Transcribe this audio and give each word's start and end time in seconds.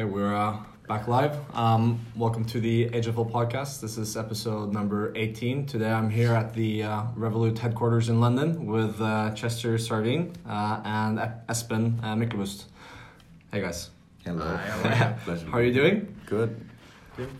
Okay, 0.00 0.08
we're 0.08 0.34
uh, 0.34 0.56
back 0.88 1.08
live. 1.08 1.36
Um, 1.54 2.00
welcome 2.16 2.42
to 2.46 2.58
the 2.58 2.88
HFL 2.88 3.30
podcast. 3.30 3.82
This 3.82 3.98
is 3.98 4.16
episode 4.16 4.72
number 4.72 5.12
18. 5.14 5.66
Today 5.66 5.90
I'm 5.90 6.08
here 6.08 6.32
at 6.32 6.54
the 6.54 6.84
uh, 6.84 7.02
Revolut 7.18 7.58
headquarters 7.58 8.08
in 8.08 8.18
London 8.18 8.64
with 8.64 8.98
uh, 8.98 9.32
Chester 9.32 9.76
Sardine 9.76 10.32
uh, 10.48 10.80
and 10.86 11.18
Espen 11.50 12.02
uh, 12.02 12.14
Myklebust. 12.14 12.64
Hey 13.52 13.60
guys. 13.60 13.90
Hello. 14.24 14.46
Hi, 14.46 14.56
how 14.56 14.88
are 14.88 15.10
you? 15.10 15.16
Pleasure. 15.24 15.46
How 15.50 15.58
are 15.58 15.62
you 15.64 15.74
doing? 15.74 16.16
Good. 16.24 16.58
Doing 17.18 17.38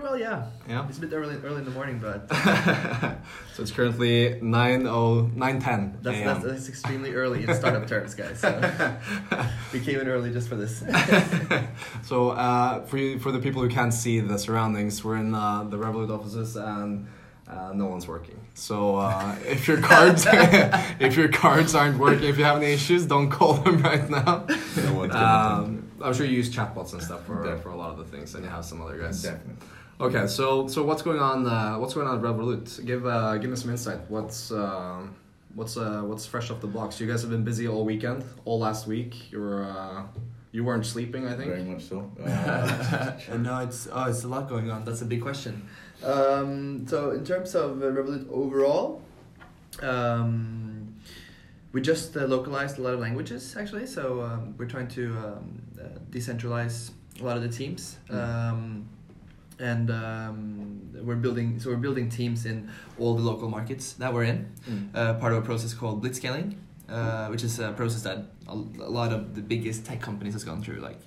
pretty, 0.00 0.02
pretty, 0.02 0.02
pretty 0.02 0.02
well, 0.02 0.18
yeah. 0.18 0.46
Yeah. 0.68 0.88
It's 0.88 0.98
a 0.98 1.00
bit 1.00 1.12
early, 1.12 1.36
early 1.44 1.58
in 1.58 1.64
the 1.64 1.70
morning, 1.70 1.98
but 1.98 2.28
so 3.54 3.62
it's 3.62 3.70
currently 3.70 4.40
9 4.40 4.86
oh, 4.86 5.30
9 5.34 5.60
10 5.60 5.98
that's, 6.02 6.20
that's, 6.20 6.44
that's 6.44 6.68
extremely 6.68 7.14
early 7.14 7.44
in 7.44 7.54
startup 7.54 7.86
terms, 7.86 8.14
guys. 8.14 8.40
So 8.40 8.50
we 9.72 9.80
came 9.80 10.00
in 10.00 10.08
early 10.08 10.32
just 10.32 10.48
for 10.48 10.56
this. 10.56 10.78
so 12.02 12.30
uh, 12.30 12.84
for 12.86 12.98
you, 12.98 13.18
for 13.18 13.32
the 13.32 13.38
people 13.38 13.62
who 13.62 13.68
can't 13.68 13.94
see 13.94 14.20
the 14.20 14.38
surroundings, 14.38 15.04
we're 15.04 15.16
in 15.16 15.34
uh, 15.34 15.64
the 15.64 15.76
Revolut 15.76 16.10
offices 16.10 16.56
and 16.56 17.08
uh, 17.48 17.72
no 17.74 17.86
one's 17.86 18.08
working. 18.08 18.40
So 18.54 18.96
uh, 18.96 19.36
if 19.44 19.68
your 19.68 19.80
cards 19.80 20.26
if 20.28 21.16
your 21.16 21.28
cards 21.28 21.74
aren't 21.74 21.98
working, 21.98 22.28
if 22.28 22.38
you 22.38 22.44
have 22.44 22.56
any 22.56 22.72
issues, 22.72 23.06
don't 23.06 23.30
call 23.30 23.54
them 23.54 23.82
right 23.82 24.08
now. 24.08 24.46
No 24.76 24.94
one's 24.94 25.14
Um, 25.14 25.90
I'm 26.02 26.12
sure 26.12 26.26
you 26.26 26.36
use 26.36 26.54
chatbots 26.54 26.92
and 26.92 27.02
stuff 27.02 27.24
for, 27.24 27.36
Definitely. 27.36 27.62
for 27.62 27.68
a 27.70 27.76
lot 27.76 27.90
of 27.90 27.98
the 27.98 28.04
things, 28.04 28.34
and 28.34 28.44
you 28.44 28.50
have 28.50 28.64
some 28.64 28.82
other 28.82 28.98
guys. 28.98 29.22
Definitely. 29.22 29.54
Okay, 30.00 30.26
so 30.26 30.66
so 30.66 30.82
what's 30.82 31.02
going 31.02 31.20
on? 31.20 31.46
Uh, 31.46 31.76
what's 31.78 31.94
going 31.94 32.08
on 32.08 32.18
at 32.18 32.22
Revolut? 32.22 32.84
Give 32.84 33.06
uh, 33.06 33.36
give 33.38 33.48
me 33.48 33.56
some 33.56 33.70
insight. 33.70 34.00
What's 34.08 34.50
um, 34.50 35.14
what's 35.54 35.76
uh, 35.76 36.02
what's 36.02 36.26
fresh 36.26 36.50
off 36.50 36.60
the 36.60 36.66
blocks? 36.66 37.00
You 37.00 37.06
guys 37.06 37.20
have 37.22 37.30
been 37.30 37.44
busy 37.44 37.68
all 37.68 37.84
weekend, 37.84 38.24
all 38.44 38.58
last 38.58 38.88
week. 38.88 39.30
You 39.30 39.40
were 39.40 39.64
uh, 39.64 40.02
you 40.50 40.64
weren't 40.64 40.84
sleeping, 40.84 41.28
I 41.28 41.36
think. 41.36 41.48
Very 41.48 41.62
much 41.62 41.84
so. 41.84 42.10
Uh, 42.20 43.12
And 43.30 43.44
no, 43.44 43.60
it's 43.60 43.86
oh, 43.92 44.04
it's 44.10 44.24
a 44.24 44.28
lot 44.28 44.48
going 44.48 44.68
on. 44.68 44.84
That's 44.84 45.02
a 45.02 45.06
big 45.06 45.22
question. 45.22 45.68
Um, 46.02 46.86
so 46.88 47.12
in 47.12 47.24
terms 47.24 47.54
of 47.54 47.80
uh, 47.80 47.86
Revolut 47.86 48.28
overall, 48.32 49.00
um, 49.80 50.92
we 51.70 51.80
just 51.80 52.16
uh, 52.16 52.24
localized 52.24 52.78
a 52.78 52.82
lot 52.82 52.94
of 52.94 53.00
languages 53.00 53.54
actually. 53.56 53.86
So 53.86 54.22
um, 54.22 54.56
we're 54.58 54.66
trying 54.66 54.88
to 54.88 55.16
um, 55.18 55.62
uh, 55.80 55.84
decentralize 56.10 56.90
a 57.20 57.24
lot 57.24 57.36
of 57.36 57.44
the 57.44 57.48
teams. 57.48 57.98
Um, 58.10 58.88
and 59.58 59.90
um, 59.90 60.80
we're 61.06 61.14
building 61.16 61.58
so 61.60 61.70
we're 61.70 61.76
building 61.76 62.08
teams 62.08 62.44
in 62.46 62.70
all 62.98 63.14
the 63.14 63.22
local 63.22 63.48
markets 63.48 63.92
that 63.94 64.12
we're 64.12 64.24
in 64.24 64.46
Mm. 64.68 64.88
uh, 64.94 65.14
part 65.14 65.32
of 65.32 65.38
a 65.38 65.46
process 65.46 65.74
called 65.74 66.02
blitzscaling, 66.02 66.54
uh, 66.88 67.26
which 67.28 67.44
is 67.44 67.58
a 67.58 67.72
process 67.72 68.02
that 68.02 68.18
a, 68.48 68.52
a 68.52 68.90
lot 68.98 69.12
of 69.12 69.34
the 69.34 69.42
biggest 69.42 69.84
tech 69.84 70.00
companies 70.00 70.32
has 70.32 70.44
gone 70.44 70.62
through, 70.62 70.80
like 70.80 70.98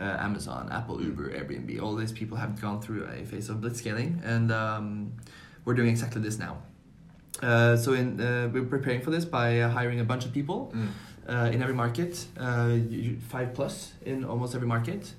uh, 0.00 0.16
Amazon, 0.28 0.68
Apple, 0.72 1.02
Uber, 1.02 1.30
Airbnb. 1.30 1.80
All 1.82 1.94
these 1.94 2.12
people 2.12 2.36
have 2.38 2.60
gone 2.60 2.80
through 2.80 3.04
a 3.04 3.24
phase 3.24 3.48
of 3.50 3.58
blitzscaling, 3.58 4.20
and 4.24 4.50
um, 4.50 5.12
we're 5.64 5.74
doing 5.74 5.90
exactly 5.90 6.20
this 6.22 6.38
now. 6.38 6.54
Uh, 7.42 7.76
so 7.76 7.92
in, 7.94 8.20
uh, 8.20 8.48
we're 8.52 8.64
preparing 8.64 9.00
for 9.00 9.10
this 9.10 9.24
by 9.24 9.60
uh, 9.60 9.68
hiring 9.70 10.00
a 10.00 10.04
bunch 10.04 10.24
of 10.24 10.32
people 10.32 10.72
Mm. 10.74 10.88
uh, 11.28 11.50
in 11.54 11.62
every 11.62 11.74
market, 11.74 12.26
uh, 12.38 12.76
five 13.28 13.54
plus 13.54 13.92
in 14.04 14.24
almost 14.24 14.54
every 14.54 14.66
market, 14.68 15.12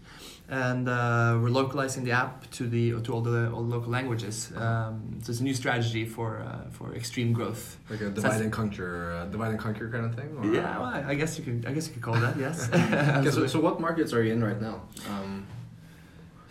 and 0.54 0.88
uh, 0.88 1.40
we're 1.42 1.50
localizing 1.50 2.04
the 2.04 2.12
app 2.12 2.50
to 2.52 2.68
the 2.68 3.02
to 3.02 3.12
all 3.14 3.22
the 3.22 3.50
all 3.52 3.66
local 3.66 3.90
languages. 3.92 4.52
Um, 4.56 5.20
so 5.24 5.32
it's 5.32 5.40
a 5.40 5.44
new 5.44 5.54
strategy 5.56 6.06
for 6.06 6.30
uh, 6.42 6.70
for 6.70 6.94
extreme 6.94 7.34
growth. 7.34 7.78
Like 7.90 8.02
a 8.02 8.10
divide 8.12 8.42
and 8.42 8.52
conquer, 8.52 9.12
uh, 9.14 9.26
divide 9.36 9.52
and 9.52 9.60
conquer 9.60 9.90
kind 9.90 10.06
of 10.06 10.14
thing. 10.16 10.30
Or? 10.38 10.46
Yeah, 10.46 10.78
well, 10.80 10.90
I- 10.98 11.06
I 11.12 11.16
guess 11.16 11.32
you 11.38 11.44
could 11.48 11.66
I 11.70 11.72
guess 11.74 11.88
you 11.88 11.94
could 11.94 12.04
call 12.04 12.20
that 12.26 12.38
yes. 12.38 12.70
Okay, 12.74 13.32
so, 13.32 13.48
so 13.48 13.60
what 13.60 13.80
markets 13.80 14.14
are 14.14 14.24
you 14.24 14.34
in 14.34 14.44
right 14.44 14.62
now? 14.62 14.82
Um, 15.10 15.46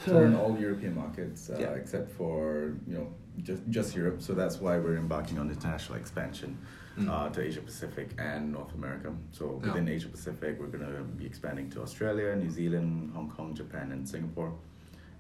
so 0.05 0.14
we're 0.14 0.27
in 0.27 0.34
all 0.34 0.53
European 0.59 0.94
markets 0.97 1.48
uh, 1.50 1.59
Yeah. 1.61 1.81
except 1.81 2.11
for 2.19 2.75
you 2.89 2.94
know 2.97 3.06
just 3.48 3.62
just 3.70 3.94
Europe. 3.94 4.19
So 4.27 4.32
that's 4.34 4.56
why 4.65 4.75
we're 4.78 4.97
embarking 4.97 5.38
on 5.38 5.48
international 5.48 5.97
expansion 6.03 6.59
Mm. 6.98 7.08
uh, 7.08 7.28
to 7.30 7.41
Asia 7.41 7.60
Pacific 7.62 8.10
and 8.19 8.53
North 8.53 8.75
America. 8.75 9.14
So 9.30 9.44
Yeah. 9.44 9.69
within 9.69 9.88
Asia 9.88 10.08
Pacific, 10.08 10.58
we're 10.60 10.66
going 10.76 10.84
to 10.84 11.03
be 11.04 11.25
expanding 11.25 11.70
to 11.70 11.80
Australia, 11.82 12.36
New 12.36 12.50
Zealand, 12.50 13.12
Hong 13.14 13.30
Kong, 13.30 13.54
Japan, 13.54 13.92
and 13.92 14.06
Singapore. 14.06 14.53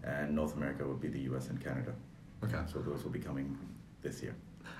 And 0.04 0.34
North 0.34 0.54
America 0.56 0.86
would 0.86 1.00
be 1.00 1.08
the 1.08 1.20
U.S. 1.30 1.48
and 1.48 1.58
Canada. 1.64 1.92
okay. 2.44 2.58
So 2.72 2.80
those 2.80 3.02
will 3.04 3.10
be 3.12 3.20
coming 3.20 3.56
this 4.02 4.22
year. 4.22 4.34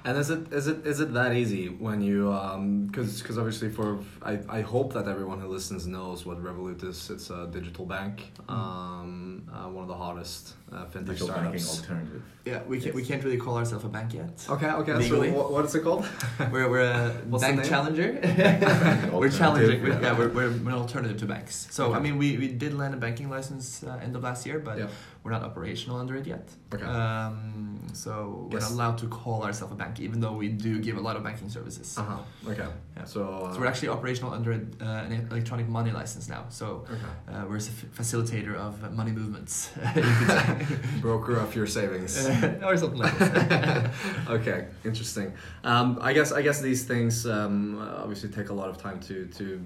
And 0.04 0.18
is 0.18 0.30
it 0.30 0.52
is 0.52 0.66
it 0.66 0.84
is 0.84 0.98
it 1.00 1.12
that 1.14 1.32
easy 1.32 1.68
when 1.68 2.00
you 2.00 2.32
um 2.32 2.86
because 2.86 3.20
because 3.22 3.38
obviously 3.38 3.68
for 3.70 4.00
I, 4.20 4.40
I 4.48 4.60
hope 4.62 4.92
that 4.94 5.06
everyone 5.06 5.38
who 5.40 5.46
listens 5.46 5.86
knows 5.86 6.26
what 6.26 6.42
Revolut 6.42 6.82
is. 6.82 7.08
It's 7.08 7.30
a 7.30 7.46
digital 7.46 7.86
bank, 7.86 8.32
um, 8.48 9.48
uh, 9.52 9.68
one 9.68 9.82
of 9.82 9.88
the 9.88 9.94
hottest 9.94 10.54
uh, 10.72 10.86
fintech 10.86 11.06
Digital 11.06 11.28
banking 11.28 11.60
startups. 11.60 11.80
alternative. 11.80 12.22
yeah, 12.44 12.62
we 12.66 12.80
can't 12.80 12.94
we 12.96 13.04
can't 13.04 13.22
really 13.22 13.36
call 13.36 13.56
ourselves 13.58 13.84
a 13.84 13.88
bank 13.88 14.12
yet. 14.14 14.44
Okay, 14.48 14.70
okay. 14.70 14.94
Legally. 14.94 15.30
So 15.30 15.36
what, 15.38 15.52
what 15.52 15.64
is 15.66 15.74
it 15.76 15.82
called? 15.84 16.04
We're 16.52 16.68
we're 16.68 16.80
a 16.80 17.10
What's 17.28 17.44
bank 17.44 17.64
challenger. 17.64 18.08
we're 18.22 19.30
Alternative, 19.30 19.38
challenging. 19.38 19.82
We're, 19.82 19.88
yeah. 19.90 20.00
yeah, 20.00 20.18
we're, 20.18 20.28
we're 20.30 20.48
an 20.48 20.68
alternative 20.72 21.18
to 21.20 21.26
banks. 21.26 21.68
So 21.70 21.82
Okay. 21.86 21.96
I 21.98 22.00
mean, 22.00 22.18
we, 22.18 22.36
we 22.38 22.48
did 22.48 22.74
land 22.74 22.94
a 22.94 22.96
banking 22.96 23.28
license 23.30 23.84
uh, 23.84 24.00
end 24.02 24.16
of 24.16 24.22
last 24.22 24.46
year, 24.46 24.58
but 24.58 24.78
Yeah. 24.78 24.88
We're 25.22 25.30
not 25.30 25.42
operational 25.42 25.98
under 25.98 26.16
it 26.16 26.26
yet. 26.26 26.48
Okay. 26.74 26.84
Um, 26.84 27.80
so 27.92 28.48
we're 28.50 28.58
not 28.58 28.72
allowed 28.72 28.98
to 28.98 29.06
call 29.06 29.44
ourselves 29.44 29.72
a 29.72 29.76
bank, 29.76 30.00
even 30.00 30.20
though 30.20 30.32
we 30.32 30.48
do 30.48 30.80
give 30.80 30.96
a 30.96 31.00
lot 31.00 31.16
of 31.16 31.22
banking 31.22 31.48
services. 31.48 31.96
Uh 31.96 32.02
huh. 32.02 32.50
Okay. 32.50 32.66
Yeah. 32.96 33.04
So, 33.04 33.22
uh, 33.22 33.52
So 33.52 33.60
we're 33.60 33.66
actually 33.66 33.88
operational 33.88 34.32
under 34.32 34.52
an, 34.52 34.76
uh, 34.80 35.04
an 35.06 35.28
electronic 35.30 35.68
money 35.68 35.92
license 35.92 36.28
now. 36.28 36.46
So 36.48 36.86
okay. 36.90 37.36
uh, 37.36 37.44
we're 37.46 37.56
a 37.56 37.60
f- 37.60 37.86
facilitator 37.96 38.54
of 38.56 38.92
money 38.92 39.12
movements, 39.12 39.70
you 39.94 40.02
could 40.02 40.28
say. 40.28 40.66
broker 41.00 41.36
of 41.36 41.54
your 41.54 41.66
savings. 41.66 42.26
or 42.64 42.76
something 42.76 42.98
like 42.98 43.16
that. 43.18 43.90
okay, 44.28 44.66
interesting. 44.84 45.32
Um, 45.62 45.98
I 46.00 46.12
guess 46.12 46.32
I 46.32 46.42
guess 46.42 46.60
these 46.60 46.84
things 46.84 47.26
um, 47.26 47.78
obviously 48.02 48.30
take 48.30 48.48
a 48.48 48.54
lot 48.54 48.68
of 48.68 48.78
time 48.78 48.98
to 49.00 49.26
to 49.26 49.58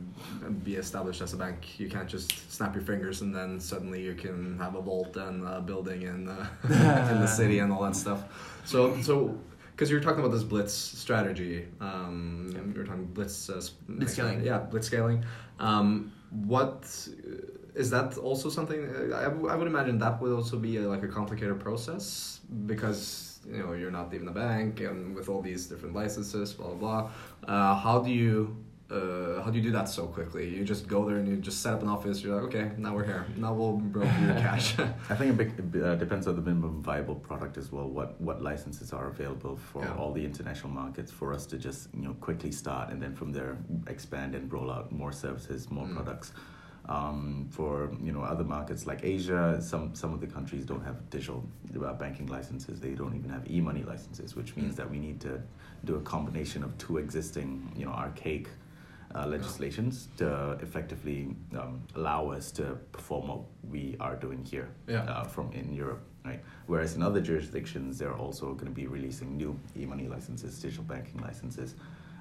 be 0.65 0.77
established 0.77 1.23
as 1.23 1.33
a 1.33 1.37
bank. 1.37 1.81
You 1.81 1.89
can't 1.89 2.09
just 2.09 2.53
snap 2.53 2.75
your 2.75 2.85
fingers 2.85 3.23
and 3.23 3.35
then 3.35 3.59
suddenly 3.61 4.03
you 4.03 4.15
can 4.15 4.59
have 4.59 4.75
a 4.75 4.83
vault 4.83 5.17
and 5.17 5.46
a 5.47 5.61
building 5.61 6.03
in 6.03 6.29
uh, 6.29 6.47
in 7.13 7.21
the 7.21 7.27
city 7.27 7.59
and 7.61 7.73
all 7.73 7.83
that 7.85 7.97
stuff. 7.97 8.21
So 8.65 9.01
so. 9.03 9.39
Because 9.73 9.91
you're 9.91 10.01
talking 10.01 10.21
about 10.21 10.33
this 10.33 10.43
blitz 10.43 10.73
strategy, 10.73 11.69
um, 11.83 12.49
Yeah. 12.51 12.61
you're 12.75 12.87
talking 12.87 13.05
blitz, 13.13 13.51
uh, 13.51 13.61
sp- 13.61 13.77
Blitzscaling. 13.91 14.43
yeah, 14.43 14.59
blitz 14.71 14.87
scaling. 14.87 15.23
Um, 15.61 16.13
what 16.31 16.81
is 17.75 17.91
that 17.91 18.17
also 18.17 18.49
something? 18.49 18.81
uh, 18.89 19.15
I, 19.19 19.25
w- 19.25 19.49
I 19.49 19.55
would 19.55 19.67
imagine 19.67 19.99
that 19.99 20.19
would 20.23 20.33
also 20.33 20.57
be 20.59 20.79
a, 20.79 20.89
like 20.89 21.03
a 21.03 21.09
complicated 21.09 21.61
process 21.61 22.41
because 22.65 23.39
you 23.47 23.59
know 23.63 23.75
you're 23.75 23.91
not 23.91 24.15
even 24.15 24.29
a 24.29 24.33
bank 24.33 24.81
and 24.81 25.15
with 25.15 25.29
all 25.29 25.43
these 25.43 25.67
different 25.67 25.95
licenses, 25.95 26.55
blah 26.55 26.69
blah 26.69 26.77
blah. 26.79 27.11
Uh, 27.47 27.75
how 27.75 27.99
do 28.01 28.11
you 28.11 28.57
uh, 28.91 29.43
how 29.43 29.51
do 29.51 29.59
you 29.59 29.63
do 29.65 29.73
that 29.73 29.89
so 29.89 30.07
quickly? 30.07 30.49
You 30.49 30.65
just 30.65 30.87
go 30.87 31.05
there 31.05 31.17
and 31.17 31.27
you 31.27 31.37
just 31.37 31.61
set 31.61 31.75
up 31.75 31.83
an 31.83 31.89
office. 31.89 32.23
You're 32.23 32.37
like, 32.37 32.55
okay, 32.55 32.71
now 32.79 32.95
we're 32.95 33.05
here. 33.05 33.27
Now 33.37 33.53
we'll 33.53 33.73
broker 33.79 34.17
your 34.25 34.35
cash. 34.47 34.79
I 34.79 35.15
think 35.17 35.41
it 35.41 35.73
big- 35.73 35.83
uh, 35.83 35.97
depends 35.97 36.27
on 36.29 36.37
the 36.37 36.43
minimum 36.43 36.83
viable 36.83 37.17
product 37.17 37.57
as 37.59 37.73
well. 37.73 37.89
What 37.89 38.21
what 38.21 38.43
licenses 38.43 38.93
are 38.93 39.09
available 39.09 39.57
for 39.57 39.83
Yeah. 39.83 39.95
all 39.99 40.13
the 40.13 40.25
international 40.25 40.71
markets 40.73 41.11
for 41.11 41.33
us 41.35 41.47
to 41.47 41.57
just 41.59 41.89
you 41.95 42.03
know 42.03 42.15
quickly 42.21 42.53
start 42.53 42.91
and 42.93 43.03
then 43.03 43.15
from 43.15 43.33
there 43.33 43.57
expand 43.89 44.35
and 44.37 44.53
roll 44.53 44.71
out 44.71 44.93
more 44.93 45.13
services, 45.13 45.69
more 45.71 45.87
Mm. 45.87 45.95
products. 45.97 46.33
Um, 46.89 47.49
for 47.51 47.91
you 48.01 48.13
know 48.13 48.23
other 48.23 48.45
markets 48.45 48.87
like 48.87 49.01
Asia, 49.03 49.61
some 49.61 49.93
some 49.97 50.15
of 50.15 50.21
the 50.21 50.29
countries 50.29 50.65
don't 50.65 50.85
have 50.85 51.11
digital 51.11 51.43
uh, 51.85 51.93
banking 51.95 52.29
licenses. 52.29 52.79
They 52.81 52.95
don't 52.95 53.17
even 53.17 53.31
have 53.31 53.51
e-money 53.51 53.83
licenses, 53.83 54.37
which 54.37 54.55
means 54.55 54.75
Mm. 54.75 54.77
that 54.77 54.91
we 54.91 54.99
need 55.01 55.19
to 55.23 55.43
do 55.85 55.97
a 55.97 56.01
combination 56.03 56.63
of 56.63 56.71
two 56.79 56.99
existing 56.99 57.49
you 57.77 57.85
know 57.87 57.91
archaic 57.93 58.47
uh, 59.17 59.27
legislations 59.27 60.09
to 60.19 60.53
effectively 60.61 61.35
um, 61.59 61.83
allow 61.95 62.31
us 62.31 62.51
to 62.53 62.65
perform 62.93 63.29
what 63.29 63.41
we 63.71 63.97
are 64.01 64.17
doing 64.17 64.45
here 64.45 64.69
Yeah. 64.89 65.03
uh, 65.05 65.25
from 65.25 65.53
in 65.53 65.73
Europe, 65.73 66.03
right? 66.25 66.41
Whereas 66.67 66.95
in 66.97 67.03
other 67.03 67.21
jurisdictions, 67.21 67.99
they're 67.99 68.19
also 68.27 68.53
going 68.55 68.67
to 68.75 68.79
be 68.83 68.87
releasing 68.87 69.37
new 69.37 69.59
e-money 69.77 70.09
licenses, 70.09 70.61
digital 70.61 70.85
banking 70.85 71.21
licenses, 71.23 71.75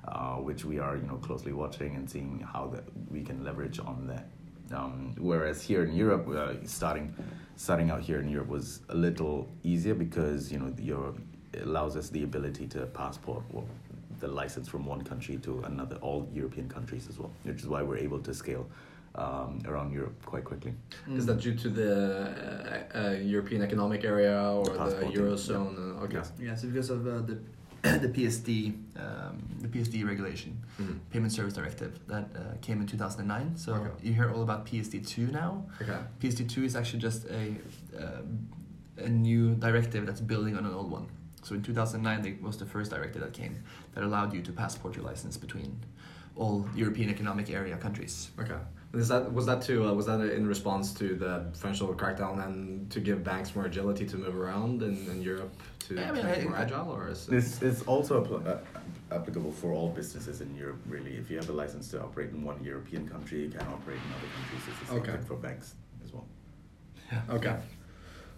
uh, 0.07 0.35
which 0.35 0.63
we 0.65 0.79
are 0.79 0.95
you 0.95 1.07
know 1.07 1.17
closely 1.17 1.51
watching 1.53 1.95
and 1.95 2.09
seeing 2.09 2.39
how 2.53 2.67
that 2.67 2.83
we 3.11 3.21
can 3.23 3.43
leverage 3.43 3.79
on 3.79 4.07
that. 4.07 4.27
Um, 4.71 5.13
whereas 5.19 5.61
here 5.61 5.83
in 5.83 5.93
Europe, 5.95 6.27
uh, 6.27 6.53
starting 6.65 7.13
starting 7.57 7.89
out 7.89 8.01
here 8.01 8.19
in 8.19 8.29
Europe 8.29 8.49
was 8.49 8.81
a 8.89 8.95
little 8.95 9.47
easier 9.63 9.95
because 9.95 10.51
you 10.51 10.59
know 10.59 10.73
your 10.79 11.13
it 11.53 11.61
allows 11.63 11.95
us 11.95 12.09
the 12.09 12.23
ability 12.23 12.67
to 12.67 12.85
passport 12.87 13.43
the 14.25 14.33
license 14.33 14.67
from 14.67 14.85
one 14.85 15.01
country 15.11 15.37
to 15.37 15.51
another, 15.71 15.97
all 16.07 16.27
European 16.33 16.67
countries 16.75 17.07
as 17.09 17.15
well, 17.19 17.31
which 17.43 17.59
is 17.63 17.67
why 17.67 17.81
we're 17.87 17.97
able 18.07 18.19
to 18.19 18.33
scale 18.33 18.65
um, 19.15 19.61
around 19.69 19.89
Europe 19.93 20.17
quite 20.25 20.43
quickly. 20.43 20.73
Is 21.19 21.25
that 21.27 21.39
due 21.45 21.55
to 21.63 21.69
the 21.79 21.91
uh, 22.93 22.99
uh, 22.99 23.11
European 23.35 23.61
Economic 23.61 24.03
Area 24.03 24.37
or 24.57 24.65
the 24.65 24.77
Passporting, 24.77 25.11
Eurozone? 25.19 25.75
Uh, 25.77 26.03
okay. 26.05 26.15
Yes. 26.17 26.31
Yeah, 26.47 26.55
so 26.55 26.67
because 26.67 26.89
of 26.89 26.99
uh, 27.07 27.11
the 27.29 27.37
the 28.05 28.09
PSD, 28.17 28.47
um, 29.05 29.35
the 29.63 29.67
PSD 29.73 29.95
regulation, 30.11 30.51
Mhm. 30.81 30.95
Payment 31.11 31.31
Service 31.37 31.53
Directive, 31.59 31.91
that 32.07 32.25
uh, 32.35 32.39
came 32.65 32.77
in 32.81 32.87
2009. 32.87 33.55
So 33.63 33.73
Okay. 33.73 33.91
you 34.07 34.13
hear 34.19 34.29
all 34.33 34.41
about 34.49 34.65
PSD2 34.69 35.31
now. 35.41 35.51
Okay. 35.81 35.99
PSD2 36.21 36.55
is 36.69 36.75
actually 36.75 37.01
just 37.09 37.21
a 37.41 37.43
um, 38.03 38.27
a 39.07 39.09
new 39.27 39.45
directive 39.65 40.03
that's 40.07 40.21
building 40.31 40.53
on 40.59 40.63
an 40.65 40.73
old 40.79 40.89
one. 40.97 41.05
So 41.45 41.53
in 41.53 41.61
2009, 41.61 42.25
it 42.25 42.41
was 42.41 42.57
the 42.57 42.65
first 42.65 42.89
directive 42.89 43.21
that 43.21 43.33
came 43.33 43.63
that 43.93 44.03
allowed 44.03 44.33
you 44.33 44.41
to 44.41 44.51
passport 44.51 44.95
your 44.95 45.05
license 45.05 45.37
between 45.37 45.79
all 46.35 46.67
European 46.75 47.07
Economic 47.11 47.51
Area 47.51 47.77
countries. 47.77 48.31
Okay. 48.39 48.57
Is 48.95 49.09
that 49.09 49.31
was 49.31 49.45
that 49.45 49.61
to 49.63 49.87
uh, 49.87 49.93
was 49.93 50.07
that 50.07 50.21
in 50.21 50.47
response 50.47 50.91
to 50.95 51.15
the 51.15 51.45
financial 51.53 51.93
crackdown 51.93 52.43
and 52.45 52.89
to 52.89 52.99
give 52.99 53.23
banks 53.23 53.53
more 53.55 53.65
agility 53.65 54.05
to 54.07 54.17
move 54.17 54.35
around 54.35 54.81
in, 54.81 54.95
in 55.11 55.21
Europe 55.21 55.53
to 55.87 55.93
Yeah, 55.95 56.09
I 56.09 56.11
mean, 56.13 56.25
make 56.25 56.43
more 56.45 56.55
I- 56.55 56.61
agile, 56.63 56.89
or 56.91 57.09
is 57.09 57.27
it? 57.27 57.31
This 57.31 57.61
is 57.61 57.83
also 57.83 58.23
appl- 58.23 58.47
uh, 58.47 58.57
applicable 59.15 59.51
for 59.51 59.71
all 59.71 59.89
businesses 59.89 60.41
in 60.41 60.55
Europe, 60.55 60.79
really. 60.87 61.13
If 61.17 61.29
you 61.29 61.37
have 61.37 61.49
a 61.49 61.53
license 61.53 61.89
to 61.91 62.01
operate 62.01 62.29
in 62.31 62.43
one 62.43 62.63
European 62.63 63.07
country, 63.07 63.41
you 63.43 63.49
can 63.49 63.67
operate 63.67 63.99
in 64.05 64.09
other 64.17 64.29
countries. 64.37 64.61
It's 64.69 64.79
the 64.79 64.85
same 64.87 64.99
Okay. 65.01 65.11
thing 65.11 65.25
for 65.25 65.35
banks 65.35 65.75
as 66.03 66.11
well. 66.13 66.25
Okay. 67.37 67.55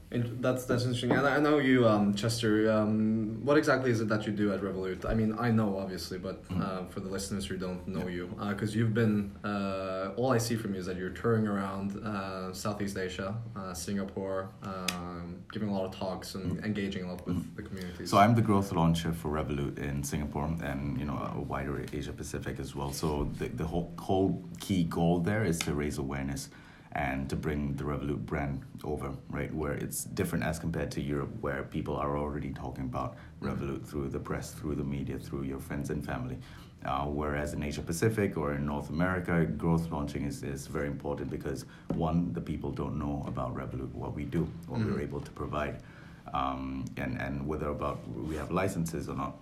That's 0.09 0.63
that's 0.63 0.83
interesting. 0.83 1.11
And 1.11 1.27
I 1.27 1.37
know 1.39 1.57
you, 1.57 1.85
um, 1.85 2.13
Chester. 2.15 2.71
Um, 2.71 3.41
what 3.43 3.57
exactly 3.57 3.91
is 3.91 3.99
it 3.99 4.07
that 4.07 4.25
you 4.25 4.31
do 4.31 4.53
at 4.53 4.61
Revolut? 4.61 5.05
I 5.05 5.13
mean, 5.13 5.35
I 5.37 5.51
know 5.51 5.77
obviously, 5.77 6.17
but 6.17 6.43
uh, 6.61 6.85
for 6.85 7.01
the 7.01 7.09
listeners 7.09 7.45
who 7.45 7.57
don't 7.57 7.85
know 7.87 8.07
you, 8.07 8.27
because 8.49 8.73
you've 8.73 8.93
been, 8.93 9.33
uh, 9.43 10.11
all 10.15 10.31
I 10.31 10.37
see 10.37 10.55
from 10.55 10.73
you 10.73 10.79
is 10.79 10.85
that 10.85 10.95
you're 10.95 11.09
touring 11.09 11.45
around 11.45 12.01
uh, 12.05 12.53
Southeast 12.53 12.97
Asia, 12.97 13.35
uh, 13.57 13.73
Singapore, 13.73 14.49
um, 14.63 15.43
giving 15.51 15.67
a 15.67 15.73
lot 15.73 15.83
of 15.85 15.91
talks 15.93 16.35
and 16.35 16.47
Mm. 16.57 16.65
engaging 16.65 17.03
a 17.03 17.07
lot 17.11 17.25
with 17.27 17.35
Mm. 17.35 17.55
the 17.57 17.63
communities. 17.63 18.09
So 18.09 18.17
I'm 18.17 18.33
the 18.35 18.41
growth 18.41 18.71
launcher 18.71 19.11
for 19.11 19.29
Revolut 19.31 19.77
in 19.77 20.03
Singapore 20.03 20.49
and 20.63 20.97
you 20.97 21.05
know 21.05 21.17
a 21.35 21.41
wider 21.41 21.83
Asia 21.91 22.13
Pacific 22.13 22.59
as 22.61 22.73
well. 22.77 22.91
So 22.93 23.29
the, 23.39 23.47
the 23.49 23.65
whole 23.65 23.91
whole 23.99 24.41
key 24.61 24.83
goal 24.85 25.19
there 25.19 25.43
is 25.43 25.59
to 25.59 25.73
raise 25.73 25.97
awareness 25.97 26.49
and 26.93 27.29
to 27.29 27.35
bring 27.35 27.75
the 27.75 27.83
Revolut 27.83 28.25
brand 28.25 28.61
over, 28.83 29.11
right? 29.29 29.53
Where 29.53 29.73
it's 29.73 30.03
different 30.05 30.43
as 30.43 30.57
compared 30.59 30.89
to 30.91 31.01
Europe, 31.01 31.29
where 31.41 31.63
people 31.63 31.95
are 31.95 32.17
already 32.17 32.51
talking 32.51 32.85
about 32.85 33.17
Revolut 33.41 33.85
through 33.85 34.09
the 34.09 34.19
press, 34.19 34.51
through 34.51 34.75
the 34.75 34.83
media, 34.83 35.17
through 35.19 35.43
your 35.43 35.59
friends 35.59 35.89
and 35.89 36.05
family. 36.05 36.37
Uh, 36.85 37.05
whereas 37.05 37.53
in 37.53 37.63
Asia 37.63 37.81
Pacific 37.81 38.37
or 38.37 38.53
in 38.53 38.65
North 38.65 38.89
America, 38.89 39.45
growth 39.45 39.91
launching 39.91 40.23
is, 40.25 40.43
is 40.43 40.67
very 40.67 40.87
important 40.87 41.29
because 41.29 41.65
one, 41.95 42.31
the 42.33 42.41
people 42.41 42.71
don't 42.71 42.97
know 42.97 43.23
about 43.27 43.55
Revolut, 43.55 43.91
what 43.93 44.13
we 44.15 44.23
do, 44.25 44.47
what 44.67 44.79
Mhm. 44.79 44.93
we're 44.93 45.01
able 45.01 45.19
to 45.21 45.31
provide 45.31 45.77
um, 46.33 46.83
and 46.97 47.17
and 47.21 47.47
whether 47.47 47.69
about 47.69 47.99
we 48.29 48.35
have 48.35 48.51
licenses 48.51 49.07
or 49.09 49.15
not, 49.15 49.33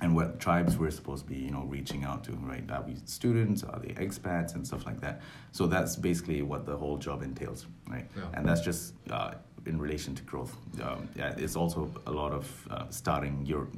and 0.00 0.14
what 0.14 0.40
tribes 0.40 0.76
we're 0.76 0.90
supposed 0.90 1.24
to 1.26 1.32
be 1.32 1.38
you 1.38 1.50
know 1.50 1.64
reaching 1.64 2.04
out 2.04 2.24
to, 2.24 2.32
right? 2.32 2.68
Are 2.70 2.82
we 2.82 2.96
students? 3.04 3.62
Are 3.62 3.78
they 3.78 3.94
expats 3.94 4.54
and 4.54 4.66
stuff 4.66 4.84
like 4.86 5.00
that? 5.00 5.20
So 5.52 5.66
that's 5.66 5.96
basically 5.96 6.42
what 6.42 6.66
the 6.66 6.76
whole 6.76 6.98
job 6.98 7.22
entails, 7.22 7.66
right? 7.88 8.06
Yeah. 8.16 8.24
And 8.34 8.46
that's 8.46 8.60
just 8.60 8.94
uh, 9.10 9.34
in 9.64 9.80
relation 9.80 10.14
to 10.14 10.22
growth. 10.22 10.56
Um, 10.82 11.08
yeah, 11.16 11.34
it's 11.36 11.56
also 11.56 11.90
a 12.06 12.10
lot 12.12 12.32
of 12.32 12.68
uh, 12.70 12.84
starting 12.90 13.44
your. 13.46 13.68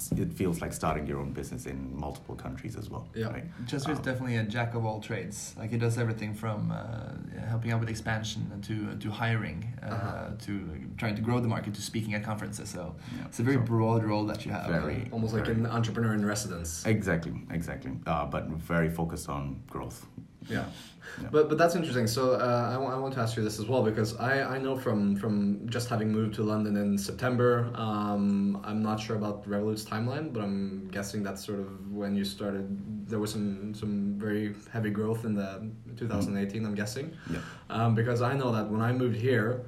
It's, 0.00 0.12
it 0.12 0.32
feels 0.32 0.62
like 0.62 0.72
starting 0.72 1.06
your 1.06 1.18
own 1.18 1.32
business 1.32 1.66
in 1.66 1.78
multiple 1.94 2.34
countries 2.34 2.74
as 2.76 2.88
well, 2.88 3.06
Yeah. 3.14 3.26
right? 3.28 3.44
Chester 3.66 3.92
is 3.92 3.98
Um, 3.98 4.04
definitely 4.04 4.36
a 4.36 4.44
jack 4.44 4.74
of 4.74 4.84
all 4.86 4.98
trades. 5.00 5.54
Like 5.58 5.70
he 5.70 5.76
does 5.76 5.98
everything 5.98 6.32
from 6.34 6.70
uh, 6.72 6.78
helping 7.48 7.70
out 7.72 7.80
with 7.80 7.90
expansion 7.90 8.40
to 8.68 8.74
to 9.04 9.08
hiring, 9.22 9.58
uh, 9.82 9.86
Uh-huh. 9.86 10.30
to 10.46 10.52
trying 11.00 11.16
to 11.16 11.22
grow 11.28 11.38
the 11.40 11.48
market, 11.48 11.74
to 11.74 11.82
speaking 11.82 12.14
at 12.14 12.22
conferences. 12.30 12.68
So 12.70 12.82
Yeah. 13.16 13.26
it's 13.28 13.40
a 13.40 13.42
very 13.42 13.58
So- 13.60 13.72
broad 13.72 14.02
role 14.10 14.24
that 14.32 14.40
you 14.46 14.52
have. 14.56 14.66
Very. 14.80 15.00
Almost 15.12 15.32
like 15.34 15.48
an 15.56 15.66
entrepreneur 15.66 16.14
in 16.14 16.24
residence. 16.34 16.70
Exactly, 16.86 17.34
exactly. 17.58 17.92
Uh, 18.06 18.24
but 18.34 18.42
very 18.74 18.90
focused 19.00 19.28
on 19.28 19.42
growth. 19.74 19.98
Yeah. 20.48 20.64
Yeah. 21.20 21.28
But 21.32 21.48
but 21.48 21.58
that's 21.58 21.74
interesting. 21.74 22.06
So 22.06 22.34
uh, 22.34 22.70
I, 22.72 22.74
I 22.94 22.96
want 22.98 23.14
to 23.14 23.20
ask 23.20 23.36
you 23.36 23.42
this 23.42 23.58
as 23.58 23.66
well 23.66 23.82
because 23.82 24.16
I, 24.18 24.42
I 24.54 24.58
know 24.58 24.76
from 24.76 25.16
from 25.16 25.68
just 25.68 25.88
having 25.88 26.12
moved 26.12 26.34
to 26.36 26.42
London 26.42 26.76
in 26.76 26.96
September. 26.96 27.68
Um, 27.74 28.60
I'm 28.64 28.80
not 28.82 29.00
sure 29.00 29.16
about 29.16 29.46
Revolut's 29.46 29.84
timeline, 29.84 30.32
but 30.32 30.40
I'm 30.42 30.88
guessing 30.92 31.22
that's 31.22 31.44
sort 31.44 31.60
of 31.60 31.90
when 31.92 32.14
you 32.14 32.24
started. 32.24 32.66
There 33.08 33.18
was 33.18 33.32
some 33.32 33.74
some 33.74 34.14
very 34.18 34.54
heavy 34.72 34.90
growth 34.90 35.24
in 35.24 35.34
the 35.34 35.68
2018. 35.96 36.64
I'm 36.64 36.74
guessing. 36.76 37.12
Yeah. 37.30 37.38
Um, 37.70 37.94
because 37.94 38.22
I 38.22 38.34
know 38.34 38.52
that 38.52 38.70
when 38.70 38.80
I 38.80 38.92
moved 38.92 39.16
here, 39.16 39.66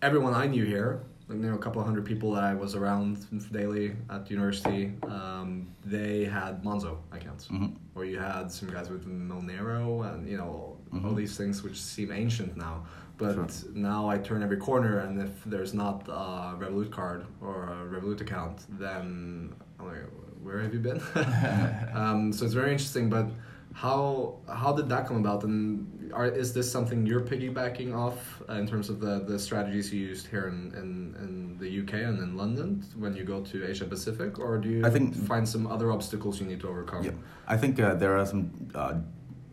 everyone 0.00 0.32
I 0.34 0.46
knew 0.46 0.64
here, 0.64 1.02
like, 1.28 1.38
you 1.38 1.48
know, 1.50 1.54
a 1.54 1.58
couple 1.58 1.80
of 1.80 1.86
hundred 1.86 2.06
people 2.06 2.32
that 2.32 2.44
I 2.44 2.54
was 2.54 2.74
around 2.74 3.18
daily 3.52 3.92
at 4.10 4.30
university, 4.30 4.94
um, 5.04 5.68
they 5.84 6.24
had 6.24 6.62
Monzo 6.64 6.96
accounts 7.12 7.48
Mhm. 7.48 7.76
Or 7.94 8.04
you 8.04 8.18
had 8.18 8.50
some 8.50 8.68
guys 8.70 8.88
with 8.90 9.06
Monero 9.06 10.12
and 10.12 10.28
you 10.28 10.36
know 10.38 10.78
all 10.92 11.00
Mhm. 11.12 11.16
these 11.16 11.36
things 11.36 11.62
which 11.62 11.80
seem 11.80 12.10
ancient 12.12 12.56
now. 12.56 12.84
But 13.18 13.34
Sure. 13.34 13.70
now 13.74 14.08
I 14.08 14.18
turn 14.18 14.42
every 14.42 14.56
corner, 14.56 14.98
and 14.98 15.20
if 15.20 15.44
there's 15.44 15.74
not 15.74 16.08
a 16.08 16.54
Revolut 16.58 16.90
card 16.90 17.24
or 17.40 17.64
a 17.64 17.84
Revolut 17.92 18.20
account, 18.20 18.66
then 18.78 19.52
I'm 19.78 19.86
like, 19.86 20.04
where 20.42 20.60
have 20.60 20.74
you 20.74 20.80
been? 20.80 21.00
um, 21.94 22.32
so 22.32 22.44
it's 22.44 22.54
very 22.54 22.72
interesting. 22.72 23.08
But 23.10 23.26
how 23.74 24.36
how 24.48 24.72
did 24.72 24.88
that 24.88 25.06
come 25.06 25.16
about? 25.16 25.44
And 25.44 26.10
are, 26.12 26.26
is 26.26 26.52
this 26.52 26.70
something 26.70 27.06
you're 27.06 27.20
piggybacking 27.20 27.94
off 27.96 28.42
uh, 28.48 28.54
in 28.54 28.66
terms 28.66 28.88
of 28.90 29.00
the, 29.00 29.24
the 29.26 29.38
strategies 29.38 29.92
you 29.92 30.00
used 30.06 30.26
here 30.26 30.48
in, 30.48 30.72
in, 30.74 31.16
in 31.24 31.58
the 31.58 31.80
UK 31.80 32.06
and 32.08 32.18
in 32.18 32.36
London 32.36 32.84
when 32.96 33.16
you 33.16 33.24
go 33.24 33.40
to 33.40 33.66
Asia 33.68 33.84
Pacific, 33.84 34.38
or 34.38 34.58
do 34.58 34.68
you 34.68 34.86
I 34.86 34.90
think- 34.90 35.14
find 35.26 35.48
some 35.48 35.66
other 35.66 35.90
obstacles 35.90 36.40
you 36.40 36.46
need 36.46 36.60
to 36.60 36.68
overcome? 36.68 37.04
Yeah, 37.04 37.12
I 37.48 37.56
think 37.56 37.80
uh, 37.80 37.94
there 37.94 38.18
are 38.18 38.26
some, 38.26 38.50
uh, 38.74 38.94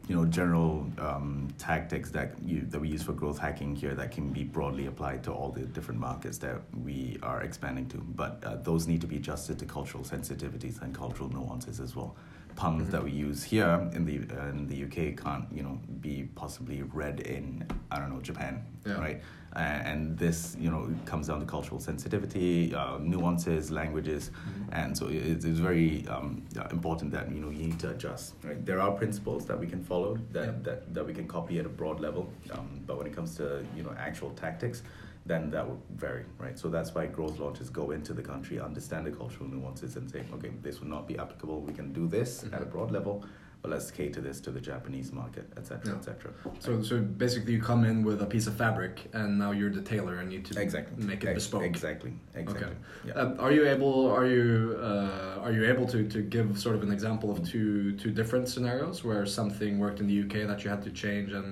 you 0.07 0.16
know, 0.16 0.25
general 0.25 0.86
um, 0.98 1.48
tactics 1.57 2.10
that 2.12 2.33
you 2.44 2.62
that 2.71 2.80
we 2.80 2.89
use 2.89 3.04
for 3.04 3.13
growth 3.13 3.38
hacking 3.38 3.75
here 3.75 3.94
that 3.95 4.12
can 4.12 4.31
be 4.33 4.44
broadly 4.44 4.88
applied 4.88 5.24
to 5.24 5.31
all 5.31 5.51
the 5.51 5.62
different 5.62 6.00
markets 6.00 6.38
that 6.39 6.57
we 6.83 7.18
are 7.24 7.42
expanding 7.44 7.88
to. 7.89 7.98
But 7.98 8.44
uh, 8.44 8.56
those 8.57 8.88
need 8.88 9.01
to 9.01 9.07
be 9.07 9.18
adjusted 9.18 9.60
to 9.60 9.66
cultural 9.66 10.04
sensitivities 10.04 10.81
and 10.81 10.94
cultural 10.94 11.30
nuances 11.30 11.80
as 11.80 11.95
well. 11.95 12.16
Puns 12.59 12.88
Mhm. 12.88 12.91
that 12.91 13.03
we 13.06 13.11
use 13.11 13.41
here 13.41 13.89
in 13.94 14.03
the 14.03 14.17
uh, 14.38 14.50
in 14.50 14.67
the 14.67 14.83
UK 14.85 15.15
can't, 15.15 15.45
you 15.57 15.63
know, 15.63 15.79
be 16.01 16.23
possibly 16.35 16.81
read 16.81 17.21
in 17.21 17.63
I 17.89 18.00
don't 18.00 18.09
know 18.13 18.19
Japan, 18.21 18.53
Yeah. 18.85 19.00
right? 19.00 19.21
Uh, 19.56 19.59
and 19.91 20.17
this, 20.17 20.57
you 20.59 20.69
know, 20.69 20.89
comes 21.06 21.27
down 21.27 21.39
to 21.39 21.45
cultural 21.45 21.79
sensitivity, 21.79 22.75
uh, 22.75 22.97
nuances, 23.00 23.71
languages, 23.71 24.31
and 24.73 24.95
so 24.97 25.07
it, 25.07 25.45
it's 25.45 25.59
very 25.69 26.06
um, 26.07 26.44
uh, 26.57 26.67
important 26.77 27.11
that 27.13 27.31
you 27.31 27.39
know 27.39 27.50
you 27.50 27.67
need 27.67 27.79
to 27.79 27.89
adjust. 27.91 28.33
Right, 28.44 28.63
there 28.65 28.81
are 28.81 28.91
principles 28.91 29.45
that 29.45 29.57
we 29.57 29.65
can 29.73 29.81
follow 29.81 30.17
that 30.33 30.45
Yeah. 30.45 30.51
that, 30.67 30.94
that 30.95 31.06
we 31.07 31.13
can 31.13 31.27
copy 31.27 31.59
at 31.59 31.65
a 31.65 31.69
broad 31.81 32.00
level, 32.01 32.23
um, 32.51 32.67
but 32.85 32.97
when 32.97 33.07
it 33.07 33.15
comes 33.15 33.35
to 33.37 33.44
you 33.78 33.83
know 33.83 33.94
actual 33.97 34.31
tactics, 34.31 34.83
then 35.26 35.49
that 35.52 35.68
would 35.68 35.80
vary. 35.95 36.26
Right, 36.38 36.57
so 36.57 36.69
that's 36.69 36.94
why 36.95 37.06
growth 37.07 37.40
launches 37.40 37.69
go 37.69 37.92
into 37.92 38.14
the 38.14 38.21
country, 38.23 38.59
understand 38.59 39.06
the 39.06 39.11
cultural 39.11 39.49
nuances, 39.49 39.95
and 39.95 40.09
say, 40.09 40.23
okay, 40.33 40.52
this 40.61 40.80
would 40.80 40.90
not 40.90 41.07
be 41.07 41.18
applicable. 41.18 41.61
We 41.61 41.73
can 41.73 41.94
do 41.94 42.07
this 42.07 42.44
at 42.52 42.61
a 42.61 42.66
Mhm. 42.66 42.71
broad 42.71 42.92
level, 42.92 43.23
but 43.61 43.69
let's 43.71 43.92
cater 43.92 44.21
this 44.21 44.40
to 44.40 44.52
the 44.52 44.61
Japanese 44.61 45.11
market, 45.11 45.45
etc., 45.57 45.81
Yeah. 45.92 45.97
etc. 45.99 46.31
So, 46.59 46.81
so 46.81 47.02
basically, 47.02 47.54
you 47.54 47.61
come 47.61 47.83
in 47.83 48.04
with 48.04 48.21
a 48.21 48.26
piece 48.26 48.47
of 48.47 48.56
fabric, 48.56 49.09
and 49.14 49.38
now 49.38 49.52
you're 49.52 49.69
the 49.69 49.81
tailor, 49.81 50.16
and 50.16 50.31
you 50.31 50.38
need 50.40 50.45
to 50.47 50.61
Exactly. 50.61 51.06
make 51.06 51.23
it 51.26 51.33
bespoke. 51.35 51.64
Exactly. 51.64 52.14
Exactly. 52.35 52.68
Okay. 52.68 52.76
Yeah. 53.07 53.14
Um, 53.16 53.35
are 53.38 53.52
you 53.52 53.66
able? 53.68 54.07
Are 54.07 54.26
you 54.26 54.78
uh, 54.81 55.42
are 55.44 55.52
you 55.52 55.66
able 55.66 55.85
to, 55.88 56.07
to 56.07 56.21
give 56.21 56.57
sort 56.57 56.76
of 56.78 56.83
an 56.83 56.92
example 56.92 57.30
of 57.31 57.44
two 57.44 57.92
two 57.97 58.11
different 58.11 58.47
scenarios 58.47 59.04
where 59.04 59.26
something 59.26 59.78
worked 59.78 59.99
in 59.99 60.07
the 60.07 60.18
UK 60.23 60.47
that 60.47 60.64
you 60.64 60.69
had 60.69 60.81
to 60.83 60.92
change 60.92 61.33
and 61.33 61.47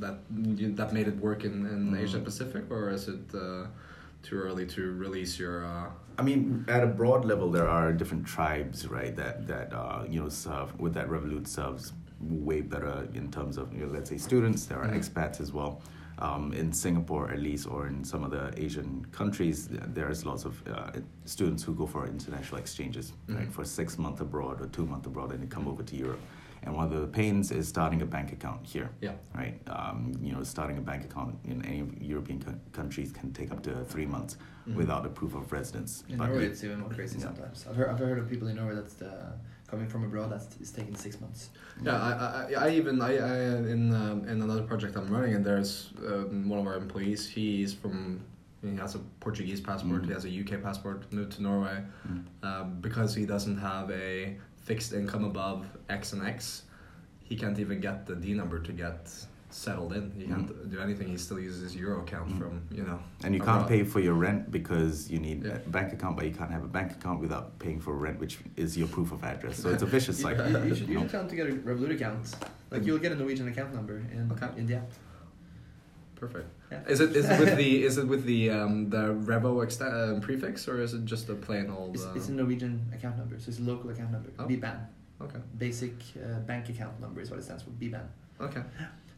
that 0.00 0.18
that 0.76 0.92
made 0.92 1.08
it 1.08 1.16
work 1.18 1.44
in, 1.44 1.66
in 1.66 1.90
Mm. 1.92 1.98
Asia 2.02 2.18
Pacific, 2.18 2.64
or 2.70 2.90
is 2.90 3.08
it 3.08 3.34
uh, 3.34 3.66
too 4.22 4.36
early 4.36 4.66
to 4.66 4.92
release 4.92 5.38
your? 5.38 5.64
Uh, 5.64 5.90
I 6.18 6.22
mean, 6.22 6.64
at 6.68 6.82
a 6.82 6.86
broad 6.86 7.24
level, 7.24 7.50
there 7.50 7.68
are 7.68 7.92
different 7.92 8.26
tribes, 8.26 8.86
right? 8.88 9.14
That 9.16 9.46
that 9.46 9.72
uh, 9.72 10.04
you 10.08 10.20
know 10.22 10.28
serve 10.28 10.78
with 10.80 10.94
that 10.94 11.08
Revolut 11.08 11.46
serves 11.46 11.92
way 12.20 12.60
better 12.62 13.06
in 13.14 13.30
terms 13.30 13.56
of 13.58 13.72
you 13.72 13.86
know, 13.86 13.92
let's 13.92 14.10
say 14.10 14.18
students. 14.18 14.66
There 14.66 14.78
are 14.82 14.88
Mhm. 14.88 14.98
expats 14.98 15.40
as 15.40 15.52
well. 15.52 15.80
Um, 16.20 16.52
in 16.52 16.72
Singapore, 16.72 17.30
at 17.30 17.38
least, 17.38 17.68
or 17.68 17.86
in 17.86 18.02
some 18.02 18.24
of 18.24 18.32
the 18.32 18.50
Asian 18.60 19.06
countries, 19.12 19.68
there's 19.94 20.26
lots 20.26 20.44
of 20.44 20.52
uh, 20.66 20.90
students 21.26 21.62
who 21.62 21.72
go 21.76 21.86
for 21.86 22.08
international 22.08 22.58
exchanges, 22.58 23.12
right? 23.28 23.46
Mhm. 23.48 23.52
For 23.52 23.64
six 23.64 23.98
months 23.98 24.20
abroad 24.20 24.60
or 24.60 24.66
two 24.66 24.84
months 24.84 25.06
abroad, 25.06 25.30
and 25.32 25.40
they 25.42 25.46
come 25.46 25.68
over 25.68 25.84
to 25.84 25.94
Europe. 25.96 26.18
And 26.62 26.74
one 26.74 26.92
of 26.92 27.00
the 27.00 27.06
pains 27.06 27.50
is 27.50 27.68
starting 27.68 28.02
a 28.02 28.06
bank 28.06 28.32
account 28.32 28.66
here 28.66 28.90
yeah. 29.00 29.12
right? 29.34 29.58
Um, 29.68 30.12
you 30.20 30.32
know, 30.32 30.42
starting 30.42 30.76
a 30.78 30.80
bank 30.80 31.04
account 31.04 31.38
in 31.44 31.64
any 31.64 31.84
European 32.00 32.42
co- 32.42 32.54
countries 32.72 33.12
can 33.12 33.32
take 33.32 33.50
up 33.52 33.62
to 33.64 33.84
three 33.84 34.06
months 34.06 34.36
Mhm. 34.68 34.74
without 34.74 35.06
a 35.06 35.08
proof 35.08 35.34
of 35.34 35.50
residence. 35.52 36.04
In 36.08 36.18
But 36.18 36.26
Norway, 36.26 36.40
we- 36.42 36.46
it's 36.46 36.62
even 36.64 36.80
more 36.80 36.90
crazy 36.90 37.18
Yeah. 37.18 37.24
sometimes. 37.26 37.66
I've 37.68 37.76
heard, 37.76 37.88
I've 37.88 37.98
heard 37.98 38.18
of 38.18 38.28
people 38.28 38.48
in 38.48 38.56
Norway 38.56 38.74
that's 38.74 38.94
the, 38.94 39.12
coming 39.70 39.88
from 39.88 40.02
abroad 40.04 40.30
that's 40.32 40.56
it's 40.60 40.70
taking 40.72 40.94
six 40.96 41.20
months. 41.20 41.50
Yeah, 41.82 41.96
I, 42.00 42.10
I, 42.54 42.66
I 42.66 42.70
even 42.70 43.00
I, 43.02 43.12
I 43.18 43.36
in 43.74 43.94
um, 43.94 44.24
in 44.26 44.40
another 44.42 44.62
project 44.62 44.96
I'm 44.96 45.08
running, 45.08 45.34
and 45.34 45.44
there's 45.44 45.92
um, 46.06 46.48
one 46.48 46.58
of 46.58 46.66
our 46.66 46.76
employees. 46.76 47.28
He's 47.28 47.72
from 47.74 48.20
He 48.62 48.74
has 48.76 48.96
a 48.96 48.98
Portuguese 49.20 49.60
passport. 49.60 50.02
Mm. 50.02 50.06
He 50.06 50.12
has 50.18 50.24
a 50.24 50.30
UK 50.42 50.60
passport. 50.62 50.98
Moved 51.12 51.32
to 51.36 51.42
Norway 51.42 51.78
Mm. 52.08 52.24
um, 52.48 52.80
because 52.80 53.14
he 53.14 53.24
doesn't 53.34 53.58
have 53.58 53.88
a 53.92 54.36
fixed 54.68 54.92
income 54.92 55.24
above 55.24 55.60
X 55.88 56.12
and 56.12 56.22
X. 56.36 56.62
He 57.28 57.34
can't 57.42 57.58
even 57.64 57.80
get 57.80 58.06
the 58.06 58.14
D 58.24 58.26
number 58.40 58.58
to 58.68 58.72
get 58.84 59.00
settled 59.50 59.92
in. 59.98 60.04
He 60.20 60.24
can't 60.32 60.48
do 60.74 60.78
anything. 60.86 61.08
He 61.14 61.16
still 61.26 61.40
uses 61.48 61.60
his 61.66 61.74
euro 61.82 61.96
account 62.04 62.28
Mm. 62.30 62.38
from 62.40 62.52
you 62.78 62.82
know. 62.88 62.98
And 63.24 63.30
you 63.34 63.40
abroad. 63.40 63.52
can't 63.60 63.68
pay 63.74 63.82
for 63.92 64.00
your 64.06 64.16
rent 64.26 64.40
because 64.58 64.94
you 65.12 65.18
need 65.28 65.38
Yeah. 65.44 65.56
a 65.68 65.70
bank 65.78 65.88
account, 65.96 66.14
but 66.18 66.24
you 66.28 66.34
can't 66.40 66.52
have 66.56 66.64
a 66.70 66.72
bank 66.78 66.88
account 66.98 67.18
without 67.24 67.46
paying 67.64 67.80
for 67.84 67.92
rent, 68.06 68.16
which 68.24 68.34
is 68.64 68.70
your 68.80 68.88
proof 68.96 69.10
of 69.16 69.20
address. 69.32 69.54
So 69.62 69.66
it's 69.74 69.82
a 69.88 69.90
vicious 69.96 70.16
cycle. 70.24 70.44
you, 70.50 70.58
you 70.68 70.74
should, 70.76 70.88
you 70.92 70.98
should 71.00 71.10
tell 71.14 71.22
him 71.24 71.30
to 71.32 71.36
get 71.40 71.46
a 71.50 71.52
Revolut 71.68 71.92
account. 71.98 72.24
Like 72.72 72.82
you'll 72.86 73.02
get 73.06 73.12
a 73.12 73.18
Norwegian 73.22 73.48
account 73.52 73.70
number 73.78 73.96
in 74.16 74.30
Okay. 74.34 74.50
in 74.60 74.66
the 74.70 74.74
app. 74.80 74.90
Perfect. 76.18 76.48
Yeah. 76.72 76.80
Is 76.88 77.00
it 77.00 77.14
is 77.14 77.26
it 77.30 77.38
with 77.38 77.56
the 77.56 77.84
is 77.88 77.96
it 77.98 78.06
with 78.08 78.24
the 78.24 78.50
um, 78.50 78.90
the 78.90 79.14
Revo 79.30 79.52
uh, 79.62 80.20
prefix 80.20 80.66
or 80.68 80.80
is 80.80 80.92
it 80.94 81.04
just 81.04 81.28
a 81.28 81.34
plain 81.34 81.70
old? 81.70 81.94
It's, 81.94 82.04
Uh, 82.04 82.12
it's 82.16 82.28
a 82.28 82.32
Norwegian 82.32 82.90
account 82.92 83.16
number, 83.18 83.38
so 83.38 83.48
it's 83.50 83.60
a 83.60 83.62
local 83.62 83.90
account 83.90 84.10
number. 84.10 84.30
Oh. 84.38 84.44
BBAN, 84.44 84.78
okay. 85.22 85.38
basic 85.56 85.94
uh, 86.16 86.40
bank 86.40 86.68
account 86.68 87.00
number 87.00 87.20
is 87.20 87.30
what 87.30 87.38
it 87.38 87.44
stands 87.44 87.62
for. 87.62 87.70
BBAN, 87.70 88.06
Okay. 88.40 88.62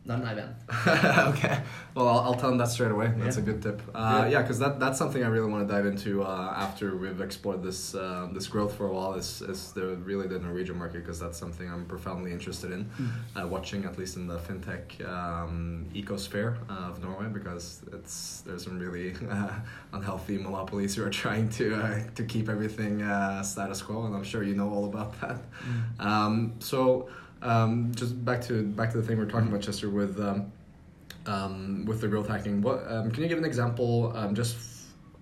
Not 0.07 0.21
an 0.23 0.26
IBAN. 0.26 1.28
okay. 1.37 1.61
Well, 1.95 2.09
I'll, 2.09 2.21
I'll 2.21 2.35
tell 2.35 2.49
them 2.49 2.57
that 2.59 2.69
straight 2.69 2.90
away. 2.90 3.12
That's 3.19 3.37
Yeah. 3.37 3.42
a 3.42 3.45
good 3.45 3.62
tip. 3.62 3.83
Uh, 3.95 4.23
Yeah. 4.25 4.28
yeah, 4.33 4.42
because 4.42 4.59
that, 4.59 4.80
that's 4.80 4.97
something 4.99 5.23
I 5.23 5.26
really 5.28 5.50
want 5.50 5.69
to 5.69 5.73
dive 5.75 5.85
into 5.85 6.23
uh, 6.23 6.54
after 6.57 6.97
we've 6.97 7.21
explored 7.21 7.62
this 7.62 7.95
uh, 7.95 8.28
this 8.33 8.47
growth 8.49 8.75
for 8.76 8.87
a 8.87 8.92
while. 8.92 9.12
Is 9.14 9.42
is 9.42 9.73
the 9.73 9.97
really 9.97 10.26
the 10.26 10.38
Norwegian 10.38 10.78
market 10.78 10.99
because 11.04 11.21
that's 11.21 11.38
something 11.38 11.69
I'm 11.71 11.85
profoundly 11.85 12.33
interested 12.33 12.73
in, 12.73 12.88
uh, 13.37 13.47
watching 13.47 13.85
at 13.85 13.99
least 13.99 14.16
in 14.16 14.26
the 14.26 14.38
fintech 14.38 14.85
um, 15.07 15.87
ecosphere 15.95 16.57
of 16.71 17.02
Norway 17.02 17.26
because 17.26 17.83
it's 17.92 18.40
there's 18.47 18.64
some 18.64 18.78
really 18.78 19.14
uh, 19.30 19.50
unhealthy 19.92 20.38
monopolies 20.38 20.95
who 20.95 21.04
are 21.04 21.11
trying 21.11 21.50
to 21.50 21.75
uh, 21.75 22.00
to 22.14 22.25
keep 22.25 22.49
everything 22.49 23.02
uh, 23.02 23.42
status 23.42 23.83
quo, 23.83 24.07
and 24.07 24.14
I'm 24.16 24.25
sure 24.25 24.42
you 24.42 24.54
know 24.54 24.71
all 24.71 24.87
about 24.87 25.21
that. 25.21 25.37
Um, 25.99 26.54
so 26.61 27.09
um, 27.42 27.92
just 27.94 28.25
back 28.25 28.40
to 28.42 28.62
back 28.62 28.90
to 28.92 28.99
the 28.99 29.06
thing 29.06 29.18
we 29.18 29.25
are 29.25 29.28
talking 29.28 29.49
about, 29.49 29.62
Chester, 29.62 29.88
with 29.88 30.18
um, 30.20 30.52
um, 31.26 31.85
with 31.87 32.00
the 32.00 32.09
growth 32.09 32.28
hacking. 32.28 32.62
What 32.62 32.85
um, 32.87 33.11
can 33.11 33.23
you 33.23 33.28
give 33.28 33.38
an 33.38 33.44
example? 33.44 34.12
Um, 34.16 34.35
just 34.35 34.56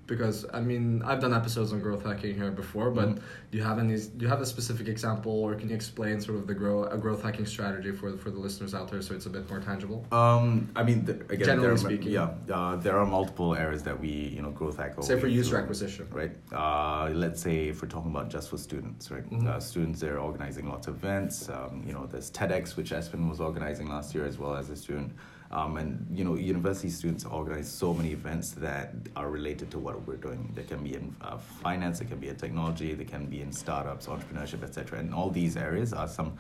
because 0.09 0.45
I 0.53 0.61
mean 0.61 1.03
I've 1.05 1.21
done 1.21 1.33
episodes 1.33 1.73
on 1.73 1.79
growth 1.81 2.05
hacking 2.05 2.35
here 2.35 2.51
before, 2.51 2.91
but 2.91 3.09
Mhm. 3.11 3.21
do 3.51 3.59
you 3.59 3.63
have 3.63 3.79
any? 3.79 3.97
Do 3.97 4.23
you 4.25 4.29
have 4.29 4.41
a 4.41 4.47
specific 4.47 4.89
example, 4.89 5.31
or 5.45 5.55
can 5.55 5.69
you 5.69 5.77
explain 5.77 6.21
sort 6.21 6.39
of 6.39 6.47
the 6.49 6.55
grow 6.55 6.85
a 6.85 6.99
growth 6.99 7.23
hacking 7.23 7.47
strategy 7.47 7.93
for 7.93 8.17
for 8.17 8.31
the 8.31 8.39
listeners 8.47 8.75
out 8.75 8.91
there, 8.91 9.01
so 9.03 9.15
it's 9.15 9.27
a 9.27 9.31
bit 9.31 9.49
more 9.49 9.61
tangible? 9.61 10.05
Um, 10.11 10.69
I 10.75 10.83
mean, 10.83 11.05
the, 11.05 11.13
again, 11.13 11.39
Generally 11.51 11.63
there 11.63 11.73
are, 11.73 11.77
speaking. 11.91 12.13
yeah, 12.13 12.31
uh, 12.53 12.77
there 12.77 12.97
are 12.99 13.07
multiple 13.07 13.55
areas 13.55 13.83
that 13.85 14.01
we, 14.01 14.11
you 14.37 14.43
know, 14.43 14.51
growth 14.51 14.79
hack. 14.79 14.95
Say 15.03 15.21
for 15.21 15.29
user 15.29 15.57
acquisition. 15.63 16.07
right? 16.11 16.33
Uh, 16.53 17.11
let's 17.25 17.41
say 17.47 17.69
if 17.69 17.77
we're 17.83 17.89
talking 17.97 18.11
about 18.11 18.29
just 18.31 18.49
for 18.51 18.57
students, 18.59 19.11
right? 19.11 19.29
Mhm. 19.31 19.47
Uh, 19.47 19.61
students, 19.61 20.01
they're 20.01 20.19
organizing 20.19 20.67
lots 20.69 20.87
of 20.89 20.95
events. 20.97 21.49
Um, 21.51 21.83
you 21.87 21.93
know, 21.93 22.07
there's 22.11 22.31
TEDx, 22.31 22.77
which 22.79 22.91
Espen 22.91 23.29
was 23.29 23.41
organizing 23.41 23.89
last 23.89 24.15
year 24.15 24.25
as 24.25 24.39
well 24.39 24.55
as 24.57 24.71
a 24.71 24.77
student. 24.77 25.13
Um, 25.51 25.79
and 25.79 26.07
you 26.13 26.25
know, 26.25 26.35
university 26.35 26.91
students 26.91 27.25
organize 27.25 27.71
so 27.71 27.95
many 27.95 28.13
events 28.13 28.51
that 28.53 28.93
are 29.17 29.31
related 29.31 29.71
to 29.71 29.79
what 29.79 30.07
we're 30.07 30.17
doing. 30.17 30.53
They 30.55 30.65
can 30.65 30.83
be 30.85 30.95
in 30.95 31.15
uh, 31.23 31.39
finance, 31.39 32.01
they 32.01 32.05
can 32.05 32.19
be 32.19 32.29
in 32.29 32.37
technology, 32.37 32.93
they 32.95 33.05
can 33.07 33.27
be 33.27 33.41
in 33.41 33.51
startups, 33.53 34.07
entrepreneurship, 34.07 34.63
etc. 34.63 34.99
And 34.99 35.15
all 35.15 35.31
these 35.31 35.57
areas 35.57 35.93
are 35.95 36.09
some 36.09 36.37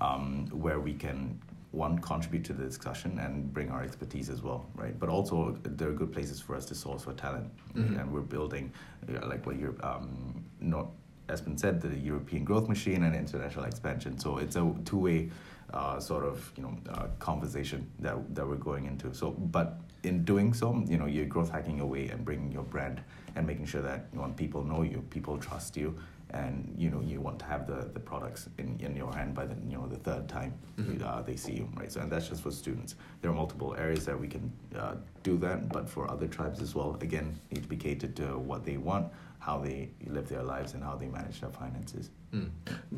um, 0.00 0.46
where 0.52 0.78
we 0.80 0.92
can 0.94 1.40
one 1.72 1.98
contribute 2.00 2.44
to 2.44 2.52
the 2.52 2.64
discussion 2.64 3.18
and 3.20 3.52
bring 3.54 3.70
our 3.70 3.82
expertise 3.82 4.28
as 4.28 4.42
well, 4.42 4.66
right? 4.74 4.98
But 4.98 5.08
also 5.08 5.56
there 5.62 5.88
are 5.88 5.92
good 5.92 6.12
places 6.12 6.40
for 6.40 6.54
us 6.56 6.64
to 6.66 6.74
source 6.74 7.04
for 7.04 7.12
talent, 7.14 7.48
Mhm. 7.74 8.00
and 8.00 8.12
we're 8.12 8.22
building 8.36 8.72
uh, 9.08 9.26
like 9.26 9.46
what 9.46 9.56
you're 9.58 9.76
um, 9.82 10.44
not 10.60 10.88
Espen 11.28 11.56
said 11.58 11.80
the 11.80 11.96
European 11.96 12.42
growth 12.44 12.68
machine 12.68 13.04
and 13.04 13.14
international 13.14 13.64
expansion. 13.64 14.18
So 14.18 14.38
it's 14.38 14.56
a 14.56 14.74
two 14.84 14.98
way 14.98 15.30
uh, 15.74 16.00
sort 16.00 16.24
of 16.24 16.52
you 16.56 16.62
know 16.62 16.76
uh, 16.90 17.06
conversation 17.18 17.88
that 18.00 18.16
that 18.34 18.46
we're 18.46 18.56
going 18.56 18.86
into. 18.86 19.14
So 19.14 19.30
but 19.30 19.80
in 20.02 20.24
doing 20.24 20.54
so, 20.54 20.82
you 20.86 20.96
know 20.98 21.06
you're 21.06 21.26
growth 21.26 21.50
hacking 21.50 21.76
your 21.78 21.86
way 21.86 22.08
and 22.08 22.24
bringing 22.24 22.50
your 22.52 22.64
brand 22.64 23.00
and 23.36 23.46
making 23.46 23.66
sure 23.66 23.82
that 23.82 24.06
you 24.12 24.18
know, 24.18 24.28
people 24.36 24.64
know 24.64 24.82
you, 24.82 25.04
people 25.10 25.38
trust 25.38 25.76
you. 25.76 25.94
And 26.32 26.72
you 26.78 26.90
know 26.90 27.00
you 27.00 27.20
want 27.20 27.40
to 27.40 27.44
have 27.46 27.66
the, 27.66 27.90
the 27.92 27.98
products 27.98 28.48
in, 28.56 28.78
in 28.78 28.94
your 28.94 29.12
hand 29.12 29.34
by 29.34 29.46
the 29.46 29.56
you 29.68 29.76
know 29.76 29.88
the 29.88 29.96
third 29.96 30.28
time 30.28 30.54
Mhm. 30.78 31.02
uh, 31.02 31.22
they 31.22 31.34
see 31.34 31.54
you, 31.54 31.68
right? 31.74 31.90
So 31.90 32.00
and 32.00 32.08
that's 32.12 32.28
just 32.28 32.42
for 32.42 32.52
students. 32.52 32.94
There 33.20 33.32
are 33.32 33.34
multiple 33.34 33.74
areas 33.76 34.04
that 34.06 34.18
we 34.18 34.28
can 34.28 34.52
uh, 34.78 34.94
do 35.24 35.36
that, 35.38 35.68
but 35.68 35.88
for 35.88 36.08
other 36.08 36.28
tribes 36.28 36.60
as 36.62 36.72
well, 36.76 36.96
again, 37.00 37.36
need 37.50 37.62
to 37.64 37.68
be 37.68 37.76
catered 37.76 38.14
to 38.16 38.38
what 38.38 38.64
they 38.64 38.76
want, 38.76 39.08
how 39.40 39.58
they 39.58 39.88
live 40.06 40.28
their 40.28 40.42
lives, 40.42 40.74
and 40.74 40.82
how 40.84 40.94
they 40.96 41.06
manage 41.08 41.40
their 41.40 41.50
finances. 41.50 42.10
Mm. 42.32 42.50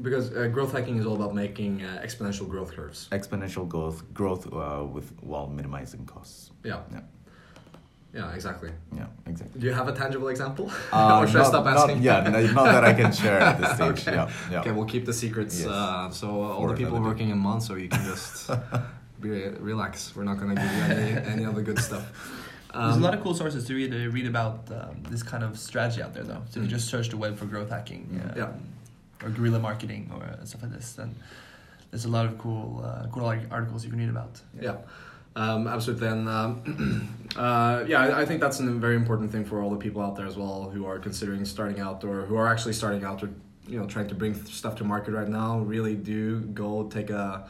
Because 0.02 0.30
uh, 0.36 0.48
growth 0.48 0.72
hacking 0.72 0.96
is 0.98 1.06
all 1.06 1.14
about 1.14 1.34
making 1.34 1.82
uh, 1.82 2.02
exponential 2.04 2.46
growth 2.48 2.72
curves. 2.76 3.08
Exponential 3.12 3.66
growth, 3.66 4.02
growth 4.12 4.52
uh, 4.52 4.84
with 4.84 5.08
while 5.22 5.46
minimizing 5.48 6.04
costs. 6.04 6.50
Yeah. 6.64 6.80
Yeah. 6.92 7.00
Yeah. 8.14 8.34
Exactly. 8.34 8.70
Yeah, 8.94 9.06
exactly. 9.26 9.58
Do 9.60 9.66
you 9.66 9.72
have 9.72 9.88
a 9.88 9.92
tangible 9.92 10.28
example? 10.28 10.70
Uh, 10.92 11.24
should 11.26 11.36
I 11.36 11.38
not- 11.42 11.48
stop 11.48 11.64
not- 11.64 11.76
asking? 11.78 12.02
yeah, 12.02 12.20
no, 12.28 12.40
not 12.52 12.64
that 12.64 12.84
I 12.84 12.92
can 12.92 13.10
share 13.22 13.38
at 13.40 13.58
this 13.60 13.70
stage. 13.76 14.06
Okay. 14.06 14.16
Yeah, 14.16 14.30
yeah. 14.50 14.60
Okay, 14.60 14.70
we'll 14.72 14.84
keep 14.94 15.06
the 15.06 15.14
secrets. 15.14 15.60
Yes. 15.60 15.68
Uh, 15.68 16.10
so 16.10 16.26
uh, 16.28 16.48
all 16.48 16.60
For 16.62 16.68
the 16.70 16.74
people 16.76 16.96
another 16.96 17.04
day. 17.04 17.08
working 17.12 17.28
in 17.30 17.38
Monzo, 17.40 17.80
you 17.80 17.88
can 17.88 18.04
just 18.04 18.50
be, 19.20 19.30
relax. 19.70 20.14
We're 20.14 20.24
not 20.24 20.38
gonna 20.40 20.56
give 20.56 20.64
you 20.78 20.82
any 20.94 21.10
any 21.34 21.44
other 21.46 21.62
good 21.62 21.78
stuff. 21.78 22.04
There's 22.72 22.94
a 22.94 22.96
Um, 22.96 23.02
lot 23.02 23.14
of 23.14 23.20
cool 23.22 23.34
sources 23.34 23.64
to 23.66 23.74
read 23.74 23.92
uh, 23.92 24.10
read 24.10 24.26
about 24.26 24.70
um, 24.70 25.02
this 25.10 25.22
kind 25.22 25.44
of 25.44 25.58
strategy 25.58 26.02
out 26.02 26.14
there, 26.14 26.24
though. 26.24 26.42
So 26.50 26.60
if 26.60 26.64
you 26.64 26.68
Mm. 26.68 26.78
just 26.78 26.88
search 26.88 27.08
the 27.10 27.16
web 27.18 27.36
for 27.36 27.44
growth 27.46 27.70
hacking, 27.70 28.02
Mm. 28.08 28.30
um, 28.30 28.36
Yeah. 28.36 29.24
or 29.26 29.30
guerrilla 29.30 29.58
marketing, 29.58 30.10
or 30.14 30.22
uh, 30.24 30.44
stuff 30.44 30.62
like 30.62 30.72
this, 30.72 30.92
then 30.94 31.14
there's 31.90 32.06
a 32.06 32.08
lot 32.08 32.24
of 32.26 32.38
cool 32.38 32.82
uh, 32.84 33.06
cool 33.12 33.26
ar- 33.26 33.48
articles 33.50 33.84
you 33.84 33.90
can 33.90 33.98
read 34.00 34.08
about. 34.08 34.40
Yeah, 34.58 34.76
um, 35.36 35.66
absolutely. 35.68 36.08
And 36.08 36.28
um, 36.28 36.50
uh, 37.36 37.84
yeah, 37.86 38.00
I, 38.00 38.22
I 38.22 38.24
think 38.26 38.40
that's 38.40 38.58
a 38.60 38.64
very 38.86 38.96
important 38.96 39.30
thing 39.32 39.44
for 39.44 39.60
all 39.62 39.70
the 39.70 39.76
people 39.86 40.00
out 40.00 40.16
there 40.16 40.26
as 40.26 40.36
well 40.36 40.70
who 40.74 40.86
are 40.86 40.98
considering 40.98 41.44
starting 41.44 41.78
out 41.80 42.02
or 42.04 42.22
who 42.28 42.36
are 42.36 42.48
actually 42.48 42.72
starting 42.74 43.04
out 43.04 43.22
or 43.22 43.28
you 43.68 43.78
know 43.78 43.86
trying 43.86 44.08
to 44.08 44.14
bring 44.14 44.34
stuff 44.46 44.74
to 44.76 44.84
market 44.84 45.12
right 45.12 45.28
now. 45.28 45.58
Really 45.60 45.94
do 45.94 46.40
go 46.62 46.84
take 46.88 47.10
a 47.10 47.44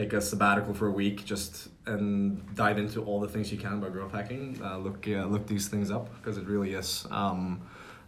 take 0.00 0.12
a 0.14 0.20
sabbatical 0.20 0.72
for 0.72 0.86
a 0.86 0.90
week 0.90 1.24
just 1.24 1.68
and 1.86 2.54
dive 2.54 2.78
into 2.78 3.02
all 3.04 3.20
the 3.20 3.28
things 3.28 3.52
you 3.52 3.58
can 3.58 3.74
about 3.74 3.92
growth 3.92 4.12
hacking. 4.12 4.58
Uh, 4.62 4.78
look 4.78 5.06
uh, 5.08 5.24
look 5.26 5.46
these 5.46 5.68
things 5.68 5.90
up 5.90 6.06
because 6.16 6.36
it 6.38 6.46
really 6.46 6.72
is. 6.74 7.06
Um, 7.10 7.62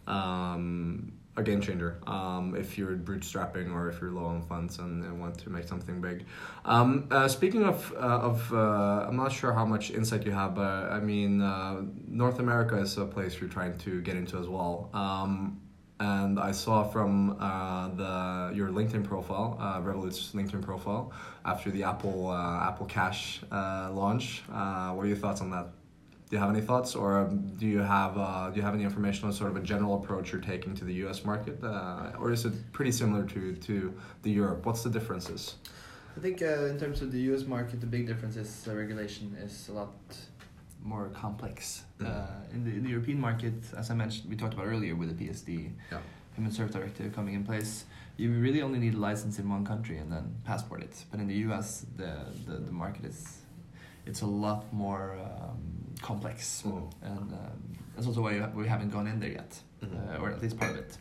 um, 0.06 1.12
a 1.34 1.42
game 1.42 1.62
changer 1.62 1.98
um, 2.06 2.54
if 2.54 2.76
you're 2.76 2.94
bootstrapping 2.94 3.72
or 3.72 3.88
if 3.88 4.00
you're 4.00 4.10
low 4.10 4.26
on 4.26 4.42
funds 4.42 4.78
and, 4.78 5.02
and 5.02 5.18
want 5.18 5.38
to 5.38 5.48
make 5.48 5.66
something 5.66 5.98
big. 5.98 6.26
Um, 6.66 7.08
uh, 7.10 7.26
speaking 7.26 7.64
of, 7.64 7.90
uh, 7.94 8.28
of 8.30 8.52
uh, 8.52 9.06
I'm 9.08 9.16
not 9.16 9.32
sure 9.32 9.52
how 9.54 9.64
much 9.64 9.90
insight 9.90 10.26
you 10.26 10.32
have, 10.32 10.54
but 10.54 10.90
I 10.98 11.00
mean, 11.00 11.40
uh, 11.40 11.82
North 12.06 12.38
America 12.38 12.76
is 12.78 12.98
a 12.98 13.06
place 13.06 13.40
you're 13.40 13.48
trying 13.48 13.78
to 13.78 14.02
get 14.02 14.16
into 14.16 14.38
as 14.38 14.46
well. 14.46 14.90
Um, 14.92 15.62
and 16.00 16.38
I 16.38 16.52
saw 16.52 16.84
from 16.84 17.36
uh, 17.38 17.88
the 17.88 18.52
your 18.54 18.68
LinkedIn 18.68 19.04
profile, 19.04 19.56
uh, 19.60 19.80
Revolut's 19.80 20.32
LinkedIn 20.32 20.62
profile, 20.62 21.12
after 21.44 21.70
the 21.70 21.84
Apple 21.84 22.28
uh, 22.30 22.68
Apple 22.68 22.86
Cash 22.86 23.40
uh, 23.50 23.90
launch. 23.92 24.42
Uh, 24.52 24.90
what 24.92 25.04
are 25.04 25.08
your 25.08 25.16
thoughts 25.16 25.40
on 25.40 25.50
that? 25.50 25.66
Do 26.28 26.36
you 26.36 26.40
have 26.40 26.50
any 26.50 26.62
thoughts, 26.62 26.94
or 26.94 27.30
do 27.58 27.66
you 27.66 27.80
have 27.80 28.16
uh, 28.16 28.50
do 28.50 28.56
you 28.56 28.62
have 28.62 28.74
any 28.74 28.84
information 28.84 29.26
on 29.26 29.32
sort 29.32 29.50
of 29.50 29.56
a 29.56 29.60
general 29.60 30.02
approach 30.02 30.32
you're 30.32 30.40
taking 30.40 30.74
to 30.76 30.84
the 30.84 30.94
U.S. 31.04 31.24
market, 31.24 31.62
or 32.18 32.32
is 32.32 32.44
it 32.44 32.54
pretty 32.72 32.92
similar 32.92 33.24
to 33.26 33.54
to 33.54 33.94
the 34.22 34.30
Europe? 34.30 34.64
What's 34.66 34.82
the 34.82 34.90
differences? 34.90 35.56
I 36.16 36.20
think 36.20 36.42
in 36.42 36.78
terms 36.78 37.00
of 37.00 37.10
the 37.10 37.20
U.S. 37.30 37.44
market, 37.44 37.80
the 37.80 37.86
big 37.86 38.06
difference 38.06 38.36
is 38.36 38.68
regulation 38.68 39.36
is 39.42 39.68
a 39.68 39.72
lot 39.72 39.94
more 40.84 41.08
complex. 41.10 41.84
Mhm. 41.98 42.06
Uh, 42.06 42.54
in, 42.54 42.64
the, 42.64 42.70
in 42.70 42.82
the 42.82 42.90
European 42.90 43.20
market, 43.20 43.54
as 43.76 43.90
I 43.90 43.94
mentioned, 43.94 44.28
we 44.30 44.36
talked 44.36 44.54
about 44.54 44.66
earlier 44.66 44.94
with 44.96 45.08
the 45.16 45.24
PSD, 45.24 45.70
Yeah. 45.90 45.98
Payment 46.36 46.54
Service 46.54 46.72
Directive 46.74 47.14
coming 47.14 47.34
in 47.34 47.44
place, 47.44 47.84
you 48.16 48.30
really 48.32 48.62
only 48.62 48.78
need 48.78 48.94
a 48.94 48.98
license 48.98 49.38
in 49.38 49.48
one 49.50 49.64
country 49.64 49.98
and 49.98 50.10
then 50.10 50.34
passport 50.44 50.82
it. 50.82 51.04
But 51.10 51.20
in 51.20 51.26
the 51.28 51.34
U.S., 51.48 51.84
the 51.96 52.12
the, 52.46 52.56
the 52.68 52.72
market 52.72 53.04
is 53.04 53.38
it's 54.06 54.22
a 54.22 54.26
lot 54.26 54.72
more 54.72 55.16
um, 55.26 55.58
complex, 56.00 56.62
Mhm. 56.66 56.90
and 57.02 57.32
um, 57.32 57.58
that's 57.94 58.06
also 58.06 58.22
why 58.22 58.32
we 58.54 58.66
haven't 58.66 58.90
gone 58.90 59.06
in 59.06 59.20
there 59.20 59.32
yet, 59.32 59.60
Mhm. 59.82 59.92
uh, 60.18 60.22
or 60.22 60.30
at 60.30 60.40
least 60.42 60.56
part 60.58 60.70
of 60.72 60.78
it. 60.78 60.98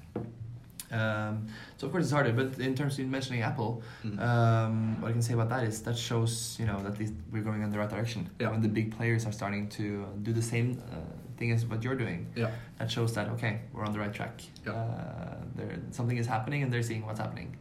Um, 0.91 1.47
so 1.77 1.87
of 1.87 1.91
course 1.91 2.03
it's 2.05 2.11
harder, 2.13 2.33
but 2.33 2.59
in 2.59 2.75
terms 2.75 2.99
of 2.99 3.05
mentioning 3.07 3.41
Apple, 3.41 3.81
Mhm. 4.03 4.19
um, 4.19 5.01
what 5.01 5.09
I 5.09 5.11
can 5.13 5.21
say 5.21 5.33
about 5.33 5.49
that 5.49 5.63
is 5.63 5.81
that 5.83 5.97
shows 5.97 6.57
you 6.59 6.65
know 6.65 6.79
that 6.83 6.93
we're 7.31 7.43
going 7.49 7.61
in 7.63 7.71
the 7.71 7.79
right 7.79 7.89
direction. 7.89 8.29
Yeah. 8.39 8.51
When 8.51 8.61
the 8.61 8.69
big 8.79 8.87
players 8.97 9.25
are 9.25 9.31
starting 9.31 9.67
to 9.77 10.05
do 10.21 10.31
the 10.33 10.41
same 10.41 10.67
uh, 10.91 10.95
thing 11.37 11.51
as 11.51 11.65
what 11.65 11.83
you're 11.83 11.95
doing, 12.05 12.27
Yeah. 12.35 12.51
that 12.77 12.91
shows 12.91 13.13
that 13.13 13.29
okay, 13.35 13.53
we're 13.73 13.85
on 13.85 13.93
the 13.93 13.99
right 13.99 14.13
track. 14.13 14.35
Yeah. 14.65 14.73
Uh, 14.73 15.35
there 15.55 15.77
something 15.91 16.17
is 16.17 16.27
happening, 16.27 16.63
and 16.63 16.71
they're 16.71 16.83
seeing 16.91 17.05
what's 17.05 17.19
happening. 17.19 17.55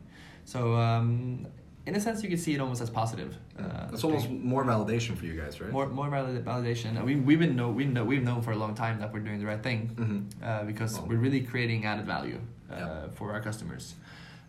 So 0.45 0.75
um, 0.77 1.47
in 1.87 1.95
a 1.97 2.01
sense, 2.01 2.23
you 2.23 2.29
can 2.29 2.39
see 2.39 2.55
it 2.55 2.61
almost 2.61 2.83
as 2.83 2.91
positive. 2.91 3.33
Uh, 3.59 3.89
it's 3.93 4.05
almost 4.05 4.29
more 4.29 4.65
validation 4.65 5.17
for 5.17 5.25
you 5.27 5.35
guys, 5.41 5.61
right? 5.61 5.73
more 5.73 5.87
more 5.89 6.11
valid- 6.11 6.45
validation. 6.45 6.91
We 7.09 7.15
we've 7.29 7.39
been 7.45 7.55
know 7.61 7.71
we 7.71 7.85
know 7.85 8.05
we've 8.05 8.23
known 8.31 8.43
for 8.43 8.53
a 8.53 8.57
long 8.65 8.75
time 8.75 8.99
that 9.01 9.13
we're 9.13 9.25
doing 9.29 9.39
the 9.43 9.47
right 9.53 9.63
thing 9.63 9.81
hmm 10.01 10.21
uh, 10.43 10.65
because 10.65 10.93
Well. 10.99 11.07
we're 11.09 11.23
really 11.27 11.43
creating 11.53 11.85
added 11.87 12.07
value 12.07 12.41
Yeah. 12.71 13.09
for 13.15 13.33
our 13.33 13.41
customers. 13.41 13.95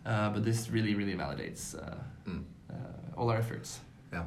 Uh, 0.04 0.30
but 0.30 0.44
this 0.44 0.68
really 0.70 0.94
really 0.94 1.14
validates 1.14 1.74
uh, 1.76 1.96
Mm. 2.28 2.42
uh, 2.70 2.74
all 3.16 3.30
our 3.30 3.38
efforts. 3.38 3.80
Yeah, 4.12 4.24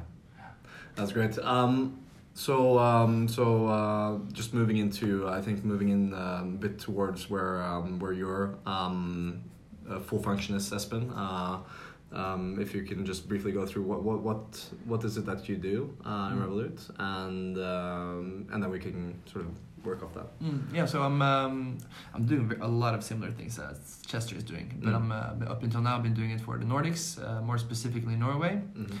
that's 0.94 1.12
great. 1.12 1.38
Um, 1.38 1.98
so, 2.34 2.78
um, 2.78 3.28
so 3.28 3.66
uh, 3.66 4.18
just 4.32 4.52
moving 4.52 4.76
into, 4.76 5.26
I 5.28 5.40
think 5.40 5.64
moving 5.64 5.88
in 5.88 6.12
um, 6.12 6.54
a 6.54 6.58
bit 6.60 6.78
towards 6.78 7.30
where 7.30 7.62
um, 7.62 7.98
where 7.98 8.12
your 8.12 8.56
um, 8.66 9.42
uh, 9.88 10.00
full 10.00 10.22
function 10.22 10.54
is, 10.56 10.70
Espen. 10.70 11.10
Uh, 11.16 11.58
um, 12.12 12.58
if 12.60 12.74
you 12.74 12.82
can 12.82 13.04
just 13.04 13.28
briefly 13.28 13.52
go 13.52 13.66
through 13.66 13.82
what 13.82 14.02
what 14.02 14.20
what, 14.22 14.68
what 14.86 15.04
is 15.04 15.16
it 15.16 15.26
that 15.26 15.48
you 15.48 15.56
do 15.56 15.94
uh, 16.04 16.30
in 16.32 16.38
Mm. 16.38 16.42
Revolut, 16.46 16.78
and 16.98 17.56
um, 17.58 18.46
and 18.52 18.62
then 18.62 18.70
we 18.70 18.78
can 18.78 19.14
sort 19.26 19.44
of 19.44 19.52
work 19.86 20.02
off 20.02 20.12
that. 20.14 20.28
Mm, 20.40 20.60
yeah, 20.74 20.84
so 20.86 21.02
I'm 21.02 21.22
um, 21.22 21.78
I'm 22.14 22.24
doing 22.26 22.52
a 22.60 22.68
lot 22.68 22.94
of 22.94 23.02
similar 23.04 23.30
things 23.32 23.58
as 23.58 24.02
Chester 24.06 24.36
is 24.36 24.44
doing, 24.44 24.66
but 24.82 24.92
Mm. 24.92 24.96
I'm 24.98 25.08
uh, 25.12 25.52
up 25.54 25.62
until 25.62 25.80
now 25.80 25.94
I've 25.96 26.02
been 26.02 26.14
doing 26.20 26.32
it 26.36 26.40
for 26.46 26.58
the 26.58 26.64
Nordics, 26.72 27.04
uh, 27.26 27.40
more 27.48 27.58
specifically 27.58 28.16
Norway. 28.16 28.54
Mhm. 28.74 28.98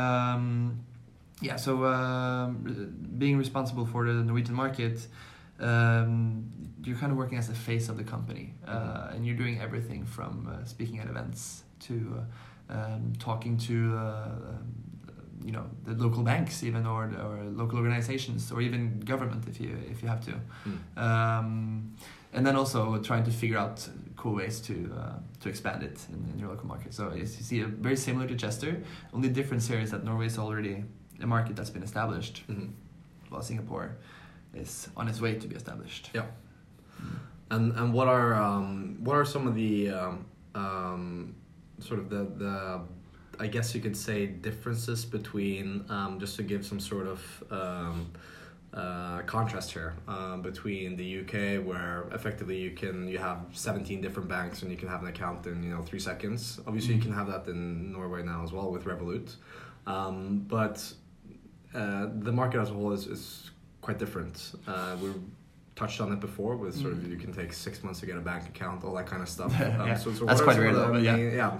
Um, 0.00 0.44
yeah, 1.48 1.56
so 1.56 1.72
um, 1.84 2.48
r- 2.66 3.18
being 3.22 3.36
responsible 3.38 3.86
for 3.92 4.00
the 4.06 4.22
Norwegian 4.28 4.54
market, 4.64 4.96
um, 5.60 6.44
you're 6.84 6.96
kind 7.02 7.12
of 7.12 7.18
working 7.18 7.38
as 7.38 7.46
the 7.48 7.54
face 7.70 7.88
of 7.92 7.96
the 8.00 8.04
company, 8.14 8.46
uh, 8.66 8.72
Mhm. 8.72 9.14
and 9.14 9.26
you're 9.26 9.36
doing 9.44 9.56
everything 9.66 10.04
from 10.16 10.32
uh, 10.46 10.64
speaking 10.64 10.98
at 11.02 11.06
events 11.14 11.64
to 11.86 11.94
uh, 12.20 12.74
um, 12.76 13.12
talking 13.18 13.54
to. 13.68 13.74
You 15.48 15.54
know 15.56 15.66
the 15.86 15.94
local 16.06 16.22
banks 16.22 16.62
even 16.62 16.82
or 16.86 17.04
or 17.26 17.36
local 17.62 17.78
organizations 17.78 18.52
or 18.52 18.60
even 18.60 19.00
government 19.12 19.42
if 19.52 19.56
you 19.62 19.70
if 19.92 20.02
you 20.02 20.08
have 20.14 20.22
to 20.28 20.32
Mm. 20.66 20.78
um, 21.06 21.48
and 22.34 22.42
then 22.46 22.54
also 22.56 22.80
trying 23.08 23.24
to 23.24 23.30
figure 23.30 23.58
out 23.64 23.88
cool 24.20 24.34
ways 24.40 24.60
to 24.68 24.74
uh, 25.00 25.18
to 25.42 25.48
expand 25.48 25.82
it 25.88 25.96
in, 26.12 26.20
in 26.32 26.38
your 26.40 26.50
local 26.50 26.66
market. 26.74 26.92
So 26.94 27.02
as 27.22 27.30
you 27.38 27.44
see, 27.50 27.58
uh, 27.64 27.68
very 27.86 27.96
similar 27.96 28.26
to 28.28 28.34
Chester. 28.44 28.70
Only 29.14 29.28
difference 29.30 29.64
here 29.72 29.80
is 29.84 29.90
that 29.90 30.02
Norway 30.04 30.26
is 30.26 30.38
already 30.38 30.84
a 31.22 31.26
market 31.26 31.56
that's 31.56 31.70
been 31.76 31.82
established, 31.90 32.36
Mhm. 32.48 32.68
while 33.30 33.42
Singapore 33.42 33.88
is 34.62 34.88
on 34.96 35.08
its 35.08 35.20
way 35.20 35.32
to 35.42 35.46
be 35.48 35.54
established. 35.56 36.04
Yeah. 36.14 36.26
And 37.50 37.72
and 37.78 37.94
what 37.96 38.08
are 38.08 38.30
um, 38.34 38.68
what 39.04 39.14
are 39.16 39.24
some 39.34 39.48
of 39.50 39.54
the 39.54 39.74
um, 40.00 40.16
um, 40.54 41.34
sort 41.80 42.00
of 42.02 42.06
the 42.10 42.22
the 42.44 42.54
I 43.40 43.46
guess 43.46 43.74
you 43.74 43.80
could 43.80 43.96
say 43.96 44.26
differences 44.26 45.04
between 45.04 45.84
um, 45.88 46.18
just 46.18 46.36
to 46.36 46.42
give 46.42 46.64
some 46.66 46.80
sort 46.80 47.06
of 47.06 47.44
um, 47.50 48.10
uh, 48.74 49.20
contrast 49.22 49.72
here 49.72 49.94
uh, 50.06 50.36
between 50.36 50.96
the 50.96 51.20
UK 51.20 51.64
where 51.64 52.04
effectively 52.12 52.58
you 52.58 52.72
can 52.72 53.08
you 53.08 53.18
have 53.18 53.38
17 53.52 54.00
different 54.00 54.28
banks 54.28 54.62
and 54.62 54.70
you 54.70 54.76
can 54.76 54.88
have 54.88 55.02
an 55.02 55.08
account 55.08 55.46
in 55.46 55.62
you 55.62 55.70
know 55.70 55.82
three 55.82 55.98
seconds. 56.00 56.60
Obviously 56.66 56.94
you 56.94 57.00
Mhm. 57.00 57.04
can 57.04 57.12
have 57.12 57.28
that 57.28 57.46
in 57.48 57.92
Norway 57.92 58.22
now 58.22 58.42
as 58.44 58.52
well 58.52 58.70
with 58.70 58.84
Revolut. 58.84 59.36
Um, 59.86 60.44
but 60.48 60.92
uh, 61.74 62.08
the 62.20 62.32
market 62.32 62.60
as 62.60 62.70
a 62.70 62.74
whole 62.74 62.92
is, 62.92 63.06
is 63.06 63.50
quite 63.80 63.98
different. 63.98 64.52
Uh, 64.66 64.96
we 65.00 65.08
touched 65.82 66.00
on 66.04 66.08
it 66.12 66.20
before 66.28 66.54
with 66.62 66.74
sort 66.82 66.92
of 66.94 66.98
Mm. 66.98 67.10
you 67.12 67.18
can 67.24 67.32
take 67.40 67.50
six 67.66 67.74
months 67.84 67.98
to 68.00 68.06
get 68.10 68.16
a 68.22 68.24
bank 68.30 68.42
account 68.52 68.76
all 68.84 68.94
that 69.00 69.06
kind 69.12 69.22
of 69.26 69.28
stuff 69.36 69.52
Yeah, 69.60 69.82
um, 69.82 69.96
so, 70.02 70.08
so 70.18 70.24
that's 70.28 70.42
quite 70.48 70.58
rare 70.64 70.74
though, 70.80 70.96
yeah. 71.08 71.16
yeah 71.16 71.50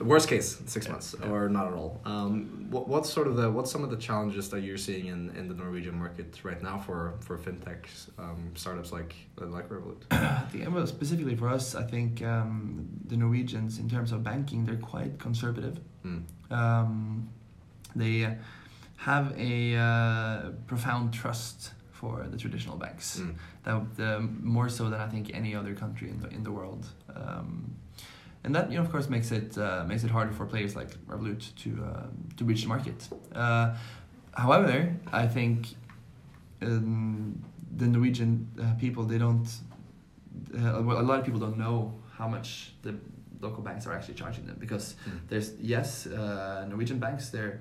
worst 0.12 0.26
case 0.32 0.48
six 0.74 0.82
Yeah, 0.86 0.92
months 0.92 1.08
yeah. 1.20 1.28
or 1.32 1.40
not 1.56 1.66
at 1.70 1.74
all 1.80 1.92
um, 2.12 2.32
what, 2.74 2.84
what's 2.92 3.10
sort 3.18 3.26
of 3.30 3.34
the 3.40 3.46
what's 3.56 3.70
some 3.74 3.82
of 3.86 3.90
the 3.94 4.00
challenges 4.08 4.44
that 4.52 4.60
you're 4.66 4.82
seeing 4.88 5.06
in, 5.14 5.20
in 5.38 5.44
the 5.50 5.56
Norwegian 5.62 5.96
market 6.04 6.28
right 6.48 6.62
now 6.68 6.76
for 6.86 6.98
for 7.26 7.34
fintechs 7.46 7.94
um, 8.24 8.40
startups 8.62 8.90
like 8.98 9.12
like 9.56 9.66
Revolut 9.74 10.02
I 10.12 10.44
think, 10.52 10.72
well, 10.74 10.86
specifically 10.86 11.36
for 11.42 11.48
us, 11.56 11.66
I 11.82 11.84
think 11.94 12.10
um, 12.34 12.86
the 13.10 13.16
Norwegians, 13.24 13.72
in 13.82 13.88
terms 13.94 14.10
of 14.14 14.18
banking, 14.32 14.60
they're 14.66 14.84
quite 14.94 15.12
conservative. 15.26 15.76
Mm. 16.06 16.22
Um, 16.60 17.28
they 17.96 18.16
uh, 18.24 18.34
have 19.08 19.26
a 19.52 19.54
uh, 19.88 20.50
profound 20.70 21.06
trust 21.12 21.58
for 22.02 22.26
the 22.32 22.36
traditional 22.44 22.76
banks. 22.84 23.06
Mm. 23.20 23.34
that 23.66 24.16
um, 24.16 24.24
more 24.58 24.68
so 24.68 24.84
than 24.90 25.00
I 25.06 25.08
think 25.14 25.24
any 25.40 25.52
other 25.60 25.74
country 25.82 26.08
in 26.14 26.18
the 26.22 26.28
in 26.36 26.42
the 26.42 26.50
world. 26.58 26.84
Um, 27.18 27.48
and 28.44 28.54
that 28.56 28.64
you 28.70 28.76
know 28.76 28.84
of 28.86 28.90
course 28.94 29.08
makes 29.16 29.30
it 29.40 29.50
uh, 29.56 29.84
makes 29.90 30.02
it 30.06 30.10
harder 30.10 30.32
for 30.38 30.44
players 30.46 30.72
like 30.80 30.90
Revolut 31.10 31.42
to 31.62 31.70
uh, 31.88 32.06
to 32.38 32.42
reach 32.50 32.62
the 32.62 32.68
market. 32.76 32.98
Uh, 33.42 33.66
however, 34.44 34.76
I 35.22 35.26
think 35.36 35.56
um, 36.62 37.40
the 37.76 37.86
Norwegian 37.86 38.30
uh, 38.60 38.74
people 38.84 39.02
they 39.04 39.18
don't 39.18 39.48
uh, 40.58 40.82
well, 40.86 40.98
a 41.00 41.06
lot 41.10 41.18
of 41.20 41.24
people 41.24 41.40
don't 41.46 41.58
know 41.58 41.92
how 42.18 42.28
much 42.28 42.72
the 42.82 42.92
local 43.40 43.62
banks 43.62 43.86
are 43.86 43.94
actually 43.98 44.14
charging 44.22 44.44
them 44.46 44.56
because 44.58 44.86
Mm. 45.06 45.20
there's 45.28 45.48
yes 45.74 46.06
uh, 46.06 46.64
Norwegian 46.72 46.98
banks 46.98 47.30
they're 47.30 47.56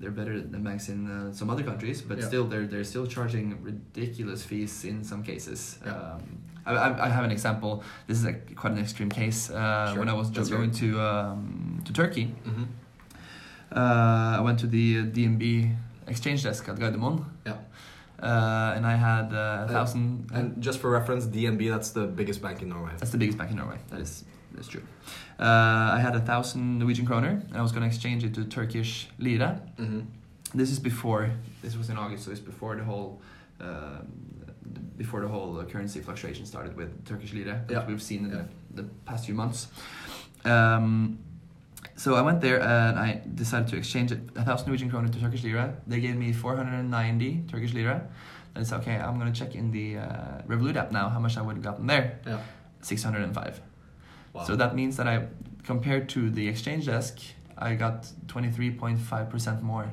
they're 0.00 0.10
better 0.10 0.40
than 0.40 0.62
banks 0.64 0.88
in 0.88 1.06
uh, 1.10 1.32
some 1.32 1.50
other 1.50 1.62
countries, 1.62 2.00
but 2.02 2.18
Yeah. 2.18 2.26
still 2.28 2.44
they're 2.50 2.66
they're 2.66 2.84
still 2.92 3.06
charging 3.06 3.62
ridiculous 3.62 4.42
fees 4.42 4.84
in 4.84 5.04
some 5.04 5.22
cases. 5.22 5.78
Yeah. 5.84 5.92
Um, 5.92 6.20
I, 6.66 7.06
I, 7.06 7.08
have 7.08 7.24
an 7.24 7.30
example. 7.30 7.82
This 8.06 8.18
is 8.18 8.24
a, 8.26 8.32
quite 8.34 8.72
an 8.74 8.78
extreme 8.80 9.08
case. 9.10 9.50
Uh, 9.50 9.56
Sure. 9.92 9.98
When 10.00 10.08
I 10.08 10.12
was 10.12 10.28
just 10.30 10.50
going 10.50 10.70
it. 10.70 10.76
to 10.82 11.00
um, 11.00 11.80
to 11.86 11.92
Turkey, 11.92 12.26
Mm-hmm. 12.46 12.64
uh, 13.72 14.38
I 14.38 14.40
went 14.40 14.58
to 14.60 14.66
the 14.66 15.04
DNB 15.04 15.74
exchange 16.06 16.42
desk 16.42 16.68
at 16.68 16.76
Gardermoen. 16.76 17.24
Yeah. 17.46 17.56
Uh, 18.22 18.74
and 18.76 18.84
I 18.86 18.96
had 18.96 19.32
uh, 19.32 19.36
a 19.36 19.64
Uh, 19.64 19.68
thousand. 19.68 20.28
and 20.34 20.62
just 20.62 20.78
for 20.80 20.90
reference 20.90 21.24
DNB 21.26 21.70
that's 21.70 21.90
the 21.90 22.06
biggest 22.06 22.42
bank 22.42 22.60
in 22.62 22.68
Norway 22.68 22.92
That's 22.98 23.12
the 23.12 23.18
biggest 23.18 23.38
bank 23.38 23.50
in 23.50 23.56
Norway. 23.56 23.78
That 23.90 24.00
is 24.00 24.24
that's 24.54 24.68
true. 24.68 24.82
Uh, 25.40 25.96
I 25.96 26.00
had 26.00 26.14
a 26.14 26.20
thousand 26.20 26.78
Norwegian 26.78 27.06
kroner, 27.06 27.42
and 27.48 27.56
I 27.56 27.62
was 27.62 27.72
going 27.72 27.82
to 27.82 27.86
exchange 27.88 28.24
it 28.24 28.34
to 28.34 28.44
Turkish 28.44 29.08
lira. 29.18 29.60
mm-hmm. 29.78 30.00
This 30.52 30.70
is 30.70 30.78
before. 30.78 31.30
This 31.62 31.76
was 31.76 31.88
in 31.90 31.96
August, 31.96 32.24
so 32.24 32.30
it's 32.30 32.40
before 32.40 32.76
the 32.76 32.84
whole. 32.84 33.20
Um, 33.60 34.06
before 34.96 35.20
the 35.22 35.28
whole 35.28 35.58
uh, 35.58 35.64
currency 35.64 36.00
fluctuation 36.00 36.44
started 36.44 36.76
with 36.76 36.90
Turkish 37.06 37.32
lira, 37.32 37.64
Yeah. 37.70 37.86
we've 37.86 38.02
seen 38.02 38.24
in 38.26 38.30
Yeah. 38.30 38.42
the, 38.74 38.82
the 38.82 38.88
past 39.06 39.24
few 39.24 39.34
months. 39.34 39.68
Um, 40.44 41.18
so 41.96 42.14
I 42.14 42.20
went 42.22 42.40
there 42.42 42.60
and 42.60 42.98
I 42.98 43.22
decided 43.34 43.68
to 43.68 43.76
exchange 43.76 44.12
it 44.12 44.20
a 44.36 44.42
thousand 44.44 44.66
Norwegian 44.66 44.90
kroner 44.90 45.08
to 45.08 45.18
Turkish 45.20 45.42
lira. 45.42 45.74
They 45.86 46.00
gave 46.00 46.16
me 46.16 46.32
490 46.32 47.44
Turkish 47.50 47.72
lira. 47.72 48.06
And 48.54 48.62
it's 48.62 48.72
okay. 48.72 48.96
I'm 48.96 49.18
gonna 49.18 49.32
check 49.32 49.54
in 49.54 49.70
the 49.70 49.98
uh, 49.98 50.42
Revolut 50.46 50.76
app 50.76 50.92
now 50.92 51.08
how 51.08 51.18
much 51.18 51.36
I 51.38 51.42
would 51.42 51.56
have 51.56 51.64
gotten 51.64 51.86
there. 51.86 52.20
yeah 52.26 52.40
605. 52.82 53.60
Wow. 54.32 54.44
So 54.44 54.56
that 54.56 54.74
means 54.74 54.96
that 54.96 55.06
I, 55.06 55.26
compared 55.64 56.08
to 56.10 56.30
the 56.30 56.48
exchange 56.48 56.86
desk, 56.86 57.18
I 57.56 57.74
got 57.74 58.08
23.5% 58.26 59.62
more. 59.62 59.92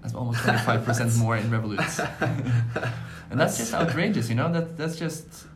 That's 0.00 0.14
almost 0.14 0.40
25% 0.42 1.18
more 1.18 1.36
in 1.36 1.50
Revolut. 1.50 2.92
and 3.30 3.40
that's 3.40 3.56
just 3.58 3.72
outrageous, 3.72 4.28
you 4.28 4.34
know? 4.34 4.52
That, 4.52 4.76
that's 4.76 4.96
just. 4.96 5.46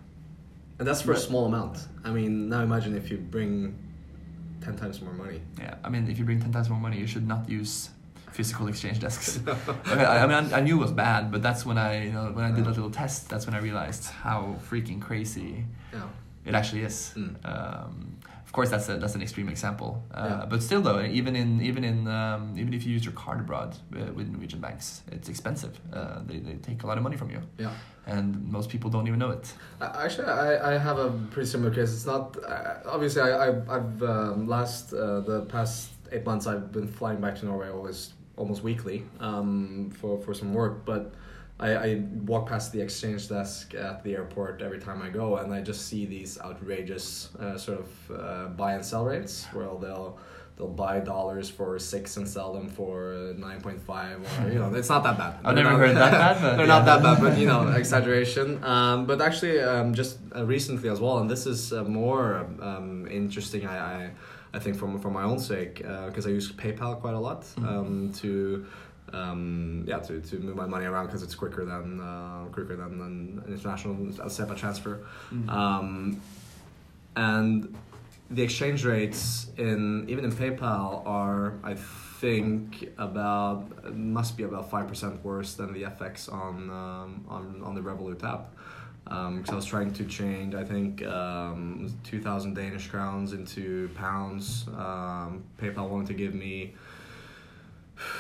and 0.79 0.87
that's 0.87 1.03
for 1.03 1.13
a 1.13 1.17
small 1.17 1.47
amount 1.47 1.79
I 2.05 2.11
mean 2.11 2.49
now 2.49 2.61
imagine 2.61 2.97
if 2.97 3.11
you 3.11 3.17
bring 3.17 3.75
10 4.61 4.77
times 4.77 5.01
more 5.01 5.13
money 5.13 5.41
Yeah, 5.59 5.75
I 5.85 5.89
mean, 5.89 6.09
if 6.09 6.19
you 6.19 6.25
bring 6.25 6.41
10 6.41 6.53
times 6.53 6.69
more 6.71 6.81
money, 6.81 6.99
you 6.99 7.07
should 7.07 7.27
not 7.27 7.49
use 7.49 7.91
physical 8.33 8.69
exchange 8.69 9.01
desks. 9.01 9.41
okay, 9.49 10.05
I, 10.05 10.25
I 10.25 10.27
mean, 10.27 10.53
I, 10.53 10.59
I 10.59 10.61
knew 10.61 10.77
it 10.77 10.81
was 10.81 10.93
bad, 10.93 11.33
but 11.33 11.43
that's 11.43 11.65
when 11.65 11.79
I, 11.79 12.05
you 12.05 12.13
know, 12.13 12.31
when 12.33 12.45
I 12.45 12.51
did 12.55 12.67
a 12.67 12.69
little 12.69 12.91
test, 12.91 13.29
that's 13.31 13.47
when 13.47 13.55
I 13.55 13.59
realized 13.59 14.05
how 14.11 14.57
freaking 14.71 15.01
crazy 15.01 15.65
yeah 15.93 16.03
it 16.47 16.55
actually 16.55 16.83
is. 16.83 17.13
Mm. 17.17 17.35
Um, 17.45 18.17
of 18.47 18.53
course, 18.53 18.71
that's 18.71 18.89
a, 18.89 18.97
that's 18.97 19.15
an 19.15 19.23
extreme 19.23 19.49
example, 19.51 20.03
uh, 20.15 20.27
Yeah. 20.29 20.47
but 20.49 20.63
still, 20.63 20.81
though, 20.81 21.03
even 21.03 21.37
in 21.37 21.61
even 21.61 21.85
in 21.85 22.07
um, 22.09 22.55
even 22.57 22.73
if 22.73 22.87
you 22.87 22.93
use 22.95 23.05
your 23.05 23.13
card 23.15 23.41
abroad 23.41 23.77
uh, 23.95 24.13
with 24.15 24.29
Norwegian 24.29 24.61
banks, 24.61 25.03
it's 25.13 25.29
expensive. 25.29 25.79
Uh, 25.93 26.21
they, 26.27 26.39
they 26.39 26.55
take 26.55 26.83
a 26.85 26.87
lot 26.87 26.97
of 26.97 27.03
money 27.03 27.17
from 27.17 27.31
you, 27.31 27.41
yeah 27.59 27.73
and 28.09 28.27
most 28.53 28.69
people 28.71 28.89
don't 28.89 29.09
even 29.09 29.19
know 29.19 29.33
it. 29.33 29.53
I- 29.81 30.05
Actually, 30.05 30.29
I, 30.29 30.75
I 30.75 30.79
have 30.79 30.99
a 30.99 31.11
pretty 31.33 31.49
similar 31.51 31.73
case. 31.75 31.93
It's 31.93 32.07
not 32.07 32.37
uh, 32.45 32.77
obviously 32.95 33.21
I, 33.23 33.31
I 33.47 33.49
I've 33.77 34.01
um, 34.03 34.47
last 34.47 34.93
uh, 34.93 35.21
the 35.21 35.41
past 35.49 35.91
eight 36.13 36.25
months 36.25 36.47
I've 36.47 36.71
been 36.71 36.87
flying 36.87 37.21
back 37.21 37.35
to 37.41 37.47
Norway 37.47 37.69
always 37.69 38.13
almost 38.37 38.63
weekly 38.63 39.03
um, 39.21 39.91
for 40.01 40.19
for 40.25 40.33
some 40.35 40.55
work, 40.55 40.85
but. 40.85 41.13
I, 41.59 41.75
I 41.75 42.03
walk 42.27 42.49
past 42.49 42.73
the 42.73 42.81
exchange 42.83 43.29
desk 43.29 43.75
at 43.75 44.05
the 44.05 44.15
airport 44.15 44.61
every 44.61 44.79
time 44.79 45.01
I 45.01 45.09
go, 45.09 45.37
and 45.39 45.53
I 45.55 45.63
just 45.63 45.87
see 45.89 46.05
these 46.05 46.39
outrageous 46.39 47.31
uh, 47.41 47.57
sort 47.57 47.79
of 47.81 47.89
uh, 48.21 48.49
buy 48.49 48.75
and 48.75 48.85
sell 48.85 49.05
rates, 49.07 49.47
where 49.53 49.65
they'll 49.81 50.19
they'll 50.59 50.69
buy 50.69 51.01
dollars 51.01 51.49
for 51.51 51.79
six 51.79 52.17
and 52.19 52.27
sell 52.29 52.53
them 52.53 52.69
for 52.69 53.33
nine 53.39 53.61
point 53.63 53.81
five, 53.81 54.21
or 54.45 54.49
you 54.53 54.59
know, 54.59 54.73
it's 54.75 54.91
not 54.91 55.03
that 55.05 55.17
bad. 55.17 55.35
I've 55.45 55.55
They're 55.55 55.65
never 55.65 55.71
not- 55.79 55.87
heard 55.87 55.97
that 55.97 56.11
bad, 56.13 56.35
but 56.43 56.57
They're 56.57 56.67
yeah. 56.67 56.77
not 56.77 56.85
that 56.85 57.03
bad, 57.03 57.21
but 57.23 57.39
you 57.39 57.47
know, 57.47 57.69
exaggeration. 57.83 58.63
Um, 58.63 59.07
but 59.07 59.23
actually, 59.23 59.59
um, 59.61 59.95
just 59.95 60.19
uh, 60.35 60.45
recently 60.45 60.91
as 60.91 61.01
well, 61.01 61.19
and 61.19 61.31
this 61.31 61.47
is 61.47 61.73
uh, 61.73 61.85
more 61.85 62.47
um, 62.61 63.07
interesting. 63.11 63.67
I, 63.67 63.79
I 63.79 64.11
I 64.53 64.59
think 64.59 64.77
from 64.77 64.99
for 65.01 65.11
my 65.11 65.23
own 65.23 65.39
sake, 65.39 65.77
because 65.77 66.27
I 66.27 66.31
use 66.31 66.53
PayPal 66.53 67.01
quite 67.01 67.15
a 67.15 67.19
lot 67.21 67.43
Mhm. 67.57 67.67
um, 67.67 68.13
to. 68.21 68.67
Um, 69.17 69.85
yeah, 69.91 70.01
to, 70.07 70.21
to 70.21 70.35
move 70.47 70.57
my 70.57 70.67
money 70.67 70.87
around 70.91 71.07
because 71.07 71.23
it's 71.27 71.35
quicker 71.43 71.65
than 71.73 72.01
uh, 72.01 72.45
quicker 72.53 72.77
than 72.83 72.93
an 73.01 73.45
international 73.49 73.95
SEPA 74.37 74.55
transfer. 74.63 74.95
Mm. 75.33 75.49
Um, 75.49 76.21
and 77.15 77.75
the 78.31 78.43
exchange 78.43 78.85
rates 78.85 79.47
in 79.57 80.05
even 80.09 80.25
in 80.25 80.33
PayPal 80.33 81.07
are, 81.07 81.55
I 81.63 81.75
think, 82.21 82.93
about 82.99 83.95
must 83.95 84.37
be 84.37 84.45
about 84.45 84.71
five 84.71 84.87
percent 84.89 85.25
worse 85.25 85.55
than 85.55 85.73
the 85.73 85.85
FX 85.85 86.33
on 86.33 86.55
um, 86.71 87.25
on 87.29 87.63
on 87.63 87.75
the 87.75 87.81
Revolut 87.81 88.23
app. 88.25 88.45
Because 89.05 89.51
I 89.51 89.55
was 89.55 89.65
trying 89.75 89.93
to 89.93 90.05
change, 90.05 90.53
I 90.57 90.65
think, 90.65 91.07
um, 91.07 91.95
two 92.03 92.21
thousand 92.21 92.55
Danish 92.55 92.89
crowns 92.89 93.33
into 93.33 93.89
pounds. 93.95 94.67
Um, 94.69 95.45
PayPal 95.61 95.89
wanted 95.89 96.09
to 96.09 96.15
give 96.15 96.35
me, 96.35 96.75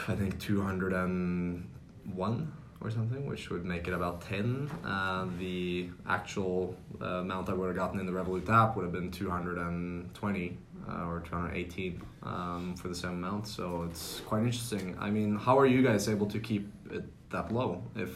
I 0.09 0.15
think, 0.15 0.39
two 0.41 0.61
hundred 0.63 0.93
and 0.93 1.69
one 2.15 2.53
or 2.81 2.91
something, 2.91 3.27
which 3.27 3.49
would 3.51 3.65
make 3.65 3.89
it 3.89 3.95
about 3.95 4.21
10. 4.21 4.71
Uh, 4.85 5.27
the 5.39 5.89
actual 6.07 6.77
uh, 7.01 7.07
amount 7.25 7.49
I 7.49 7.55
would 7.55 7.69
have 7.69 7.75
gotten 7.77 7.99
in 7.99 8.05
the 8.07 8.13
Revolut 8.13 8.49
app 8.51 8.77
would 8.77 8.83
have 8.83 8.93
been 8.93 9.11
220 9.11 10.59
uh, 10.89 11.07
or 11.07 11.21
218 11.21 12.03
um, 12.23 12.75
for 12.77 12.89
the 12.89 12.95
same 12.95 13.13
amount. 13.13 13.49
So 13.49 13.85
it's 13.89 14.21
quite 14.27 14.41
interesting. 14.43 14.95
I 15.01 15.11
mean, 15.11 15.37
how 15.37 15.59
are 15.59 15.67
you 15.67 15.83
guys 15.83 16.07
able 16.09 16.27
to 16.27 16.39
keep 16.39 16.71
it 16.91 17.05
that 17.31 17.51
low? 17.51 17.83
If, 17.97 18.11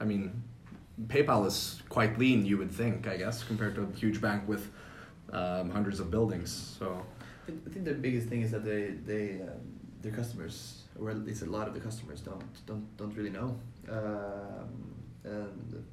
I 0.00 0.04
mean, 0.04 0.42
PayPal 1.08 1.44
is 1.46 1.82
quite 1.88 2.16
lean, 2.18 2.46
you 2.46 2.58
would 2.58 2.70
think, 2.70 3.06
I 3.08 3.16
guess, 3.16 3.42
compared 3.42 3.74
to 3.74 3.82
a 3.82 3.96
huge 3.98 4.20
bank 4.20 4.46
with 4.48 4.70
um, 5.32 5.70
hundreds 5.70 5.98
of 6.00 6.10
buildings. 6.10 6.76
So, 6.78 7.02
I 7.42 7.46
think- 7.46 7.62
I 7.66 7.70
think 7.70 7.84
the 7.84 7.94
biggest 7.94 8.28
thing 8.28 8.42
is 8.42 8.50
that 8.52 8.64
they 8.64 8.90
they 9.04 9.42
um, 9.42 9.60
their 10.02 10.12
customers, 10.12 10.82
or 10.98 11.10
at 11.10 11.24
least 11.24 11.42
a 11.42 11.46
lot 11.46 11.68
of 11.68 11.74
the 11.74 11.80
customers, 11.80 12.20
don't 12.20 12.44
don't 12.66 12.96
don't 12.96 13.14
really 13.16 13.30
know, 13.30 13.58
um, 13.88 14.94
and 15.24 15.84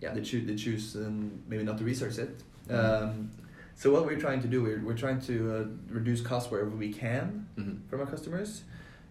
yeah, 0.00 0.12
they 0.12 0.20
choose 0.22 0.46
they 0.46 0.56
choose 0.56 0.96
um, 0.96 1.42
maybe 1.48 1.62
not 1.64 1.78
to 1.78 1.84
research 1.84 2.18
it. 2.18 2.42
Um, 2.70 3.30
so 3.74 3.92
what 3.92 4.04
we're 4.06 4.18
trying 4.20 4.42
to 4.42 4.48
do, 4.48 4.62
we're 4.62 4.80
we're 4.84 4.96
trying 4.96 5.20
to 5.22 5.34
uh, 5.54 5.64
reduce 5.94 6.20
costs 6.20 6.50
wherever 6.50 6.70
we 6.70 6.92
can 6.92 7.46
mhm. 7.56 7.78
from 7.88 8.00
our 8.00 8.06
customers. 8.06 8.62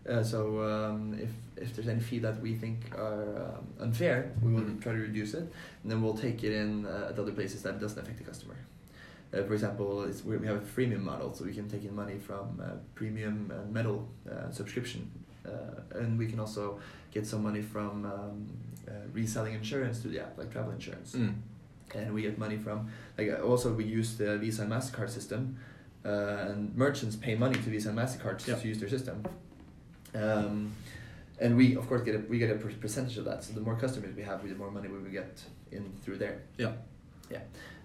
Uh, 0.07 0.23
so 0.23 0.61
um, 0.61 1.17
if 1.19 1.29
if 1.63 1.75
there's 1.75 1.87
any 1.87 1.99
fee 1.99 2.19
that 2.19 2.39
we 2.41 2.55
think 2.55 2.77
are 2.95 3.57
um, 3.57 3.67
unfair, 3.79 4.31
we 4.41 4.53
will 4.53 4.61
Mhm. 4.61 4.81
try 4.81 4.93
to 4.93 4.99
reduce 4.99 5.33
it, 5.33 5.45
and 5.83 5.91
then 5.91 6.01
we'll 6.01 6.17
take 6.17 6.43
it 6.43 6.53
in 6.53 6.85
uh, 6.85 7.09
at 7.09 7.19
other 7.19 7.31
places 7.33 7.61
that 7.63 7.79
doesn't 7.79 7.99
affect 7.99 8.17
the 8.17 8.23
customer. 8.23 8.55
Uh, 9.33 9.43
for 9.43 9.53
example, 9.53 10.03
it's, 10.03 10.23
we 10.23 10.37
we 10.37 10.47
have 10.47 10.57
a 10.57 10.65
freemium 10.65 11.01
model, 11.01 11.33
so 11.33 11.43
we 11.45 11.53
can 11.53 11.67
take 11.69 11.83
in 11.83 11.93
money 11.95 12.17
from 12.17 12.61
uh, 12.63 12.65
premium 12.95 13.51
and 13.51 13.73
metal 13.73 14.07
uh, 14.29 14.49
subscription, 14.51 15.01
uh, 15.45 15.99
and 15.99 16.17
we 16.17 16.27
can 16.27 16.39
also 16.39 16.79
get 17.11 17.25
some 17.27 17.43
money 17.43 17.61
from 17.61 18.05
um, 18.05 18.47
uh, 18.87 18.91
reselling 19.13 19.53
insurance 19.53 20.01
to 20.01 20.07
the 20.07 20.19
app, 20.19 20.37
like 20.37 20.49
travel 20.51 20.71
insurance 20.71 21.13
Mm. 21.15 21.33
and 21.95 22.13
we 22.13 22.21
get 22.21 22.37
money 22.37 22.57
from 22.57 22.89
like 23.17 23.29
uh, 23.29 23.41
also 23.49 23.73
we 23.73 23.83
use 23.99 24.17
the 24.17 24.37
Visa 24.37 24.61
and 24.63 24.71
Mastercard 24.71 25.09
system, 25.09 25.57
uh, 26.05 26.49
and 26.49 26.75
merchants 26.75 27.15
pay 27.17 27.35
money 27.35 27.55
to 27.55 27.69
Visa 27.69 27.89
and 27.89 27.97
Mastercard 27.97 28.37
to, 28.39 28.51
Yeah. 28.51 28.57
to 28.61 28.67
use 28.67 28.79
their 28.79 28.89
system, 28.89 29.23
um, 30.15 30.71
and 31.39 31.55
we 31.57 31.75
of 31.75 31.87
course 31.87 32.01
get 32.01 32.15
a 32.15 32.19
we 32.29 32.37
get 32.39 32.49
a 32.49 32.55
percentage 32.55 33.17
of 33.17 33.25
that. 33.25 33.43
So 33.43 33.53
the 33.53 33.61
more 33.61 33.75
customers 33.75 34.15
we 34.15 34.23
have, 34.23 34.37
the 34.47 34.55
more 34.55 34.71
money 34.71 34.87
we 34.87 34.99
will 34.99 35.11
get 35.21 35.41
in 35.71 35.83
through 36.03 36.17
there. 36.17 36.37
Yeah. 36.57 36.73
Yeah, 37.29 37.41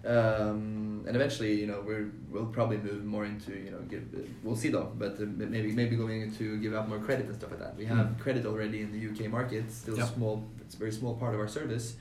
um, 0.09 1.03
and 1.07 1.15
eventually, 1.15 1.53
you 1.61 1.67
know, 1.67 1.81
we're 1.85 2.11
we'll 2.31 2.45
probably 2.47 2.77
move 2.77 3.03
more 3.05 3.25
into 3.25 3.51
you 3.51 3.71
know 3.71 3.79
give 3.89 4.03
we'll 4.43 4.55
see 4.55 4.69
though, 4.69 4.91
but 4.97 5.13
uh, 5.19 5.25
maybe 5.55 5.71
maybe 5.73 5.95
going 5.95 6.21
into 6.21 6.57
give 6.57 6.73
out 6.73 6.87
more 6.89 6.99
credit 6.99 7.25
and 7.25 7.35
stuff 7.35 7.51
like 7.51 7.59
that. 7.59 7.75
We 7.77 7.85
have 7.85 7.97
Mm. 8.07 8.19
credit 8.19 8.45
already 8.45 8.81
in 8.81 8.91
the 8.91 9.01
UK 9.09 9.29
market, 9.31 9.69
still 9.71 9.97
Yeah. 9.97 10.05
small. 10.07 10.43
It's 10.61 10.75
a 10.75 10.77
very 10.77 10.91
small 10.91 11.15
part 11.15 11.33
of 11.33 11.39
our 11.39 11.47
service, 11.47 11.95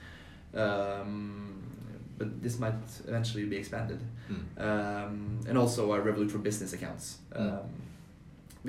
um, 0.55 1.63
but 2.19 2.43
this 2.43 2.59
might 2.59 2.75
eventually 3.09 3.45
be 3.47 3.57
expanded. 3.57 4.01
Mm. 4.31 4.45
Um, 4.69 5.41
and 5.49 5.59
also 5.59 5.91
our 5.93 6.01
Revolut 6.01 6.31
for 6.31 6.39
business 6.39 6.73
accounts. 6.73 7.19
Mm. 7.33 7.41
Um, 7.41 7.67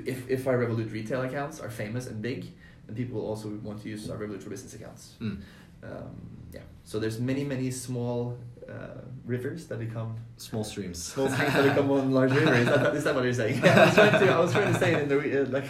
if 0.04 0.28
if 0.28 0.46
our 0.46 0.58
Revolut 0.58 0.92
retail 0.92 1.22
accounts 1.22 1.60
are 1.60 1.70
famous 1.70 2.06
and 2.08 2.20
big, 2.20 2.46
then 2.86 2.96
people 2.96 3.20
will 3.20 3.28
also 3.28 3.48
want 3.62 3.82
to 3.82 3.88
use 3.88 4.10
our 4.10 4.18
Revolut 4.18 4.42
for 4.42 4.50
business 4.50 4.74
accounts. 4.74 5.14
Mm. 5.20 5.38
Um, 5.82 6.16
yeah. 6.52 6.60
So 6.84 6.98
there's 6.98 7.20
many 7.20 7.44
many 7.44 7.70
small 7.70 8.36
uh, 8.68 9.00
rivers 9.26 9.66
that 9.68 9.78
become 9.78 10.16
Small 10.36 10.64
streams. 10.64 11.02
small 11.02 11.28
streams 11.30 11.52
that 11.54 11.62
become 11.68 11.88
one 11.88 12.10
large 12.12 12.32
river. 12.32 12.54
Is 12.54 12.66
that, 12.66 12.94
is 12.96 13.04
that 13.04 13.14
what 13.14 13.24
you're 13.24 13.32
saying? 13.32 13.60
Yeah, 13.64 13.80
I 13.80 13.84
was 13.86 13.94
trying 13.94 14.20
to 14.20 14.32
I 14.34 14.38
was 14.40 14.52
trying 14.52 14.72
to 14.72 14.78
say 14.78 14.94
it 14.94 15.02
in 15.02 15.08
the 15.08 15.42
uh, 15.42 15.46
like 15.56 15.66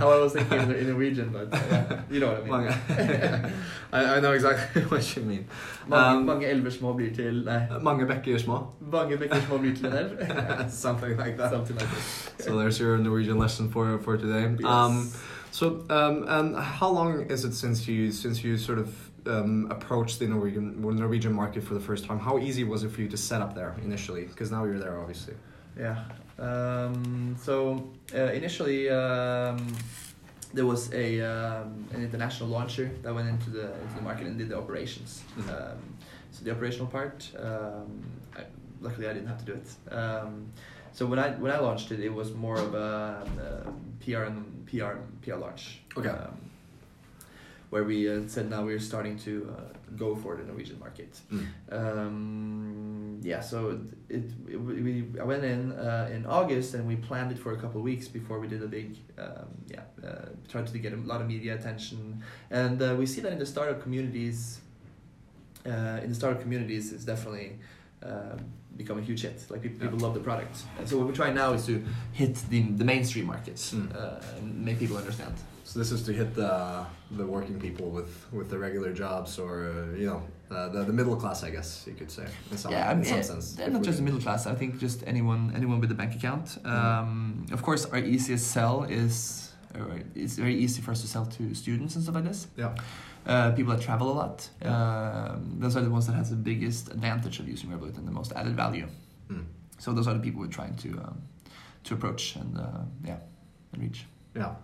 how 0.00 0.10
I 0.10 0.18
was 0.18 0.32
thinking 0.32 0.58
in, 0.60 0.70
in 0.72 0.86
Norwegian, 0.88 1.28
but 1.30 1.52
uh, 1.52 1.96
you 2.10 2.20
know 2.20 2.28
what 2.32 2.42
I 2.42 2.44
mean. 2.44 3.52
I, 3.92 4.16
I 4.16 4.20
know 4.20 4.32
exactly 4.32 4.82
what 4.92 5.16
you 5.16 5.22
mean. 5.22 5.46
Mange, 5.88 6.16
Um, 6.16 6.26
mange 6.26 6.46
elver 6.46 6.70
små 6.70 6.92
blir 6.92 7.14
til 7.14 7.42
Nei, 7.44 7.78
Mange 7.82 8.06
bekker 8.06 8.38
små. 8.38 8.66
mange 8.92 9.16
bekker 9.16 9.40
små 9.46 9.58
blir 9.58 9.74
til 9.76 9.86
en. 9.86 10.70
Something 10.70 11.16
like 11.16 11.36
that. 11.38 11.50
Something 11.52 11.78
like 11.78 11.88
that. 11.90 12.44
So 12.44 12.58
there's 12.58 12.78
your 12.80 12.96
Norwegian 12.98 13.38
lesson 13.38 13.70
for 13.70 13.98
for 14.04 14.16
today. 14.16 14.46
Yes. 14.60 14.64
Um, 14.64 15.08
so 15.50 15.66
um, 15.90 16.24
and 16.28 16.56
how 16.56 16.90
long 16.90 17.30
is 17.30 17.44
it 17.44 17.54
since 17.54 17.88
you 17.88 18.12
since 18.12 18.44
you 18.44 18.56
sort 18.58 18.78
of 18.78 18.88
um, 19.26 19.68
approached 19.70 20.18
the 20.18 20.26
Norwegian 20.26 20.80
Norwegian 20.80 21.32
market 21.32 21.62
for 21.64 21.74
the 21.74 21.80
first 21.80 22.04
time? 22.04 22.18
How 22.18 22.38
easy 22.38 22.64
was 22.64 22.84
it 22.84 22.90
for 22.90 23.00
you 23.00 23.08
to 23.08 23.16
set 23.16 23.40
up 23.42 23.54
there 23.54 23.74
initially? 23.84 24.24
Because 24.24 24.50
now 24.50 24.64
you're 24.64 24.78
there, 24.78 24.98
obviously. 24.98 25.34
Yeah. 25.78 26.04
Um, 26.38 27.36
so 27.40 27.90
uh, 28.14 28.32
initially, 28.32 28.88
um, 28.90 29.58
there 30.52 30.66
was 30.66 30.92
a 30.92 31.20
um, 31.20 31.86
an 31.92 32.02
international 32.02 32.48
launcher 32.48 32.90
that 33.02 33.14
went 33.14 33.28
into 33.28 33.50
the 33.50 33.72
into 33.82 33.94
the 33.96 34.02
market 34.02 34.26
and 34.26 34.38
did 34.38 34.48
the 34.48 34.58
operations. 34.58 35.22
Mhm. 35.38 35.48
Um, 35.72 35.78
so 36.30 36.44
the 36.44 36.50
operational 36.50 36.86
part, 36.86 37.30
um, 37.38 38.02
I, 38.36 38.42
luckily 38.80 39.08
I 39.08 39.14
didn't 39.14 39.28
have 39.28 39.38
to 39.38 39.44
do 39.44 39.52
it. 39.54 39.92
Um, 39.94 40.52
so 40.92 41.06
when 41.06 41.18
I 41.18 41.30
when 41.30 41.50
I 41.52 41.58
launched 41.58 41.90
it, 41.92 42.00
it 42.00 42.12
was 42.12 42.32
more 42.34 42.58
of 42.58 42.74
a, 42.74 43.26
um 43.66 43.76
PR 44.04 44.24
and 44.24 44.66
PR 44.66 44.96
PR 45.22 45.36
launch. 45.36 45.80
Okay. 45.96 46.14
Where 47.76 47.84
we 47.84 47.98
uh, 48.10 48.22
said 48.26 48.48
now 48.48 48.62
we're 48.64 48.86
starting 48.92 49.16
to 49.28 49.32
uh, 49.54 49.96
go 49.98 50.16
for 50.16 50.34
the 50.38 50.44
Norwegian 50.50 50.78
market. 50.86 51.12
Mm. 51.30 51.46
Um, 51.78 53.20
yeah, 53.22 53.40
so 53.40 53.78
it, 54.08 54.16
it 54.16 54.24
we 54.58 55.04
I 55.20 55.24
went 55.24 55.44
in 55.44 55.72
uh, 55.72 56.08
in 56.16 56.24
August 56.24 56.72
and 56.74 56.82
we 56.88 56.96
planned 56.96 57.32
it 57.32 57.38
for 57.38 57.52
a 57.52 57.56
couple 57.62 57.78
of 57.80 57.84
weeks 57.84 58.08
before 58.08 58.40
we 58.40 58.48
did 58.48 58.62
a 58.62 58.66
big 58.78 58.96
um, 59.18 59.48
yeah 59.74 59.82
uh, 60.02 60.26
tried 60.52 60.66
to 60.68 60.78
get 60.78 60.92
a 60.94 60.96
lot 60.96 61.20
of 61.20 61.26
media 61.28 61.54
attention 61.54 62.22
and 62.50 62.80
uh, 62.80 62.94
we 63.00 63.04
see 63.12 63.20
that 63.24 63.32
in 63.32 63.38
the 63.38 63.50
startup 63.54 63.78
communities 63.82 64.60
uh, 65.66 66.00
in 66.04 66.08
the 66.08 66.14
startup 66.14 66.40
communities 66.40 66.84
it's 66.94 67.04
definitely 67.04 67.48
uh, 68.02 68.36
become 68.76 68.98
a 68.98 69.02
huge 69.02 69.22
hit 69.26 69.38
like 69.50 69.60
people, 69.62 69.80
people 69.84 69.98
love 69.98 70.14
the 70.14 70.24
product 70.30 70.54
and 70.78 70.88
so 70.88 70.96
what 70.98 71.06
we're 71.06 71.20
trying 71.22 71.34
now 71.34 71.52
is 71.52 71.66
to 71.66 71.74
hit 72.12 72.34
the, 72.52 72.60
the 72.80 72.84
mainstream 72.84 73.26
markets 73.26 73.62
Mm. 73.74 73.94
uh, 73.94 74.36
and 74.38 74.64
make 74.64 74.78
people 74.78 74.96
understand 74.96 75.34
So 75.66 75.80
this 75.80 75.90
is 75.90 76.04
to 76.04 76.12
hit 76.12 76.32
the 76.36 76.86
the 77.10 77.26
working 77.26 77.58
people 77.58 77.86
with 77.90 78.12
with 78.32 78.48
the 78.48 78.58
regular 78.66 78.92
jobs 78.92 79.36
or 79.36 79.52
uh, 79.66 79.98
you 80.00 80.06
know 80.06 80.22
uh, 80.48 80.68
the 80.68 80.84
the 80.84 80.92
middle 80.92 81.16
class, 81.16 81.42
I 81.42 81.50
guess 81.50 81.84
you 81.88 81.94
could 81.94 82.10
say 82.10 82.26
in 82.52 82.56
some 82.56 82.70
yeah, 82.70 82.88
I 82.88 82.92
in 82.92 83.04
some 83.04 83.16
yeah, 83.16 83.22
sense. 83.22 83.58
not 83.58 83.82
just 83.82 83.98
the 83.98 84.04
middle 84.04 84.20
class. 84.20 84.46
I 84.46 84.54
think 84.54 84.78
just 84.78 85.02
anyone 85.08 85.52
anyone 85.56 85.80
with 85.80 85.90
a 85.90 85.94
bank 85.94 86.14
account. 86.14 86.58
Um, 86.64 87.46
of 87.50 87.62
course, 87.62 87.84
our 87.86 87.98
easiest 87.98 88.52
sell 88.52 88.84
is 88.84 89.52
it's 90.14 90.36
very 90.36 90.54
easy 90.54 90.80
for 90.82 90.92
us 90.92 91.00
to 91.00 91.08
sell 91.08 91.26
to 91.26 91.52
students 91.54 91.96
and 91.96 92.04
stuff 92.04 92.14
like 92.14 92.28
this. 92.30 92.46
Yeah. 92.56 92.74
Uh, 93.26 93.50
people 93.50 93.72
that 93.74 93.82
travel 93.82 94.12
a 94.12 94.16
lot. 94.22 94.48
Um, 94.62 95.56
those 95.58 95.76
are 95.76 95.82
the 95.82 95.90
ones 95.90 96.06
that 96.06 96.14
has 96.14 96.30
the 96.30 96.36
biggest 96.36 96.92
advantage 96.92 97.40
of 97.40 97.48
using 97.48 97.70
Revolut 97.70 97.98
and 97.98 98.06
the 98.06 98.12
most 98.12 98.32
added 98.36 98.54
value. 98.54 98.86
Mm. 99.28 99.46
So 99.78 99.92
those 99.92 100.06
are 100.06 100.14
the 100.14 100.20
people 100.20 100.40
we're 100.42 100.56
trying 100.60 100.76
to 100.76 100.90
um, 101.04 101.22
to 101.82 101.94
approach 101.94 102.36
and 102.36 102.56
uh, 102.56 102.84
yeah 103.04 103.18
and 103.72 103.82
reach. 103.82 104.06
Yeah, 104.36 104.54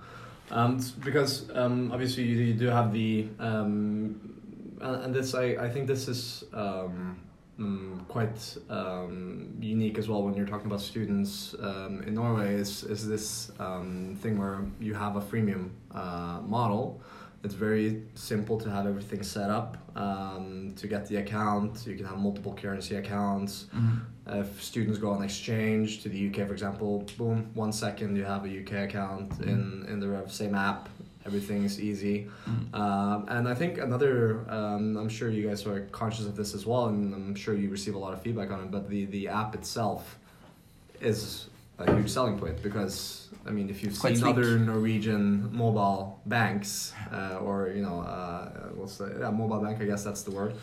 um, 0.52 0.80
because 1.02 1.50
um, 1.54 1.90
obviously 1.92 2.24
you, 2.24 2.36
you 2.36 2.54
do 2.54 2.66
have 2.66 2.92
the 2.92 3.26
um, 3.38 4.38
and, 4.80 5.14
this 5.14 5.34
I, 5.34 5.56
I 5.60 5.70
think 5.70 5.86
this 5.86 6.08
is 6.08 6.44
um, 6.52 7.18
mm, 7.58 8.06
quite 8.08 8.56
um, 8.68 9.56
unique 9.60 9.96
as 9.96 10.08
well 10.08 10.22
when 10.22 10.34
you're 10.34 10.46
talking 10.46 10.66
about 10.66 10.80
students 10.80 11.54
um, 11.60 12.02
in 12.06 12.14
Norway 12.14 12.54
is 12.54 12.84
is 12.84 13.08
this 13.08 13.46
thing 14.20 14.38
where 14.38 14.64
you 14.78 14.94
have 14.94 15.16
a 15.16 15.20
freemium 15.20 15.70
uh, 15.92 16.40
model. 16.44 17.00
It's 17.44 17.54
very 17.54 18.04
simple 18.14 18.56
to 18.60 18.70
have 18.70 18.86
everything 18.86 19.22
set 19.24 19.50
up 19.50 19.76
to 19.94 20.86
get 20.88 21.06
the 21.06 21.16
account. 21.16 21.86
You 21.86 21.96
can 21.96 22.06
have 22.06 22.18
multiple 22.18 22.54
currency 22.54 22.96
accounts. 22.96 23.66
If 24.26 24.62
students 24.62 24.98
go 24.98 25.10
on 25.10 25.22
exchange 25.22 26.02
to 26.02 26.08
the 26.08 26.28
UK, 26.28 26.46
for 26.46 26.52
example, 26.52 27.04
boom, 27.18 27.50
one 27.54 27.72
second 27.72 28.14
you 28.16 28.24
have 28.24 28.44
a 28.44 28.48
UK 28.60 28.84
account 28.88 29.40
in 29.40 29.84
in 29.88 29.98
the 30.00 30.24
same 30.28 30.54
app. 30.54 30.88
Everything's 31.24 31.80
easy, 31.80 32.28
Mm. 32.48 32.74
um, 32.74 33.24
and 33.28 33.48
I 33.48 33.54
think 33.54 33.78
another. 33.78 34.40
Um, 34.48 34.96
I'm 34.96 35.08
sure 35.08 35.28
you 35.30 35.46
guys 35.48 35.64
are 35.66 35.80
conscious 35.92 36.26
of 36.26 36.34
this 36.34 36.52
as 36.54 36.66
well, 36.66 36.86
and 36.86 37.14
I'm 37.14 37.34
sure 37.36 37.54
you 37.54 37.70
receive 37.70 37.94
a 37.94 37.98
lot 37.98 38.12
of 38.12 38.22
feedback 38.22 38.50
on 38.50 38.60
it. 38.64 38.70
But 38.72 38.88
the 38.90 39.04
the 39.06 39.28
app 39.28 39.54
itself 39.54 40.18
is 41.00 41.46
a 41.78 41.94
huge 41.96 42.10
selling 42.10 42.38
point 42.38 42.62
because 42.62 43.28
I 43.46 43.50
mean, 43.50 43.68
if 43.70 43.82
you've 43.82 43.98
quite 43.98 44.14
seen 44.16 44.22
sleek. 44.24 44.36
other 44.36 44.58
Norwegian 44.58 45.48
mobile 45.54 46.20
banks 46.26 46.92
uh, 47.12 47.38
or 47.42 47.68
you 47.74 47.82
know 47.82 48.00
uh, 48.00 48.48
what's 48.74 48.98
the 48.98 49.16
yeah, 49.20 49.30
mobile 49.30 49.60
bank? 49.60 49.80
I 49.80 49.86
guess 49.86 50.04
that's 50.04 50.22
the 50.22 50.30
word. 50.30 50.54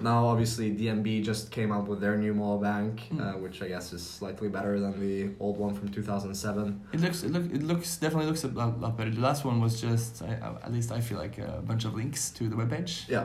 Now, 0.00 0.26
obviously, 0.26 0.70
DNB 0.76 1.24
just 1.24 1.50
came 1.50 1.72
out 1.72 1.88
with 1.88 2.00
their 2.00 2.16
new 2.16 2.32
mobile 2.32 2.58
bank, 2.58 3.08
Mm. 3.10 3.20
uh, 3.20 3.38
which 3.38 3.60
I 3.62 3.68
guess 3.68 3.92
is 3.92 4.02
slightly 4.06 4.48
better 4.48 4.78
than 4.78 5.00
the 5.00 5.30
old 5.40 5.58
one 5.58 5.74
from 5.74 5.88
2007. 5.88 6.80
It 6.92 7.00
looks 7.00 7.24
it, 7.24 7.32
look, 7.32 7.44
it 7.52 7.62
looks 7.64 7.96
definitely 7.96 8.26
looks 8.26 8.44
a 8.44 8.48
lot, 8.48 8.78
lot 8.80 8.96
better. 8.96 9.10
The 9.10 9.20
last 9.20 9.44
one 9.44 9.60
was 9.60 9.80
just 9.80 10.22
I, 10.22 10.28
at 10.62 10.72
least 10.72 10.92
I 10.92 11.00
feel 11.00 11.18
like 11.18 11.38
a 11.38 11.60
bunch 11.66 11.84
of 11.84 11.94
links 11.94 12.30
to 12.38 12.48
the 12.48 12.54
webpage. 12.54 13.08
Yeah. 13.08 13.24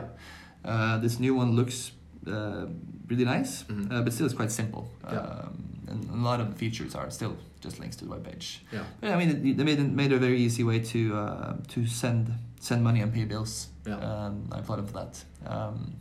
Uh, 0.64 0.98
this 0.98 1.20
new 1.20 1.34
one 1.36 1.52
looks 1.54 1.92
uh, 2.26 2.66
really 3.06 3.24
nice, 3.24 3.62
Mhm. 3.64 3.92
uh, 3.92 4.02
but 4.02 4.12
still 4.12 4.26
it's 4.26 4.34
quite 4.34 4.50
simple. 4.50 4.90
Yeah. 5.04 5.18
Um, 5.20 5.73
a 5.88 6.16
lot 6.16 6.40
of 6.40 6.56
features 6.56 6.94
are 6.94 7.10
still 7.10 7.36
just 7.60 7.78
links 7.80 7.96
to 7.96 8.04
the 8.04 8.10
webpage. 8.14 8.58
Yeah. 8.72 8.84
But 9.00 9.10
I 9.10 9.16
mean, 9.16 9.56
they 9.56 9.64
made 9.64 9.78
it- 9.78 9.92
made 9.92 10.12
a 10.12 10.18
very 10.18 10.38
easy 10.38 10.64
way 10.64 10.80
to 10.80 11.16
uh, 11.16 11.56
to 11.68 11.86
send 11.86 12.32
send 12.60 12.82
money 12.82 13.00
and 13.02 13.12
pay 13.12 13.24
bills. 13.24 13.68
Yeah. 13.86 13.96
Um, 13.98 14.48
I 14.52 14.58
applaud 14.58 14.76
them 14.78 14.86
for 14.86 14.94
that. 14.94 15.24
Um, 15.46 15.94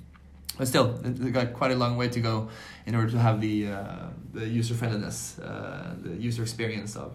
but 0.57 0.67
still, 0.67 0.87
they 1.03 1.31
got 1.31 1.53
quite 1.53 1.71
a 1.71 1.75
long 1.75 1.97
way 1.97 2.09
to 2.09 2.19
go 2.19 2.47
in 2.85 2.95
order 2.95 3.09
to 3.11 3.17
have 3.17 3.41
the 3.41 3.67
uh, 3.71 4.07
the 4.33 4.47
user 4.47 4.75
friendliness, 4.75 5.39
uh, 5.39 5.95
the 6.03 6.15
user 6.27 6.41
experience 6.43 6.95
of 6.95 7.11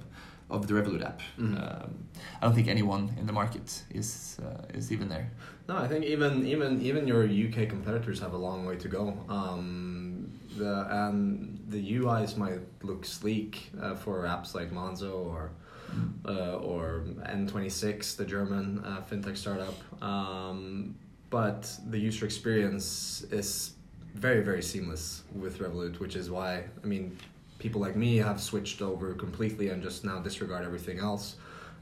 of 0.51 0.67
the 0.67 0.75
Revolut 0.75 1.05
app. 1.05 1.21
Mhm. 1.39 1.55
Um, 1.55 1.91
I 2.41 2.47
don't 2.47 2.55
think 2.55 2.69
anyone 2.69 3.11
in 3.21 3.27
the 3.27 3.33
market 3.33 3.85
is 3.95 4.39
uh, 4.43 4.77
is 4.79 4.91
even 4.91 5.09
there. 5.09 5.27
No, 5.69 5.77
I 5.77 5.87
think 5.89 6.05
even 6.05 6.47
even 6.47 6.81
even 6.83 7.07
your 7.07 7.23
UK 7.25 7.69
competitors 7.69 8.21
have 8.21 8.33
a 8.35 8.39
long 8.39 8.67
way 8.67 8.77
to 8.77 8.89
go. 8.89 9.03
Um, 9.29 10.08
the 10.59 10.87
and 10.91 11.59
the 11.69 11.99
UIs 11.99 12.37
might 12.37 12.61
look 12.83 13.05
sleek 13.05 13.71
uh, 13.81 13.95
for 13.95 14.25
apps 14.25 14.55
like 14.55 14.71
Monzo 14.71 15.15
or 15.15 15.51
uh, 16.27 16.57
or 16.57 17.05
N26, 17.25 18.17
the 18.17 18.25
German 18.25 18.83
uh, 18.85 19.03
fintech 19.11 19.37
startup. 19.37 19.75
Um, 20.03 20.95
but 21.31 21.71
the 21.89 21.99
user 21.99 22.25
experience 22.25 23.25
is 23.31 23.73
very 24.15 24.43
very 24.43 24.63
seamless 24.63 25.23
with 25.35 25.59
Revolut, 25.59 26.01
which 26.01 26.17
is 26.17 26.31
why 26.31 26.65
I 26.83 26.87
mean 26.87 27.17
people 27.59 27.81
like 27.81 27.97
me 27.97 28.17
have 28.17 28.41
switched 28.41 28.83
over 28.83 29.15
completely 29.15 29.71
and 29.71 29.83
just 29.83 30.05
now 30.05 30.19
disregard 30.21 30.65
everything 30.65 30.99
else. 30.99 31.37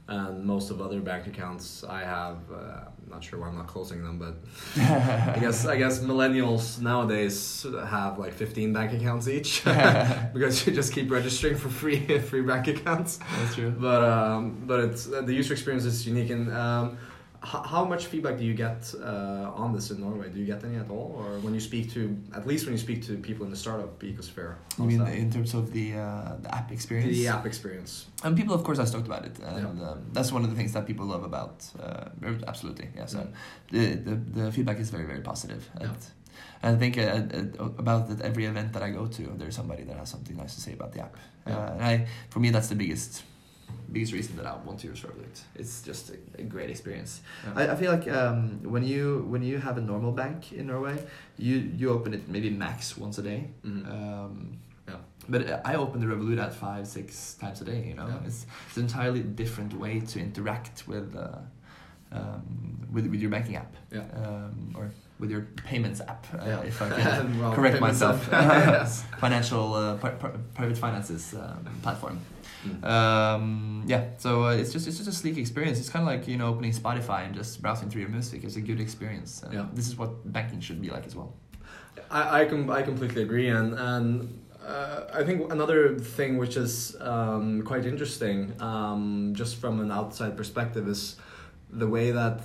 And 0.09 0.45
most 0.45 0.71
of 0.71 0.81
other 0.81 1.01
bank 1.01 1.27
accounts 1.27 1.83
I 1.83 1.99
have, 1.99 2.37
uh, 2.49 2.55
I'm 2.55 3.09
not 3.09 3.21
sure 3.23 3.39
why 3.39 3.47
I'm 3.47 3.57
not 3.57 3.67
closing 3.67 4.01
them, 4.01 4.17
but 4.17 4.35
I 4.81 5.37
guess 5.39 5.65
I 5.65 5.75
guess 5.77 5.99
millennials 5.99 6.79
nowadays 6.79 7.65
have 7.87 8.17
like 8.17 8.33
15 8.33 8.71
bank 8.71 8.93
accounts 8.93 9.27
each 9.27 9.63
because 10.33 10.65
you 10.65 10.73
just 10.73 10.93
keep 10.93 11.11
registering 11.11 11.57
for 11.57 11.67
free 11.67 12.19
free 12.19 12.41
bank 12.41 12.67
accounts. 12.67 13.19
That's 13.37 13.55
true. 13.55 13.71
But 13.71 14.03
um, 14.03 14.63
but 14.65 14.79
it's 14.79 15.11
uh, 15.11 15.21
the 15.21 15.33
user 15.33 15.53
experience 15.53 15.83
is 15.83 16.07
unique. 16.07 16.29
And 16.29 16.53
um, 16.53 16.97
how 17.41 17.85
much 17.85 18.07
feedback 18.07 18.37
do 18.37 18.43
you 18.43 18.53
get 18.53 18.93
uh, 18.99 19.51
on 19.55 19.73
this 19.73 19.91
in 19.91 19.99
Norway? 20.01 20.29
Do 20.29 20.39
you 20.39 20.45
get 20.45 20.63
any 20.63 20.77
at 20.77 20.89
all, 20.89 21.15
or 21.17 21.39
when 21.39 21.53
you 21.53 21.59
speak 21.59 21.91
to 21.93 22.17
at 22.35 22.47
least 22.47 22.65
when 22.65 22.73
you 22.73 22.79
speak 22.79 23.05
to 23.07 23.17
people 23.17 23.45
in 23.45 23.51
the 23.51 23.57
startup 23.57 23.99
ecosphere? 24.01 24.55
I 24.79 24.81
mean, 24.83 24.99
that? 24.99 25.13
in 25.13 25.31
terms 25.31 25.53
of 25.53 25.71
the 25.71 25.93
uh, 25.95 26.35
the 26.41 26.53
app 26.53 26.71
experience. 26.71 27.15
the 27.15 27.27
app 27.27 27.45
experience. 27.45 28.07
And 28.23 28.35
people, 28.35 28.53
of 28.55 28.63
course, 28.63 28.79
have 28.79 28.91
talked 28.91 29.07
about 29.07 29.25
it, 29.25 29.37
and 29.39 29.81
um, 29.81 30.05
that's 30.13 30.31
one 30.31 30.43
of 30.43 30.49
the 30.49 30.55
things 30.55 30.73
that 30.73 30.85
people 30.87 31.05
love 31.05 31.23
about. 31.23 31.65
Uh, 31.79 32.09
absolutely, 32.47 32.89
yeah. 32.95 33.05
So 33.05 33.19
Mm. 33.19 33.31
the, 33.71 33.85
the 34.07 34.15
the 34.39 34.51
feedback 34.51 34.79
is 34.79 34.89
very 34.89 35.05
very 35.05 35.21
positive. 35.21 35.69
Yeah. 35.79 35.93
And 36.63 36.75
I 36.75 36.79
think 36.79 36.97
uh, 36.97 37.01
uh, 37.01 37.65
about 37.77 38.09
at 38.09 38.21
every 38.21 38.45
event 38.45 38.73
that 38.73 38.83
I 38.83 38.89
go 38.89 39.07
to, 39.07 39.23
there's 39.37 39.55
somebody 39.55 39.83
that 39.83 39.97
has 39.97 40.09
something 40.09 40.35
nice 40.35 40.55
to 40.55 40.61
say 40.61 40.73
about 40.73 40.91
the 40.93 41.01
app. 41.01 41.15
Yeah. 41.45 41.57
Uh, 41.57 41.71
and 41.73 41.83
I, 41.83 42.07
for 42.29 42.39
me, 42.39 42.49
that's 42.49 42.67
the 42.67 42.75
biggest 42.75 43.23
biggest 43.91 44.13
reason 44.13 44.35
that 44.37 44.45
I 44.45 44.55
want 44.65 44.79
to 44.79 44.87
use 44.87 45.01
Revolut. 45.01 45.41
It's 45.55 45.81
just 45.81 46.09
a, 46.11 46.17
a 46.41 46.43
great 46.43 46.69
experience. 46.69 47.21
Yeah. 47.45 47.53
I, 47.59 47.71
I 47.73 47.75
feel 47.75 47.91
like 47.91 48.07
um, 48.09 48.59
when 48.63 48.83
you 48.83 49.25
when 49.29 49.41
you 49.43 49.57
have 49.59 49.77
a 49.77 49.81
normal 49.81 50.11
bank 50.11 50.51
in 50.53 50.67
Norway, 50.67 50.97
you 51.37 51.55
you 51.79 51.89
open 51.89 52.13
it 52.13 52.27
maybe 52.27 52.49
max 52.49 52.97
once 52.97 53.17
a 53.17 53.23
day. 53.23 53.49
Mhm. 53.63 53.85
Um, 53.87 54.57
Yeah. 54.89 54.99
But 55.29 55.41
I 55.71 55.75
open 55.75 55.99
the 55.99 56.07
Revolut 56.07 56.39
at 56.39 56.53
five, 56.53 56.85
six 56.87 57.35
times 57.41 57.61
a 57.61 57.65
day. 57.65 57.79
You 57.89 57.95
know, 57.95 58.07
Yeah. 58.07 58.27
it's, 58.27 58.45
it's 58.67 58.77
an 58.77 58.83
entirely 58.83 59.21
different 59.23 59.73
way 59.73 59.99
to 60.11 60.19
interact 60.19 60.87
with 60.87 61.15
uh, 61.15 61.39
um, 62.11 62.87
with 62.93 63.05
with 63.11 63.19
your 63.21 63.31
banking 63.31 63.55
app. 63.57 63.73
Yeah. 63.91 64.03
Um, 64.23 64.73
or 64.77 64.91
with 65.19 65.31
your 65.31 65.41
payments 65.65 65.99
app, 66.01 66.25
uh, 66.33 66.37
Yeah. 66.45 66.61
if 66.61 66.81
I 66.81 66.89
can 67.01 67.39
Well, 67.39 67.53
correct 67.53 67.79
myself. 67.81 68.27
yes. 68.31 69.03
Financial 69.19 69.73
uh, 69.73 69.95
pri- 69.97 70.11
pri- 70.19 70.37
private 70.53 70.77
finances 70.77 71.33
um, 71.33 71.65
platform. 71.81 72.19
Mm. 72.65 72.83
Um, 72.83 73.83
yeah, 73.87 74.03
so 74.17 74.45
uh, 74.45 74.51
it's 74.61 74.71
just 74.73 74.87
it's 74.87 74.97
just 74.97 75.09
a 75.09 75.13
sleek 75.13 75.37
experience. 75.37 75.79
It's 75.79 75.89
kind 75.89 76.03
of 76.03 76.07
like 76.13 76.27
you 76.27 76.37
know 76.37 76.47
opening 76.47 76.71
Spotify 76.73 77.25
and 77.25 77.33
just 77.35 77.61
browsing 77.61 77.89
through 77.89 78.01
your 78.01 78.09
music. 78.11 78.43
It's 78.43 78.55
a 78.57 78.61
good 78.61 78.79
experience. 78.79 79.43
And 79.43 79.53
Yeah. 79.53 79.65
This 79.73 79.87
is 79.87 79.95
what 79.97 80.09
banking 80.31 80.59
should 80.61 80.81
be 80.81 80.89
like 80.89 81.05
as 81.05 81.15
well. 81.15 81.33
I 82.11 82.41
I, 82.41 82.45
com- 82.45 82.69
I 82.69 82.81
completely 82.83 83.21
agree, 83.23 83.49
and 83.49 83.73
and 83.73 84.39
uh, 84.65 85.19
I 85.19 85.23
think 85.23 85.51
another 85.51 85.97
thing 85.99 86.37
which 86.37 86.57
is 86.57 86.95
um, 86.99 87.61
quite 87.63 87.85
interesting, 87.85 88.53
um, 88.61 89.33
just 89.35 89.55
from 89.61 89.79
an 89.79 89.91
outside 89.91 90.35
perspective, 90.35 90.87
is 90.87 91.15
the 91.69 91.87
way 91.87 92.11
that 92.11 92.41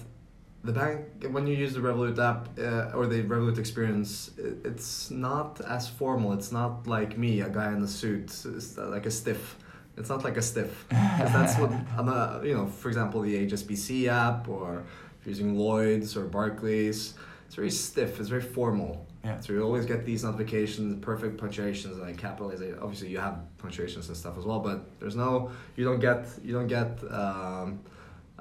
the 0.64 0.72
bank 0.72 1.07
when 1.31 1.46
you 1.46 1.57
use 1.57 1.75
the 1.75 1.81
Revolut 1.81 2.18
app 2.18 2.48
uh, 2.59 2.96
or 2.96 3.07
the 3.07 3.22
Revolut 3.22 3.59
experience, 3.59 4.31
it's 4.38 5.11
not 5.11 5.61
as 5.62 5.88
formal. 5.88 6.33
It's 6.33 6.53
not 6.53 6.87
like 6.87 7.18
me, 7.18 7.40
a 7.40 7.48
guy 7.48 7.72
in 7.72 7.83
a 7.83 7.88
suit, 7.88 8.31
it's 8.44 8.77
like 8.79 9.07
a 9.07 9.11
stiff. 9.11 9.57
It's 9.96 10.09
not 10.09 10.25
like 10.25 10.37
a 10.37 10.42
stiff. 10.42 10.87
that's 10.90 11.59
what 11.59 11.70
uh, 11.98 12.40
you 12.42 12.55
know. 12.55 12.66
For 12.66 12.88
example, 12.88 13.20
the 13.22 13.46
HSBC 13.46 14.07
app, 14.07 14.48
or 14.48 14.85
if 15.20 15.27
you're 15.27 15.31
using 15.31 15.59
Lloyd's 15.59 16.16
or 16.16 16.25
Barclays, 16.25 17.14
it's 17.46 17.57
very 17.57 17.70
stiff. 17.70 18.18
It's 18.20 18.29
very 18.29 18.40
formal. 18.40 19.07
Yeah. 19.25 19.38
So 19.40 19.53
you 19.53 19.62
always 19.62 19.85
get 19.85 20.05
these 20.05 20.25
notifications, 20.25 20.98
perfect 21.05 21.38
punctuations, 21.38 21.98
like 21.98 22.16
capitalization. 22.16 22.79
Obviously, 22.81 23.09
you 23.09 23.18
have 23.18 23.40
punctuations 23.59 24.09
and 24.09 24.16
stuff 24.16 24.38
as 24.38 24.44
well, 24.44 24.61
but 24.61 24.98
there's 24.98 25.16
no. 25.16 25.51
You 25.77 25.85
don't 25.85 26.01
get. 26.01 26.27
You 26.42 26.55
don't 26.55 26.68
get. 26.68 26.98
Um, 27.12 27.81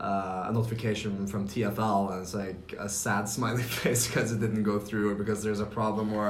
uh, 0.01 0.49
a 0.49 0.51
notification 0.51 1.27
from 1.27 1.47
TFL 1.47 2.11
and 2.11 2.21
it's 2.23 2.33
like 2.33 2.73
a 2.79 2.89
sad 2.89 3.23
smiley 3.29 3.61
face 3.81 4.07
because 4.07 4.31
it 4.31 4.39
didn't 4.45 4.63
go 4.63 4.77
through 4.79 5.11
or 5.11 5.15
because 5.15 5.39
there's 5.43 5.59
a 5.59 5.65
problem 5.79 6.11
or 6.19 6.27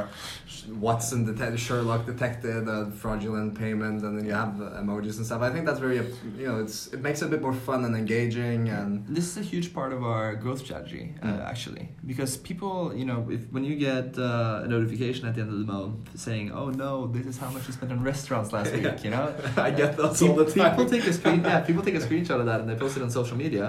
Watson 0.88 1.26
detected 1.26 1.60
Sherlock 1.60 2.06
detected 2.06 2.68
a 2.68 2.92
fraudulent 2.92 3.56
payment 3.64 4.04
and 4.04 4.18
then 4.18 4.26
you 4.26 4.34
have 4.34 4.54
emojis 4.82 5.18
and 5.18 5.26
stuff. 5.26 5.42
I 5.42 5.50
think 5.54 5.66
that's 5.66 5.80
very 5.80 5.98
you 6.42 6.46
know 6.48 6.58
it's 6.60 6.78
it 6.96 7.02
makes 7.02 7.22
it 7.22 7.26
a 7.26 7.30
bit 7.30 7.42
more 7.42 7.54
fun 7.70 7.80
and 7.86 7.96
engaging 7.96 8.62
and 8.70 8.90
This 9.08 9.26
is 9.32 9.38
a 9.38 9.46
huge 9.54 9.74
part 9.74 9.92
of 9.94 10.04
our 10.04 10.36
growth 10.44 10.60
strategy, 10.66 11.04
uh, 11.24 11.28
Mm. 11.32 11.50
actually, 11.52 11.84
because 12.12 12.32
people, 12.50 12.76
you 13.00 13.06
know, 13.10 13.20
if 13.36 13.42
when 13.56 13.64
you 13.70 13.76
get 13.90 14.08
uh, 14.30 14.66
a 14.66 14.68
notification 14.76 15.24
at 15.30 15.34
the 15.36 15.42
end 15.44 15.52
of 15.56 15.60
the 15.64 15.70
month 15.78 15.96
saying, 16.28 16.46
"Oh 16.60 16.68
no, 16.84 16.92
this 17.16 17.26
is 17.32 17.38
how 17.44 17.50
much 17.56 17.64
you 17.68 17.74
spent 17.80 17.92
on 17.96 18.00
restaurants 18.14 18.50
last 18.56 18.70
Yeah. 18.74 18.78
week," 18.92 18.98
you 19.06 19.12
know, 19.16 19.26
I 19.68 19.70
get 19.82 19.90
those 20.02 20.20
people, 20.20 20.40
all 20.40 20.46
the 20.46 20.52
time. 20.52 20.72
people 20.76 20.90
take 20.96 21.06
a 21.14 21.14
screen, 21.20 21.40
yeah, 21.52 21.60
people 21.70 21.84
take 21.88 21.98
a 22.02 22.04
screenshot 22.08 22.38
of 22.44 22.48
that 22.52 22.60
and 22.62 22.68
they 22.70 22.76
post 22.84 22.94
it 22.98 23.04
on 23.08 23.10
social 23.20 23.38
media. 23.46 23.61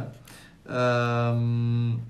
Um, 0.66 2.02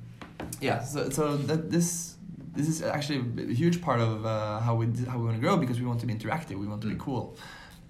yeah, 0.61 0.83
so 0.83 1.11
so 1.11 1.37
that 1.49 1.71
this 1.71 2.17
this 2.57 2.69
is 2.69 2.83
actually 2.83 3.21
a 3.51 3.55
huge 3.55 3.81
part 3.81 4.01
of 4.01 4.25
uh, 4.27 4.61
how 4.61 4.75
we 4.81 4.87
how 5.11 5.17
we 5.19 5.25
want 5.25 5.37
to 5.37 5.41
grow 5.47 5.57
because 5.57 5.79
we 5.81 5.87
want 5.87 6.01
to 6.01 6.07
be 6.07 6.15
interactive, 6.15 6.57
we 6.65 6.67
want 6.67 6.83
to 6.83 6.89
be 6.89 6.95
Mm. 6.95 7.07
cool, 7.07 7.25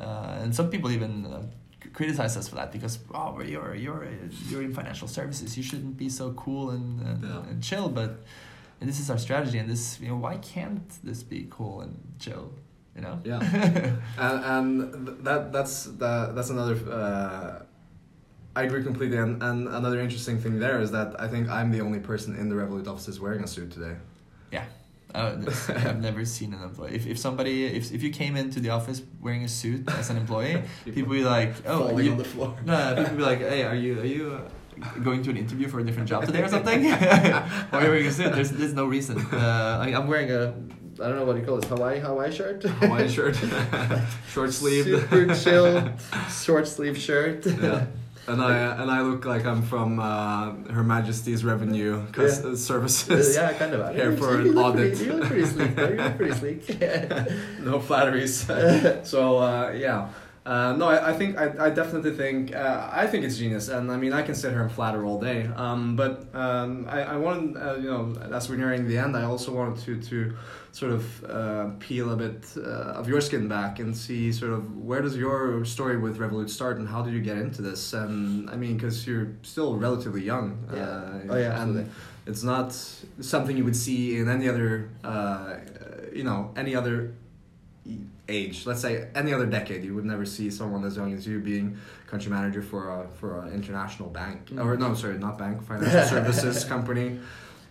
uh, 0.01 0.43
and 0.43 0.55
some 0.55 0.69
people 0.71 0.91
even. 0.91 1.27
Uh, 1.27 1.43
criticize 1.93 2.37
us 2.39 2.49
for 2.49 2.55
that 2.55 2.71
because 2.73 2.95
oh 3.13 3.43
you're 3.43 3.75
you're 3.75 4.07
you're 4.49 4.63
in 4.63 4.73
financial 4.73 5.09
services 5.09 5.57
you 5.59 5.63
shouldn't 5.63 5.97
be 6.05 6.09
so 6.09 6.33
cool 6.45 6.71
and 6.71 6.87
and, 7.09 7.23
Yeah. 7.25 7.51
and 7.51 7.63
chill 7.63 7.89
but 7.91 8.11
and 8.81 8.89
this 8.89 8.99
is 9.03 9.11
our 9.11 9.19
strategy 9.19 9.59
and 9.59 9.69
this 9.69 10.01
you 10.01 10.09
know 10.09 10.17
why 10.17 10.37
can't 10.55 10.89
this 11.05 11.23
be 11.25 11.41
cool 11.51 11.83
and 11.85 11.93
chill 12.25 12.45
you 12.97 13.03
know 13.03 13.17
Yeah. 13.25 13.41
and 14.27 14.37
and 14.55 14.69
that 15.27 15.53
that's 15.53 15.77
that 16.03 16.35
that's 16.35 16.51
another. 16.51 16.77
Uh, 16.99 17.63
I 18.55 18.65
agree 18.65 18.83
completely, 18.83 19.17
and, 19.17 19.43
and 19.43 19.69
another 19.69 20.01
interesting 20.01 20.39
thing 20.39 20.59
there 20.59 20.81
is 20.81 20.91
that 20.91 21.19
I 21.19 21.27
think 21.27 21.49
I'm 21.49 21.71
the 21.71 21.81
only 21.81 22.01
person 22.01 22.37
in 22.37 22.49
the 22.49 22.55
Revolut 22.55 22.87
offices 22.87 23.19
wearing 23.19 23.43
a 23.43 23.47
suit 23.47 23.71
today. 23.71 23.97
Uh, 25.15 25.37
I've 25.69 26.01
never 26.09 26.25
seen 26.25 26.55
an 26.55 26.63
employee. 26.63 26.95
If, 26.95 27.07
if 27.07 27.19
somebody, 27.19 27.67
if, 27.67 27.93
if 27.93 28.03
you 28.03 28.11
came 28.11 28.37
into 28.37 28.61
the 28.61 28.71
office 28.71 29.03
wearing 29.21 29.45
a 29.45 29.49
suit 29.49 29.89
as 29.91 30.11
an 30.11 30.17
employee, 30.17 30.63
people 30.85 31.11
would 31.11 31.17
be 31.17 31.25
like, 31.25 31.53
oh, 31.67 31.89
falling 31.89 32.05
you, 32.07 32.13
on 32.13 32.19
the 32.19 32.25
floor. 32.25 32.57
no, 32.65 32.95
people 32.97 33.11
would 33.11 33.19
be 33.19 33.23
like, 33.23 33.41
hey, 33.41 33.63
are 33.65 33.75
you, 33.75 34.01
are 34.01 34.05
you 34.07 34.41
uh, 34.81 34.89
going 35.01 35.23
to 35.23 35.31
an 35.31 35.37
interview 35.37 35.69
for 35.69 35.81
a 35.81 35.85
different 35.85 36.09
job 36.09 36.25
today 36.25 36.43
or 36.43 36.49
something? 36.49 36.85
Why 36.91 37.49
are 37.73 37.83
you 37.83 37.89
wearing 37.91 38.07
a 38.07 38.11
suit? 38.11 38.33
There's, 38.33 38.51
there's 38.51 38.73
no 38.73 38.87
reason. 38.87 39.19
Uh, 39.19 39.83
I, 39.83 39.89
I'm 39.89 40.07
wearing 40.07 40.31
a, 40.31 40.55
I 41.03 41.09
don't 41.09 41.17
know 41.17 41.25
what 41.25 41.37
you 41.37 41.43
call 41.43 41.57
this, 41.57 41.69
Hawaii, 41.69 42.01
Hawaii 42.01 42.33
shirt? 42.33 42.63
Hawaii 42.63 43.09
shirt, 43.09 43.37
short 44.31 44.53
sleeve, 44.53 44.85
Super 44.85 45.35
chill, 45.35 45.93
short 46.31 46.67
sleeve 46.67 46.97
shirt. 46.97 47.45
yeah. 47.45 47.87
And 48.29 48.41
I 48.41 48.57
and 48.81 48.89
I 48.91 49.03
look 49.03 49.25
like 49.25 49.45
I'm 49.45 49.63
from 49.63 49.99
uh, 49.99 50.53
Her 50.73 50.85
Majesty's 50.85 51.45
Revenue 51.45 52.07
cus- 52.13 52.43
Yeah. 52.45 52.55
Services. 52.55 53.35
yeah, 53.35 53.53
kind 53.55 53.75
of. 53.75 53.95
Here 53.97 54.13
for 54.17 54.37
an 54.37 54.43
pretty- 54.43 54.59
audit. 54.59 54.99
You 55.01 55.13
look 55.15 55.25
pretty 55.29 55.45
sleek. 55.47 55.75
though. 55.75 55.89
You 55.89 55.97
look 55.97 56.17
pretty 56.17 56.35
sleek. 56.41 56.81
no 57.61 57.81
flatteries. 57.81 58.47
so 59.03 59.39
uh, 59.39 59.73
yeah, 59.77 60.09
Uh, 60.45 60.75
no, 60.77 60.89
I, 60.89 61.11
I 61.11 61.13
think 61.13 61.39
I, 61.39 61.67
I 61.67 61.71
definitely 61.71 62.11
think 62.17 62.53
uh, 62.55 62.89
I 62.93 63.07
think 63.07 63.25
it's 63.25 63.39
genius, 63.39 63.69
and 63.69 63.93
I 63.93 63.97
mean 63.97 64.13
I 64.13 64.23
can 64.23 64.35
sit 64.35 64.51
here 64.51 64.63
and 64.63 64.73
flatter 64.73 65.05
all 65.05 65.21
day. 65.21 65.49
Um, 65.55 65.95
but 65.95 66.27
um, 66.35 66.87
I 66.89 67.03
I 67.03 67.17
wanted 67.17 67.57
uh, 67.57 67.77
you 67.77 67.89
know 67.89 68.13
as 68.33 68.49
we're 68.49 68.57
nearing 68.57 68.89
the 68.89 68.99
end, 68.99 69.17
I 69.17 69.23
also 69.23 69.53
wanted 69.53 69.79
to 69.85 70.01
to 70.11 70.37
sort 70.73 70.93
of 70.93 71.25
uh, 71.25 71.71
peel 71.79 72.11
a 72.13 72.17
bit 72.17 72.45
uh, 72.57 72.99
of 72.99 73.09
your 73.09 73.21
skin 73.21 73.47
back 73.47 73.79
and 73.79 73.97
see 73.97 74.33
sort 74.33 74.53
of 74.53 74.77
where 74.79 75.01
does 75.01 75.17
your 75.17 75.65
story 75.65 75.97
with 75.97 76.19
Revolut 76.19 76.51
start 76.51 76.79
and 76.79 76.89
how 76.89 77.03
did 77.03 77.15
you 77.15 77.21
get 77.21 77.37
into 77.37 77.63
this? 77.63 77.93
And 77.93 78.51
I 78.51 78.57
mean 78.57 78.75
because 78.79 79.07
you're 79.07 79.29
still 79.43 79.77
relatively 79.77 80.23
young. 80.23 80.59
Yeah. 80.75 80.83
Uh, 80.83 81.19
Oh, 81.31 81.37
yeah, 81.37 81.51
absolutely. 81.53 81.83
And 81.83 81.91
it's 82.27 82.43
not 82.43 82.73
something 83.21 83.57
you 83.57 83.65
would 83.65 83.77
see 83.77 84.17
in 84.19 84.29
any 84.29 84.49
other 84.49 84.91
uh, 85.05 85.55
you 86.13 86.25
know 86.25 86.51
any 86.57 86.75
other 86.75 87.15
age 88.29 88.65
let's 88.67 88.81
say 88.81 89.09
any 89.15 89.33
other 89.35 89.47
decade 89.47 89.85
you 89.85 89.95
would 89.95 90.05
never 90.05 90.25
see 90.25 90.49
someone 90.51 90.85
as 90.85 90.97
young 90.97 91.13
as 91.13 91.27
you 91.27 91.41
being 91.41 91.77
country 92.07 92.31
manager 92.31 92.63
for 92.63 92.89
a 93.03 93.09
for 93.19 93.41
an 93.41 93.53
international 93.53 94.09
bank 94.09 94.47
Mm. 94.51 94.65
or 94.65 94.77
no 94.77 94.95
sorry 94.95 95.19
not 95.19 95.37
bank 95.39 95.63
financial 95.67 96.03
services 96.15 96.65
company 96.65 97.19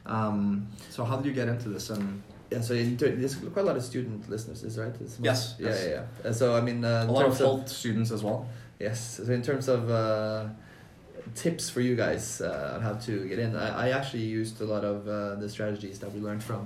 um, 0.05 0.67
so 0.89 1.05
how 1.05 1.15
did 1.17 1.25
you 1.25 1.33
get 1.33 1.47
into 1.47 1.69
this 1.69 1.89
and 1.89 2.21
Yeah, 2.51 2.59
so 2.61 2.73
in 2.73 2.97
there's 2.97 3.35
quite 3.35 3.63
a 3.65 3.69
lot 3.71 3.77
of 3.77 3.83
student 3.83 4.29
listeners, 4.29 4.63
is 4.63 4.77
right? 4.77 4.93
Yes, 4.99 5.55
Yeah, 5.57 5.69
yes. 5.69 5.77
yeah, 5.85 5.89
yeah. 5.95 6.29
Uh, 6.29 6.33
So 6.33 6.45
I 6.57 6.61
mean, 6.67 6.83
uh, 6.83 7.05
a 7.07 7.11
lot 7.11 7.25
of 7.25 7.39
of- 7.41 7.69
students 7.69 8.11
as 8.11 8.21
well 8.23 8.39
Yes. 8.79 8.99
So 9.25 9.31
in 9.31 9.41
terms 9.41 9.67
of 9.69 9.81
uh, 9.89 10.43
tips 11.35 11.69
for 11.69 11.81
you 11.81 11.95
guys 11.95 12.41
uh, 12.41 12.73
on 12.75 12.81
how 12.81 12.93
to 13.07 13.11
get 13.31 13.39
in, 13.39 13.55
I, 13.55 13.67
I 13.85 13.89
actually 13.97 14.25
used 14.39 14.59
a 14.61 14.65
lot 14.65 14.83
of 14.83 15.07
uh, 15.07 15.35
the 15.41 15.47
strategies 15.47 15.99
that 15.99 16.11
we 16.13 16.19
learned 16.19 16.43
from 16.43 16.63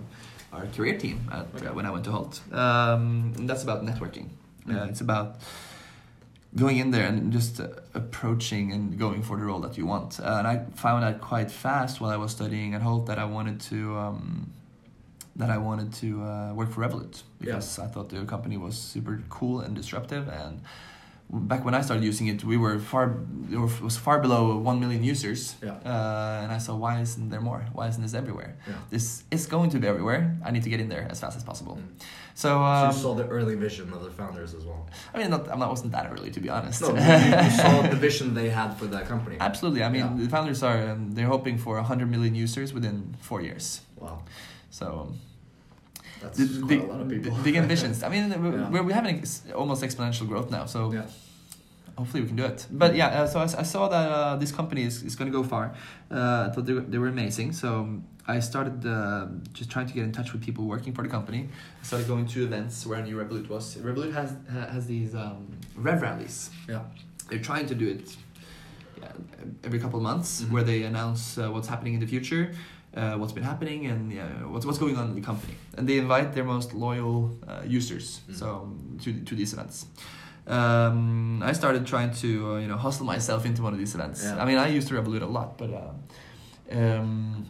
our 0.56 0.66
career 0.76 0.98
team 0.98 1.18
at, 1.32 1.46
Okay. 1.56 1.68
uh, 1.68 1.74
when 1.74 1.86
I 1.86 1.92
went 1.92 2.06
to 2.06 2.12
Hult. 2.12 2.42
Um, 2.52 3.34
and 3.38 3.50
that's 3.50 3.64
about 3.64 3.84
networking. 3.86 4.28
Uh, 4.68 4.72
Mhm. 4.74 4.90
it's 4.90 5.02
about 5.02 5.36
going 6.56 6.78
in 6.78 6.92
there 6.92 7.06
and 7.08 7.32
just 7.34 7.60
uh, 7.60 7.68
approaching 7.94 8.72
and 8.72 8.98
going 8.98 9.22
for 9.22 9.38
the 9.38 9.44
role 9.44 9.60
that 9.60 9.78
you 9.78 9.86
want. 9.86 10.20
Uh, 10.20 10.38
and 10.40 10.48
I 10.48 10.56
found 10.76 11.04
out 11.04 11.20
quite 11.22 11.52
fast 11.52 12.00
while 12.02 12.12
I 12.12 12.18
was 12.18 12.32
studying 12.32 12.74
at 12.74 12.82
Hult 12.82 13.06
that 13.08 13.20
I 13.20 13.26
wanted 13.26 13.60
to. 13.72 13.98
Um, 13.98 14.52
that 15.38 15.50
I 15.50 15.58
wanted 15.58 15.92
to 15.96 16.24
uh, 16.24 16.54
work 16.54 16.70
for 16.72 16.80
Revolut 16.82 17.24
because 17.42 17.78
I 17.78 17.88
thought 17.88 18.08
the 18.08 18.24
company 18.24 18.56
was 18.56 18.78
super 18.78 19.22
cool 19.28 19.60
and 19.60 19.76
disruptive 19.76 20.30
and 20.30 20.62
back 21.30 21.66
when 21.66 21.74
I 21.74 21.82
started 21.82 22.04
using 22.04 22.28
it, 22.28 22.44
we 22.44 22.58
were 22.58 22.80
far 22.80 23.18
it 23.52 23.58
was 23.84 23.98
far 23.98 24.20
below 24.20 24.58
one 24.58 24.80
million 24.80 25.04
users. 25.04 25.56
Yeah. 25.64 25.72
Uh, 25.86 26.42
and 26.44 26.52
I 26.52 26.58
saw 26.60 26.76
why 26.76 27.00
isn't 27.02 27.30
there 27.30 27.42
more? 27.42 27.66
Why 27.74 27.88
isn't 27.88 28.02
this 28.02 28.14
everywhere? 28.14 28.56
Yeah. 28.68 28.74
This 28.90 29.24
is 29.32 29.46
going 29.48 29.70
to 29.72 29.80
be 29.80 29.88
everywhere. 29.88 30.38
I 30.44 30.52
need 30.52 30.64
to 30.64 30.70
get 30.70 30.80
in 30.80 30.90
there 30.90 31.08
as 31.10 31.20
fast 31.20 31.38
as 31.38 31.44
possible. 31.44 31.76
Mm. 31.78 32.02
So, 32.36 32.50
so 32.50 32.64
um, 32.64 32.88
you 32.92 32.98
saw 32.98 33.14
the 33.16 33.28
early 33.28 33.56
vision 33.56 33.94
of 33.94 34.04
the 34.04 34.12
founders 34.12 34.54
as 34.54 34.66
well 34.66 34.90
I 35.14 35.20
mean, 35.20 35.30
not, 35.30 35.48
not 35.58 35.70
wasn't 35.70 35.94
that 35.94 36.12
early 36.12 36.32
to 36.32 36.40
be 36.42 36.50
honest. 36.50 36.82
no 36.82 36.90
you, 36.90 36.96
you 36.96 37.50
saw 37.64 37.82
the 37.84 37.96
vision 37.96 38.34
they 38.34 38.50
had 38.50 38.74
for 38.74 38.88
that 38.88 39.06
company 39.08 39.38
Absolutely. 39.40 39.84
I 39.84 39.90
mean, 39.90 40.02
Yeah. 40.02 40.24
the 40.26 40.30
founders 40.30 40.62
are 40.62 40.90
um, 40.90 41.14
they're 41.14 41.28
hoping 41.28 41.58
for 41.58 41.76
100 41.76 42.12
million 42.12 42.36
users 42.36 42.74
within 42.74 43.16
four 43.22 43.42
years. 43.42 43.82
wow 43.98 44.22
So 44.70 45.08
um, 45.08 45.20
that's 46.22 46.38
the, 46.38 46.60
quite 46.60 46.68
big, 46.70 46.82
a 46.82 46.86
lot 46.86 47.02
of 47.02 47.10
people 47.10 47.38
big 47.44 47.56
ambitions. 47.56 48.04
I 48.04 48.10
mean, 48.10 48.30
Yeah. 48.32 48.70
we're, 48.70 48.84
we're 48.84 48.94
having 49.02 49.24
almost 49.56 49.84
exponential 49.84 50.28
growth 50.28 50.50
now. 50.52 50.66
So 50.66 50.92
yeah 50.94 51.04
hopefully 51.98 52.22
we 52.22 52.28
can 52.28 52.36
do 52.36 52.44
it. 52.44 52.68
But 52.72 52.96
yeah, 52.96 53.08
uh, 53.22 53.28
so 53.28 53.40
I 53.40 53.64
saw 53.64 53.88
that 53.88 54.12
uh, 54.12 54.36
this 54.36 54.52
company 54.52 54.84
is, 54.84 55.02
is 55.04 55.16
going 55.16 55.32
to 55.32 55.38
go 55.38 55.44
far. 55.48 55.74
Uh, 56.12 56.48
I 56.50 56.54
thought 56.54 56.66
they 56.66 56.74
were, 56.74 56.82
they 56.82 56.98
were 56.98 57.08
amazing. 57.08 57.54
So 57.54 58.02
I 58.28 58.40
started 58.42 58.86
uh, 58.86 59.28
just 59.54 59.70
trying 59.70 59.88
to 59.88 59.94
get 59.94 60.04
in 60.04 60.12
touch 60.12 60.34
with 60.34 60.44
people 60.44 60.66
working 60.66 60.94
for 60.94 61.04
the 61.04 61.10
company. 61.10 61.48
I 61.82 61.86
started 61.86 62.08
going 62.08 62.26
to 62.28 62.44
events 62.44 62.86
where 62.86 62.98
I 63.00 63.02
knew 63.02 63.16
Revolut 63.16 63.48
was. 63.48 63.76
Revolut 63.78 64.14
has 64.14 64.36
has 64.74 64.86
these 64.88 65.16
um, 65.16 65.48
rev 65.78 66.02
rallies. 66.02 66.50
yeah 66.68 66.82
They're 67.30 67.40
trying 67.52 67.66
to 67.68 67.76
do 67.76 67.88
it 67.88 68.16
yeah, 69.02 69.12
every 69.64 69.80
couple 69.80 69.98
of 70.00 70.04
months, 70.04 70.42
Mhm. 70.42 70.52
where 70.52 70.64
they 70.64 70.84
announce 70.84 71.38
uh, 71.38 71.50
what's 71.54 71.68
happening 71.68 71.94
in 71.94 72.00
the 72.00 72.08
future. 72.08 72.52
Uh, 72.96 73.18
what's 73.20 73.34
been 73.34 73.44
happening 73.44 73.88
and 73.92 74.12
yeah, 74.12 74.28
what's 74.54 74.66
what's 74.66 74.80
going 74.80 74.96
on 74.98 75.06
in 75.10 75.16
the 75.16 75.22
company, 75.22 75.54
and 75.78 75.86
they 75.90 75.98
invite 75.98 76.34
their 76.34 76.46
most 76.46 76.74
loyal 76.74 77.30
uh, 77.48 77.62
users 77.80 78.22
Mhm. 78.30 78.36
so 78.40 78.46
um, 78.48 78.98
to 79.04 79.10
to 79.30 79.36
these 79.36 79.52
events. 79.54 79.86
Um, 80.48 81.42
I 81.44 81.54
started 81.54 81.86
trying 81.86 82.12
to 82.22 82.28
uh, 82.52 82.60
you 82.60 82.68
know 82.68 82.78
hustle 82.78 83.06
myself 83.06 83.46
into 83.46 83.62
one 83.64 83.74
of 83.74 83.80
these 83.80 83.96
events. 83.96 84.24
Yeah. 84.24 84.42
I 84.42 84.46
mean, 84.46 84.58
I 84.58 84.68
used 84.78 84.88
to 84.90 84.94
Revolut 84.94 85.22
a 85.24 85.26
lot, 85.26 85.58
but 85.58 85.70
uh, 85.74 85.92
um, 86.72 87.46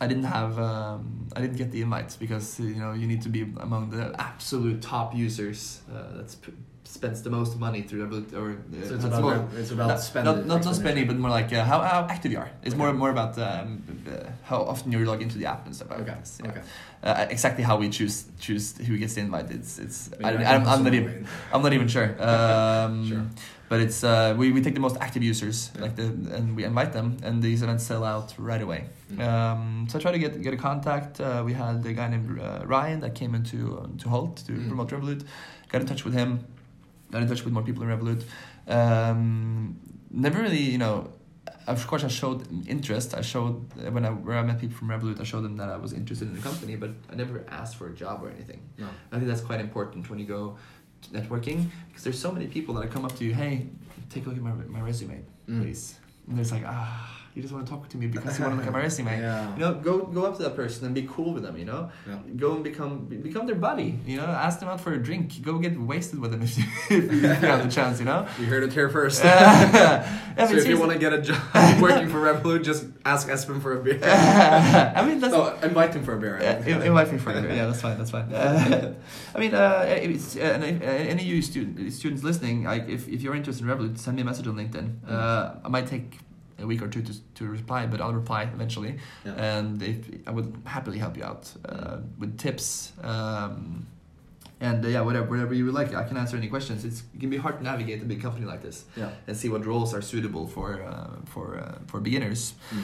I 0.00 0.06
didn't 0.06 0.24
have 0.24 0.58
um, 0.58 1.28
I 1.36 1.40
didn't 1.42 1.56
get 1.56 1.70
the 1.72 1.82
invites 1.82 2.16
because 2.16 2.58
uh, 2.60 2.62
you 2.64 2.80
know 2.80 2.92
you 2.92 3.06
need 3.06 3.22
to 3.22 3.28
be 3.28 3.42
among 3.60 3.90
the 3.90 4.14
absolute 4.18 4.80
top 4.80 5.14
users 5.14 5.82
uh, 5.92 6.16
that 6.16 6.30
sp- 6.32 6.56
spends 6.90 7.22
the 7.22 7.30
most 7.30 7.58
money 7.58 7.82
through 7.82 8.00
Revolut 8.06 8.32
or 8.40 8.56
so 8.88 8.94
it's 8.96 9.04
about 9.04 9.22
more- 9.22 9.48
it's 9.60 9.70
about 9.70 9.88
not, 9.88 10.00
spending 10.00 10.34
not, 10.36 10.46
not, 10.46 10.64
not 10.64 10.74
spending, 10.74 11.06
but 11.06 11.16
more 11.16 11.30
like 11.30 11.52
uh, 11.52 11.64
how, 11.64 11.78
how 11.80 12.00
active 12.14 12.32
you 12.32 12.38
are. 12.38 12.50
It's 12.64 12.74
more 12.74 12.88
Okay. 12.88 12.98
more 12.98 13.10
about 13.10 13.38
um, 13.38 13.82
uh, 14.08 14.28
how 14.50 14.58
often 14.72 14.90
you 14.92 14.98
log 15.04 15.22
into 15.22 15.38
the 15.38 15.46
app 15.46 15.66
and 15.66 15.74
stuff 15.76 15.90
like 15.90 16.00
okay 16.00 16.16
this. 16.20 16.38
Yeah. 16.42 16.50
okay 16.50 16.62
Uh, 17.02 17.26
exactly 17.36 17.64
how 17.64 17.76
we 17.82 17.88
choose 17.88 18.16
choose 18.46 18.66
who 18.86 18.94
gets 19.02 19.14
the 19.14 19.20
invite. 19.26 19.48
It's 19.58 19.78
it's 19.84 19.98
I 20.24 20.32
don't, 20.32 20.44
I'm, 20.52 20.64
I'm 20.72 20.82
not 20.86 20.94
even. 20.94 21.12
I'm 21.52 21.62
not 21.62 21.72
even 21.72 21.88
sure. 21.88 22.08
Um, 22.28 22.92
Sure. 23.08 23.24
But 23.70 23.78
it's 23.86 24.02
uh, 24.02 24.34
we, 24.40 24.46
we 24.56 24.60
take 24.66 24.74
the 24.74 24.80
most 24.88 24.96
active 25.00 25.22
users 25.32 25.56
Yeah. 25.74 25.82
like 25.84 25.94
the 26.00 26.06
and 26.36 26.46
we 26.56 26.62
invite 26.64 26.90
them 26.92 27.06
and 27.26 27.34
these 27.42 27.62
events 27.64 27.84
sell 27.90 28.02
out 28.04 28.28
right 28.50 28.62
away. 28.66 28.80
Mm. 29.12 29.20
Um, 29.28 29.86
so 29.88 29.98
I 29.98 30.02
try 30.02 30.12
to 30.12 30.18
get 30.24 30.32
get 30.46 30.52
a 30.58 30.60
contact. 30.68 31.20
Uh, 31.20 31.26
we 31.48 31.52
had 31.62 31.86
a 31.86 31.92
guy 32.00 32.08
named 32.14 32.28
uh, 32.40 32.66
Ryan 32.74 32.98
that 33.00 33.14
came 33.20 33.32
into 33.38 33.58
to 34.02 34.08
Hult 34.14 34.34
to 34.46 34.52
Mm. 34.52 34.68
promote 34.68 34.88
Revolut. 34.94 35.22
Got 35.72 35.80
in 35.82 35.86
touch 35.92 36.04
with 36.04 36.14
him. 36.14 36.30
Got 37.10 37.22
in 37.22 37.28
touch 37.28 37.44
with 37.44 37.52
more 37.52 37.62
people 37.62 37.82
in 37.82 37.88
Revolut. 37.88 38.22
Um, 38.68 39.78
never 40.10 40.40
really, 40.42 40.58
you 40.60 40.78
know. 40.78 41.12
Of 41.66 41.86
course, 41.86 42.04
I 42.04 42.08
showed 42.08 42.46
interest. 42.68 43.14
I 43.14 43.20
showed 43.22 43.54
when 43.92 44.04
I 44.04 44.10
where 44.10 44.38
I 44.38 44.42
met 44.42 44.60
people 44.60 44.76
from 44.76 44.88
Revolut. 44.88 45.20
I 45.20 45.24
showed 45.24 45.42
them 45.42 45.56
that 45.58 45.68
I 45.68 45.76
was 45.76 45.92
interested 45.92 46.28
in 46.28 46.34
the 46.34 46.40
company, 46.42 46.74
but 46.76 46.90
I 47.10 47.14
never 47.14 47.44
asked 47.48 47.76
for 47.76 47.86
a 47.88 47.94
job 47.94 48.22
or 48.24 48.30
anything. 48.30 48.60
no 48.78 48.88
I 49.12 49.16
think 49.16 49.28
that's 49.28 49.40
quite 49.42 49.60
important 49.60 50.08
when 50.10 50.18
you 50.18 50.26
go 50.26 50.56
to 51.02 51.08
networking 51.10 51.66
because 51.88 52.02
there's 52.04 52.18
so 52.18 52.32
many 52.32 52.46
people 52.46 52.74
that 52.74 52.82
I 52.84 52.86
come 52.86 53.04
up 53.04 53.14
to 53.18 53.24
you, 53.24 53.34
hey, 53.34 53.66
take 54.08 54.26
a 54.26 54.28
look 54.28 54.38
at 54.38 54.42
my, 54.42 54.52
my 54.78 54.80
resume, 54.80 55.22
Mm. 55.48 55.62
please. 55.62 55.98
And 56.28 56.36
there's 56.36 56.52
like, 56.52 56.64
ah, 56.66 57.19
you 57.34 57.42
just 57.42 57.54
want 57.54 57.64
to 57.66 57.70
talk 57.72 57.88
to 57.88 57.96
me 57.96 58.06
because 58.08 58.38
you 58.38 58.44
want 58.44 58.54
to 58.54 58.58
look 58.58 58.66
at 58.66 58.72
my 58.72 58.80
resume. 58.80 59.20
yeah 59.20 59.54
You 59.54 59.60
know, 59.60 59.74
go 59.74 60.06
go 60.06 60.24
up 60.26 60.36
to 60.38 60.42
that 60.44 60.56
person 60.56 60.86
and 60.86 60.94
be 60.94 61.06
cool 61.14 61.32
with 61.34 61.42
them. 61.44 61.56
You 61.56 61.64
know, 61.64 61.90
Yeah. 62.08 62.18
go 62.36 62.54
and 62.56 62.64
become 62.64 63.06
become 63.06 63.46
their 63.46 63.60
buddy. 63.68 63.98
You 64.06 64.16
know, 64.18 64.26
ask 64.26 64.58
them 64.60 64.68
out 64.68 64.80
for 64.80 64.92
a 64.92 64.98
drink. 65.08 65.42
Go 65.42 65.58
get 65.58 65.78
wasted 65.80 66.18
with 66.22 66.30
them 66.32 66.42
if 66.42 66.58
you, 66.58 66.64
if 66.98 67.12
you 67.12 67.20
have 67.52 67.62
the 67.64 67.70
chance. 67.70 67.98
You 68.00 68.06
know. 68.06 68.26
You 68.38 68.46
heard 68.46 68.64
it 68.64 68.72
here 68.72 68.88
first. 68.88 69.22
Yeah, 69.24 70.46
so 70.48 70.56
if 70.56 70.66
you 70.66 70.78
want 70.78 70.92
to 70.92 70.98
get 70.98 71.12
a 71.12 71.20
job 71.20 71.80
working 71.80 72.08
for 72.08 72.18
Revolut, 72.26 72.64
just 72.64 72.86
ask 73.04 73.28
Espen 73.28 73.60
for 73.60 73.72
a 73.78 73.82
beer. 73.82 74.00
I 74.02 75.04
mean, 75.06 75.18
that's 75.20 75.32
no, 75.32 75.54
invite 75.62 75.94
him 75.94 76.04
for 76.04 76.14
a 76.14 76.20
beer. 76.20 76.38
Yeah, 76.40 76.84
invite 76.90 77.12
me 77.12 77.18
for 77.18 77.30
a 77.30 77.40
beer. 77.42 77.52
Yeah, 77.52 77.66
that's 77.66 77.82
fine. 77.82 77.98
That's 77.98 78.10
fine. 78.10 78.32
Uh, 78.32 78.94
I 79.34 79.38
mean, 79.38 79.54
uh, 79.54 79.84
it's, 79.86 80.36
uh, 80.36 80.40
uh, 80.40 80.64
any 81.12 81.22
of 81.22 81.28
you 81.28 81.42
student, 81.42 81.92
students 81.92 82.22
listening, 82.22 82.64
like 82.64 82.88
if, 82.88 83.08
if 83.08 83.22
you're 83.22 83.34
interested 83.34 83.64
in 83.64 83.70
Revolut, 83.70 83.98
send 83.98 84.16
me 84.16 84.22
a 84.22 84.24
message 84.24 84.46
on 84.46 84.56
LinkedIn. 84.56 84.88
Uh, 85.08 85.54
I 85.64 85.68
might 85.68 85.86
take 85.86 86.18
a 86.60 86.66
week 86.66 86.82
or 86.82 86.88
two 86.88 87.02
to, 87.02 87.12
to 87.36 87.44
reply, 87.46 87.86
but 87.86 88.00
I'll 88.00 88.12
reply 88.14 88.42
eventually. 88.44 88.98
Yeah. 89.24 89.32
And 89.58 89.82
if, 89.82 89.96
I 90.26 90.30
would 90.30 90.54
happily 90.64 90.98
help 90.98 91.16
you 91.16 91.24
out 91.24 91.50
uh, 91.68 91.98
with 92.18 92.38
tips. 92.38 92.92
Um, 93.02 93.86
and 94.60 94.84
uh, 94.84 94.88
yeah, 94.88 95.00
whatever, 95.00 95.26
whatever 95.26 95.54
you 95.54 95.64
would 95.66 95.74
like, 95.74 95.94
I 95.94 96.04
can 96.04 96.16
answer 96.16 96.36
any 96.36 96.48
questions. 96.48 96.84
It's, 96.84 97.02
it 97.14 97.20
can 97.20 97.30
be 97.30 97.38
hard 97.38 97.58
to 97.58 97.64
navigate 97.64 98.02
a 98.02 98.04
big 98.04 98.20
company 98.20 98.44
like 98.46 98.62
this 98.62 98.84
Yeah. 98.96 99.10
and 99.26 99.36
see 99.36 99.48
what 99.48 99.64
roles 99.64 99.94
are 99.94 100.02
suitable 100.02 100.46
for 100.46 100.82
uh, 100.82 101.16
for 101.24 101.58
uh, 101.58 101.78
for 101.86 102.00
beginners. 102.00 102.54
Mm. 102.70 102.82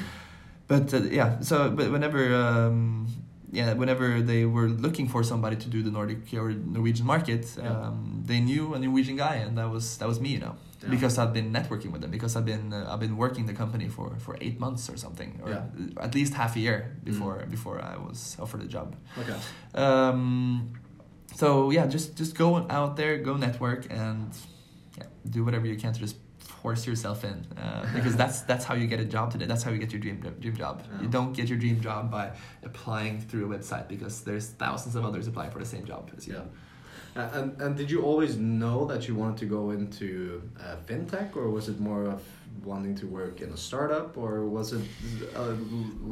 But 0.68 0.94
uh, 0.94 1.02
yeah, 1.02 1.40
so 1.40 1.70
but 1.70 1.90
whenever 1.92 2.34
um, 2.34 3.06
yeah, 3.52 3.72
whenever 3.74 4.20
they 4.22 4.44
were 4.44 4.68
looking 4.68 5.08
for 5.08 5.22
somebody 5.22 5.56
to 5.56 5.68
do 5.68 5.82
the 5.82 5.90
Nordic 5.90 6.18
or 6.34 6.50
Norwegian 6.52 7.06
market, 7.06 7.44
Yeah. 7.56 7.70
um, 7.70 8.22
they 8.26 8.40
knew 8.40 8.74
a 8.74 8.78
Norwegian 8.78 9.16
guy, 9.16 9.36
and 9.36 9.56
that 9.58 9.70
was 9.70 9.96
that 9.98 10.08
was 10.08 10.18
me, 10.20 10.30
you 10.30 10.40
know, 10.40 10.54
Yeah. 10.82 10.90
because 10.90 11.18
I've 11.18 11.32
been 11.32 11.52
networking 11.52 11.90
with 11.92 12.00
them, 12.02 12.10
because 12.10 12.36
I've 12.36 12.44
been 12.44 12.72
uh, 12.72 12.90
I've 12.92 13.00
been 13.00 13.16
working 13.16 13.46
the 13.46 13.54
company 13.54 13.88
for 13.88 14.16
for 14.18 14.36
eight 14.40 14.58
months 14.60 14.90
or 14.90 14.96
something, 14.96 15.40
or 15.42 15.50
Yeah. 15.50 15.62
Mm. 15.78 16.04
at 16.06 16.14
least 16.14 16.34
half 16.34 16.56
a 16.56 16.60
year 16.60 16.78
before 17.04 17.46
before 17.50 17.76
I 17.92 17.96
was 18.08 18.36
offered 18.42 18.62
a 18.62 18.68
job. 18.76 18.88
Okay. 19.20 19.38
Um, 19.74 20.70
so 21.34 21.70
yeah, 21.70 21.86
just 21.86 22.16
just 22.18 22.34
go 22.36 22.66
out 22.68 22.96
there, 22.96 23.18
go 23.18 23.36
network, 23.36 23.86
and 23.90 24.30
yeah, 24.98 25.06
do 25.34 25.44
whatever 25.44 25.66
you 25.66 25.76
can 25.76 25.92
to 25.92 26.00
just 26.00 26.16
force 26.66 26.84
yourself 26.84 27.22
in, 27.22 27.46
uh, 27.56 27.86
because 27.94 28.16
that's 28.22 28.38
that's 28.50 28.64
how 28.68 28.74
you 28.74 28.86
get 28.94 29.00
a 29.06 29.08
job 29.16 29.26
today. 29.30 29.46
That's 29.52 29.64
how 29.66 29.70
you 29.74 29.80
get 29.84 29.92
your 29.92 30.02
dream 30.04 30.18
dream 30.44 30.56
job. 30.64 30.74
Yeah. 30.82 31.02
You 31.02 31.08
don't 31.16 31.32
get 31.38 31.46
your 31.52 31.58
dream 31.64 31.78
job 31.88 32.02
by 32.18 32.26
applying 32.68 33.20
through 33.28 33.44
a 33.48 33.50
website 33.56 33.86
because 33.94 34.14
there's 34.28 34.46
thousands 34.64 34.94
of 34.98 35.02
others 35.08 35.24
applying 35.30 35.52
for 35.54 35.60
the 35.64 35.70
same 35.74 35.84
job 35.92 36.02
as 36.16 36.26
you. 36.26 36.34
Yeah. 36.34 37.20
Uh, 37.20 37.38
and 37.38 37.48
and 37.62 37.70
did 37.80 37.88
you 37.92 38.00
always 38.10 38.32
know 38.36 38.78
that 38.90 39.00
you 39.06 39.14
wanted 39.22 39.38
to 39.44 39.46
go 39.58 39.62
into 39.76 40.42
uh, 40.64 40.76
fintech, 40.86 41.36
or 41.36 41.46
was 41.58 41.68
it 41.72 41.78
more 41.90 42.04
of 42.14 42.20
wanting 42.70 42.94
to 43.02 43.06
work 43.20 43.36
in 43.44 43.50
a 43.58 43.60
startup, 43.68 44.08
or 44.22 44.32
was 44.58 44.72
it 44.78 44.84
uh, 45.36 45.54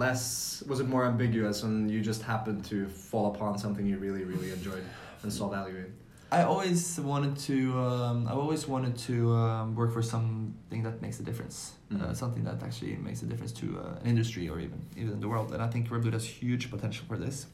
less? 0.02 0.62
Was 0.70 0.78
it 0.82 0.88
more 0.94 1.04
ambiguous, 1.12 1.64
and 1.66 1.90
you 1.94 2.00
just 2.10 2.22
happened 2.22 2.60
to 2.72 2.86
fall 3.10 3.26
upon 3.34 3.58
something 3.64 3.84
you 3.92 3.98
really 4.06 4.24
really 4.32 4.50
enjoyed 4.58 4.84
and 5.22 5.32
saw 5.32 5.48
value 5.58 5.78
in? 5.84 5.90
I 6.34 6.42
always 6.42 6.98
wanted 7.00 7.36
to. 7.48 7.56
Um, 7.78 8.26
I 8.26 8.32
always 8.32 8.66
wanted 8.66 8.96
to 9.08 9.32
um, 9.32 9.74
work 9.76 9.92
for 9.92 10.02
something 10.02 10.82
that 10.82 11.00
makes 11.00 11.20
a 11.20 11.22
difference. 11.22 11.58
Uh, 11.92 11.96
Mhm. 11.96 12.16
something 12.22 12.44
that 12.48 12.58
actually 12.66 12.96
makes 13.08 13.22
a 13.22 13.26
difference 13.30 13.52
to 13.60 13.66
uh, 13.78 14.00
an 14.02 14.06
industry 14.12 14.44
or 14.52 14.58
even 14.66 14.80
even 15.02 15.20
the 15.20 15.28
world. 15.28 15.48
And 15.54 15.60
I 15.62 15.68
think 15.72 15.82
Revolut 15.90 16.12
has 16.12 16.26
huge 16.42 16.64
potential 16.74 17.04
for 17.10 17.16
this. 17.24 17.46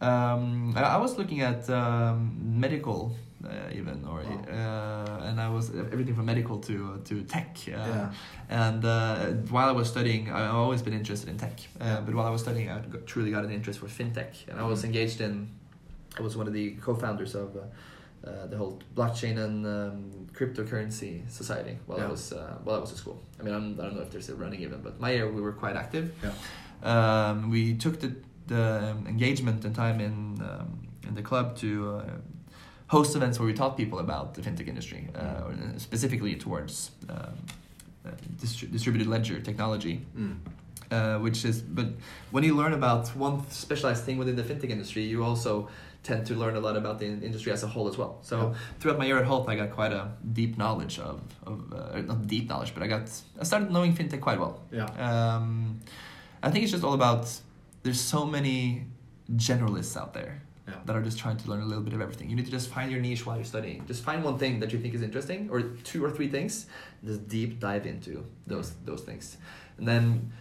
Um, 0.00 0.74
I, 0.76 0.82
I 0.96 0.98
was 1.04 1.12
looking 1.18 1.40
at 1.50 1.68
um, 1.70 2.18
medical, 2.66 3.00
uh, 3.44 3.78
even, 3.80 3.96
or 4.12 4.20
Wow. 4.22 4.42
uh, 4.58 5.28
and 5.28 5.36
I 5.46 5.48
was 5.56 5.64
everything 5.94 6.14
from 6.18 6.26
medical 6.34 6.56
to 6.68 6.74
to 7.08 7.14
tech. 7.34 7.50
Uh, 7.68 7.70
Yeah. 7.70 8.08
And 8.64 8.82
uh, 8.84 8.92
while 9.54 9.68
I 9.72 9.76
was 9.80 9.88
studying, 9.94 10.22
I've 10.36 10.54
always 10.64 10.82
been 10.86 10.94
interested 11.00 11.28
in 11.32 11.36
tech. 11.44 11.56
Uh, 11.60 11.84
Yeah. 11.84 12.00
but 12.06 12.12
while 12.16 12.26
I 12.30 12.32
was 12.36 12.40
studying, 12.46 12.68
I 12.74 12.76
truly 13.12 13.30
got 13.36 13.44
an 13.48 13.52
interest 13.58 13.78
for 13.82 13.88
fintech, 13.98 14.32
and 14.48 14.56
I 14.62 14.64
was 14.72 14.78
Mhm. 14.80 14.88
engaged 14.88 15.20
in. 15.26 15.34
I 16.18 16.22
was 16.22 16.34
one 16.40 16.48
of 16.50 16.54
the 16.60 16.66
co-founders 16.86 17.34
of 17.34 17.48
uh, 17.56 17.60
uh, 18.26 18.46
the 18.46 18.56
whole 18.56 18.78
blockchain 18.94 19.38
and 19.38 19.66
um, 19.66 20.26
cryptocurrency 20.32 21.28
society 21.30 21.78
while 21.86 22.00
I 22.00 22.06
was 22.06 22.32
uh, 22.32 22.56
while 22.64 22.76
I 22.76 22.80
was 22.80 22.92
at 22.92 22.98
school. 22.98 23.18
I 23.38 23.42
mean, 23.44 23.54
I'm, 23.54 23.78
I 23.80 23.84
don't 23.84 23.96
know 23.96 24.02
if 24.02 24.10
there's 24.10 24.28
a 24.28 24.34
running 24.34 24.62
event, 24.62 24.82
but 24.82 25.00
my 25.00 25.10
year 25.12 25.30
we 25.30 25.40
were 25.40 25.52
quite 25.52 25.76
active. 25.76 26.12
Yeah. 26.22 26.32
Um, 26.82 27.50
we 27.50 27.74
took 27.74 28.00
the 28.00 28.12
the 28.46 28.90
um, 28.90 29.06
engagement 29.06 29.64
and 29.64 29.74
time 29.74 30.00
in 30.00 30.40
um, 30.42 30.88
in 31.08 31.14
the 31.14 31.22
club 31.22 31.56
to. 31.56 31.68
Uh, 31.96 32.04
Host 32.92 33.14
events 33.14 33.38
where 33.38 33.46
we 33.46 33.54
taught 33.54 33.76
people 33.76 34.00
about 34.00 34.34
the 34.34 34.42
fintech 34.42 34.66
industry, 34.66 35.06
uh, 35.14 35.44
or 35.46 35.54
specifically 35.78 36.34
towards 36.34 36.90
um, 37.08 37.16
uh, 38.04 38.10
distri- 38.42 38.68
distributed 38.72 39.06
ledger 39.06 39.38
technology, 39.40 40.00
Mm. 40.18 40.34
uh, 40.90 41.18
which 41.22 41.44
is 41.44 41.62
but 41.62 41.86
when 42.32 42.42
you 42.42 42.56
learn 42.56 42.72
about 42.72 43.06
one 43.16 43.48
specialized 43.48 44.02
thing 44.04 44.18
within 44.18 44.34
the 44.34 44.42
fintech 44.42 44.70
industry, 44.70 45.04
you 45.04 45.22
also 45.22 45.68
tend 46.02 46.26
to 46.26 46.34
learn 46.34 46.56
a 46.56 46.60
lot 46.60 46.76
about 46.76 46.98
the 46.98 47.06
industry 47.06 47.52
as 47.52 47.62
a 47.62 47.66
whole 47.66 47.86
as 47.88 47.96
well. 47.98 48.18
So 48.22 48.36
Yeah. 48.38 48.54
throughout 48.78 48.98
my 48.98 49.04
year 49.06 49.18
at 49.18 49.26
Hult, 49.26 49.48
I 49.48 49.54
got 49.56 49.70
quite 49.70 49.92
a 49.92 50.12
deep 50.32 50.56
knowledge 50.56 50.98
of, 50.98 51.20
of 51.46 51.72
uh, 51.72 52.00
not 52.00 52.26
deep 52.26 52.48
knowledge, 52.48 52.72
but 52.74 52.82
I 52.82 52.86
got 52.86 53.02
I 53.40 53.44
started 53.44 53.70
knowing 53.70 53.92
fintech 53.94 54.20
quite 54.20 54.38
well. 54.40 54.62
Yeah. 54.72 54.86
Um, 55.08 55.80
I 56.42 56.50
think 56.50 56.62
it's 56.64 56.72
just 56.72 56.84
all 56.84 56.94
about 56.94 57.28
there's 57.82 58.00
so 58.00 58.24
many 58.24 58.86
generalists 59.36 59.96
out 59.96 60.12
there 60.14 60.42
Yeah. 60.68 60.74
that 60.86 60.96
are 60.96 61.02
just 61.02 61.18
trying 61.18 61.36
to 61.36 61.50
learn 61.50 61.60
a 61.62 61.66
little 61.66 61.82
bit 61.84 61.92
of 61.94 62.00
everything. 62.00 62.30
You 62.30 62.36
need 62.36 62.46
to 62.46 62.50
just 62.58 62.68
find 62.70 62.90
your 62.90 63.00
niche 63.00 63.26
while 63.26 63.36
you're 63.36 63.44
studying. 63.56 63.86
Just 63.86 64.02
find 64.02 64.24
one 64.24 64.38
thing 64.38 64.60
that 64.60 64.72
you 64.72 64.78
think 64.78 64.94
is 64.94 65.02
interesting, 65.02 65.48
or 65.50 65.60
two 65.90 66.02
or 66.04 66.10
three 66.10 66.28
things. 66.28 66.66
Just 67.04 67.28
deep 67.28 67.60
dive 67.60 67.84
into 67.86 68.24
those 68.46 68.72
those 68.86 69.02
things, 69.02 69.36
and 69.78 69.86
then 69.86 70.32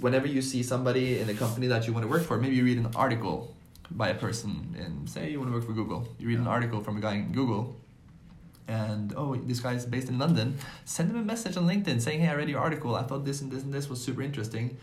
whenever 0.00 0.26
you 0.26 0.42
see 0.42 0.62
somebody 0.62 1.18
in 1.20 1.28
a 1.28 1.34
company 1.34 1.66
that 1.68 1.86
you 1.86 1.92
want 1.92 2.04
to 2.04 2.08
work 2.08 2.22
for, 2.22 2.36
maybe 2.38 2.54
you 2.56 2.64
read 2.64 2.78
an 2.78 2.90
article 2.94 3.54
by 3.90 4.08
a 4.08 4.14
person 4.14 4.74
in 4.78 5.06
say 5.06 5.30
you 5.30 5.38
want 5.38 5.50
to 5.50 5.54
work 5.54 5.66
for 5.66 5.72
Google. 5.72 6.08
You 6.18 6.28
read 6.28 6.38
an 6.38 6.46
article 6.46 6.82
from 6.82 6.96
a 6.96 7.00
guy 7.00 7.14
in 7.14 7.32
Google. 7.32 7.76
And 8.68 9.14
oh, 9.16 9.36
this 9.36 9.60
guy 9.60 9.74
is 9.74 9.86
based 9.86 10.08
in 10.08 10.18
London. 10.18 10.58
Send 10.84 11.10
him 11.10 11.16
a 11.16 11.22
message 11.22 11.56
on 11.56 11.68
LinkedIn 11.68 12.00
saying, 12.00 12.20
"Hey, 12.20 12.28
I 12.28 12.34
read 12.34 12.48
your 12.48 12.60
article. 12.60 12.96
I 12.96 13.04
thought 13.04 13.24
this 13.24 13.40
and 13.40 13.50
this 13.52 13.62
and 13.62 13.72
this 13.72 13.88
was 13.88 14.02
super 14.02 14.22
interesting. 14.22 14.76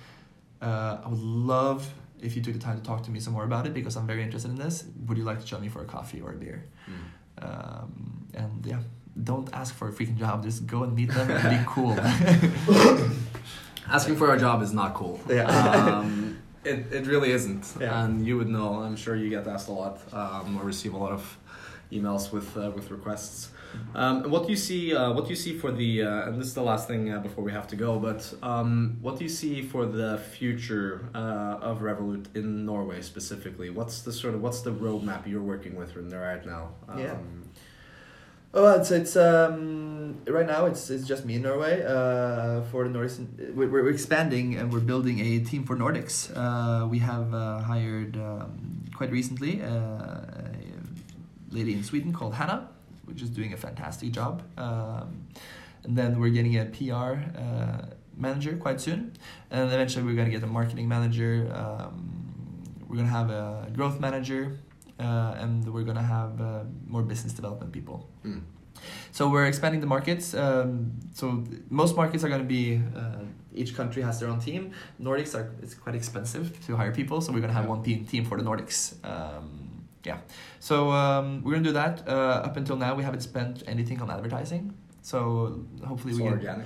Uh, 0.61 1.01
I 1.03 1.09
would 1.09 1.19
love 1.19 1.93
if 2.21 2.37
you 2.37 2.41
took 2.41 2.53
the 2.53 2.59
time 2.59 2.77
to 2.77 2.83
talk 2.83 3.03
to 3.03 3.11
me 3.11 3.19
some 3.19 3.33
more 3.33 3.43
about 3.43 3.67
it 3.67 3.73
because 3.73 3.97
I'm 3.97 4.07
very 4.07 4.23
interested 4.23 4.49
in 4.49 4.57
this. 4.57 4.85
Would 5.07 5.17
you 5.17 5.25
like 5.25 5.41
to 5.41 5.45
join 5.45 5.59
me 5.61 5.67
for 5.67 5.81
a 5.81 5.85
coffee 5.85 6.21
or 6.21 6.31
a 6.31 6.35
beer? 6.35 6.63
Mm. 6.89 7.45
Um, 7.45 8.27
and 8.33 8.65
yeah, 8.65 8.79
don't 9.21 9.53
ask 9.53 9.75
for 9.75 9.89
a 9.89 9.91
freaking 9.91 10.17
job. 10.17 10.43
Just 10.43 10.65
go 10.65 10.83
and 10.83 10.95
meet 10.95 11.11
them 11.11 11.29
and 11.29 11.49
be 11.49 11.63
cool. 11.67 11.99
Asking 13.89 14.15
for 14.15 14.33
a 14.33 14.39
job 14.39 14.61
is 14.61 14.71
not 14.71 14.93
cool. 14.93 15.19
Yeah. 15.27 15.43
Um, 15.43 16.41
it, 16.65 16.91
it 16.91 17.07
really 17.07 17.31
isn't. 17.31 17.73
Yeah. 17.79 18.03
And 18.03 18.25
you 18.25 18.37
would 18.37 18.49
know. 18.49 18.81
I'm 18.83 18.95
sure 18.95 19.15
you 19.15 19.29
get 19.29 19.47
asked 19.47 19.69
a 19.69 19.71
lot 19.71 19.99
um, 20.13 20.57
or 20.59 20.63
receive 20.63 20.93
a 20.93 20.97
lot 20.97 21.11
of 21.11 21.37
emails 21.91 22.31
with 22.31 22.55
uh, 22.57 22.71
with 22.75 22.91
requests. 22.91 23.49
Um, 23.95 24.23
and 24.23 24.31
what 24.31 24.43
do 24.45 24.49
you 24.51 24.57
see? 24.57 24.95
Uh, 24.95 25.11
what 25.13 25.23
do 25.25 25.29
you 25.31 25.35
see 25.35 25.57
for 25.57 25.71
the? 25.71 26.03
Uh, 26.03 26.27
and 26.27 26.39
this 26.39 26.47
is 26.47 26.53
the 26.53 26.61
last 26.61 26.87
thing 26.87 27.11
uh, 27.11 27.19
before 27.19 27.43
we 27.43 27.51
have 27.51 27.67
to 27.67 27.75
go. 27.75 27.99
But 27.99 28.31
um, 28.43 28.97
what 29.01 29.17
do 29.17 29.23
you 29.23 29.29
see 29.29 29.61
for 29.61 29.85
the 29.85 30.17
future 30.17 31.09
uh, 31.15 31.57
of 31.61 31.81
Revolut 31.81 32.25
in 32.35 32.65
Norway 32.65 33.01
specifically? 33.01 33.69
What's 33.69 34.01
the 34.01 34.13
sort 34.13 34.35
of 34.35 34.41
what's 34.41 34.61
the 34.61 34.71
roadmap 34.71 35.27
you're 35.27 35.41
working 35.41 35.75
with 35.75 35.95
right 35.95 36.45
now? 36.45 36.69
Um, 36.87 36.99
Yeah. 36.99 37.17
Oh, 38.55 38.79
it's 38.79 38.91
it's 38.91 39.15
um 39.15 40.15
right 40.27 40.45
now 40.45 40.67
it's 40.67 40.91
it's 40.91 41.07
just 41.07 41.25
me 41.25 41.35
in 41.35 41.41
Norway. 41.41 41.83
Uh, 41.83 42.61
for 42.69 42.87
the 42.87 42.89
Nordics, 42.89 43.17
we're, 43.55 43.67
we're 43.67 43.89
expanding 43.89 44.55
and 44.57 44.71
we're 44.71 44.79
building 44.79 45.19
a 45.19 45.39
team 45.39 45.63
for 45.63 45.75
Nordics. 45.75 46.31
Uh, 46.35 46.85
we 46.85 46.99
have 46.99 47.33
uh, 47.33 47.61
hired 47.61 48.15
um, 48.15 48.83
quite 48.95 49.09
recently 49.09 49.63
uh, 49.63 49.65
a 49.65 50.53
lady 51.49 51.73
in 51.73 51.83
Sweden 51.83 52.13
called 52.13 52.35
Hannah, 52.35 52.69
which 53.05 53.23
is 53.23 53.31
doing 53.31 53.53
a 53.53 53.57
fantastic 53.57 54.11
job. 54.11 54.43
Um, 54.55 55.25
and 55.83 55.97
then 55.97 56.19
we're 56.19 56.29
getting 56.29 56.55
a 56.59 56.65
PR 56.65 57.17
uh, 57.35 57.87
manager 58.15 58.55
quite 58.57 58.79
soon, 58.79 59.13
and 59.49 59.73
eventually 59.73 60.05
we're 60.05 60.15
gonna 60.15 60.29
get 60.29 60.43
a 60.43 60.47
marketing 60.47 60.87
manager. 60.87 61.51
Um, 61.51 62.21
we're 62.87 62.97
gonna 62.97 63.07
have 63.07 63.31
a 63.31 63.71
growth 63.73 63.99
manager 63.99 64.59
and 65.05 65.67
we're 65.73 65.83
gonna 65.83 66.01
have 66.17 66.39
uh, 66.41 66.63
more 66.87 67.03
business 67.03 67.33
development 67.33 67.71
people. 67.71 68.07
Mm. 68.25 68.41
So 69.11 69.29
we're 69.29 69.45
expanding 69.45 69.81
the 69.81 69.87
markets. 69.87 70.33
Um, 70.33 70.91
so 71.13 71.43
most 71.69 71.95
markets 71.95 72.23
are 72.23 72.29
gonna 72.29 72.43
be 72.43 72.81
uh, 72.95 73.19
each 73.53 73.75
country 73.75 74.01
has 74.01 74.19
their 74.19 74.29
own 74.29 74.39
team. 74.39 74.71
Nordics 74.99 75.35
are 75.35 75.51
it's 75.61 75.73
quite 75.75 75.95
expensive 75.95 76.65
to 76.65 76.75
hire 76.75 76.91
people, 76.91 77.21
so 77.21 77.31
we're 77.31 77.41
gonna 77.41 77.53
have 77.53 77.65
Yeah. 77.65 77.69
one 77.75 77.83
team 77.83 78.05
team 78.05 78.25
for 78.25 78.37
the 78.37 78.43
Nordics. 78.43 78.93
Um, 79.05 79.85
yeah, 80.03 80.17
so 80.59 80.91
um, 80.91 81.43
we're 81.43 81.53
gonna 81.53 81.63
do 81.63 81.73
that. 81.73 82.07
Uh, 82.07 82.47
up 82.47 82.57
until 82.57 82.75
now, 82.75 82.93
we 82.95 83.03
haven't 83.03 83.21
spent 83.21 83.63
anything 83.67 84.01
on 84.01 84.09
advertising. 84.09 84.73
So 85.01 85.65
hopefully 85.85 86.13
It's 86.13 86.21
we 86.21 86.27
all 86.29 86.37
can. 86.37 86.63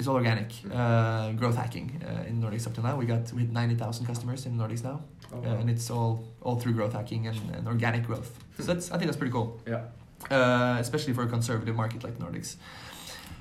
It's 0.00 0.08
all 0.08 0.16
organic. 0.16 0.48
Mhm. 0.48 0.72
Uh, 0.72 1.32
growth 1.32 1.56
hacking 1.56 1.88
uh, 2.08 2.24
in 2.28 2.40
Nordics 2.42 2.66
up 2.66 2.72
till 2.72 2.82
now. 2.82 2.96
We 2.96 3.04
got 3.04 3.30
we 3.34 3.42
had 3.42 3.52
ninety 3.52 3.74
thousand 3.74 4.06
customers 4.06 4.46
in 4.46 4.56
Nordics 4.56 4.82
now 4.82 4.98
Oh, 5.32 5.36
uh, 5.44 5.60
and 5.60 5.68
it's 5.68 5.90
all 5.90 6.24
all 6.40 6.56
through 6.60 6.72
growth 6.72 6.94
hacking 6.94 7.26
and, 7.26 7.38
and 7.54 7.68
organic 7.68 8.06
growth. 8.06 8.30
So 8.56 8.62
that's 8.72 8.90
I 8.90 8.96
think 8.96 9.06
that's 9.08 9.18
pretty 9.18 9.32
cool. 9.32 9.60
Yeah. 9.66 9.82
Uh, 10.30 10.78
especially 10.80 11.12
for 11.12 11.22
a 11.24 11.28
conservative 11.28 11.76
market 11.76 12.02
like 12.02 12.16
Nordics. 12.18 12.56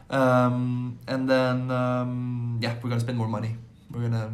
Um, 0.10 0.98
and 1.08 1.30
then 1.30 1.72
um, 1.72 2.60
yeah, 2.62 2.74
we're 2.82 2.90
gonna 2.90 3.00
spend 3.08 3.18
more 3.18 3.30
money. 3.30 3.56
We're 3.92 4.02
gonna 4.10 4.30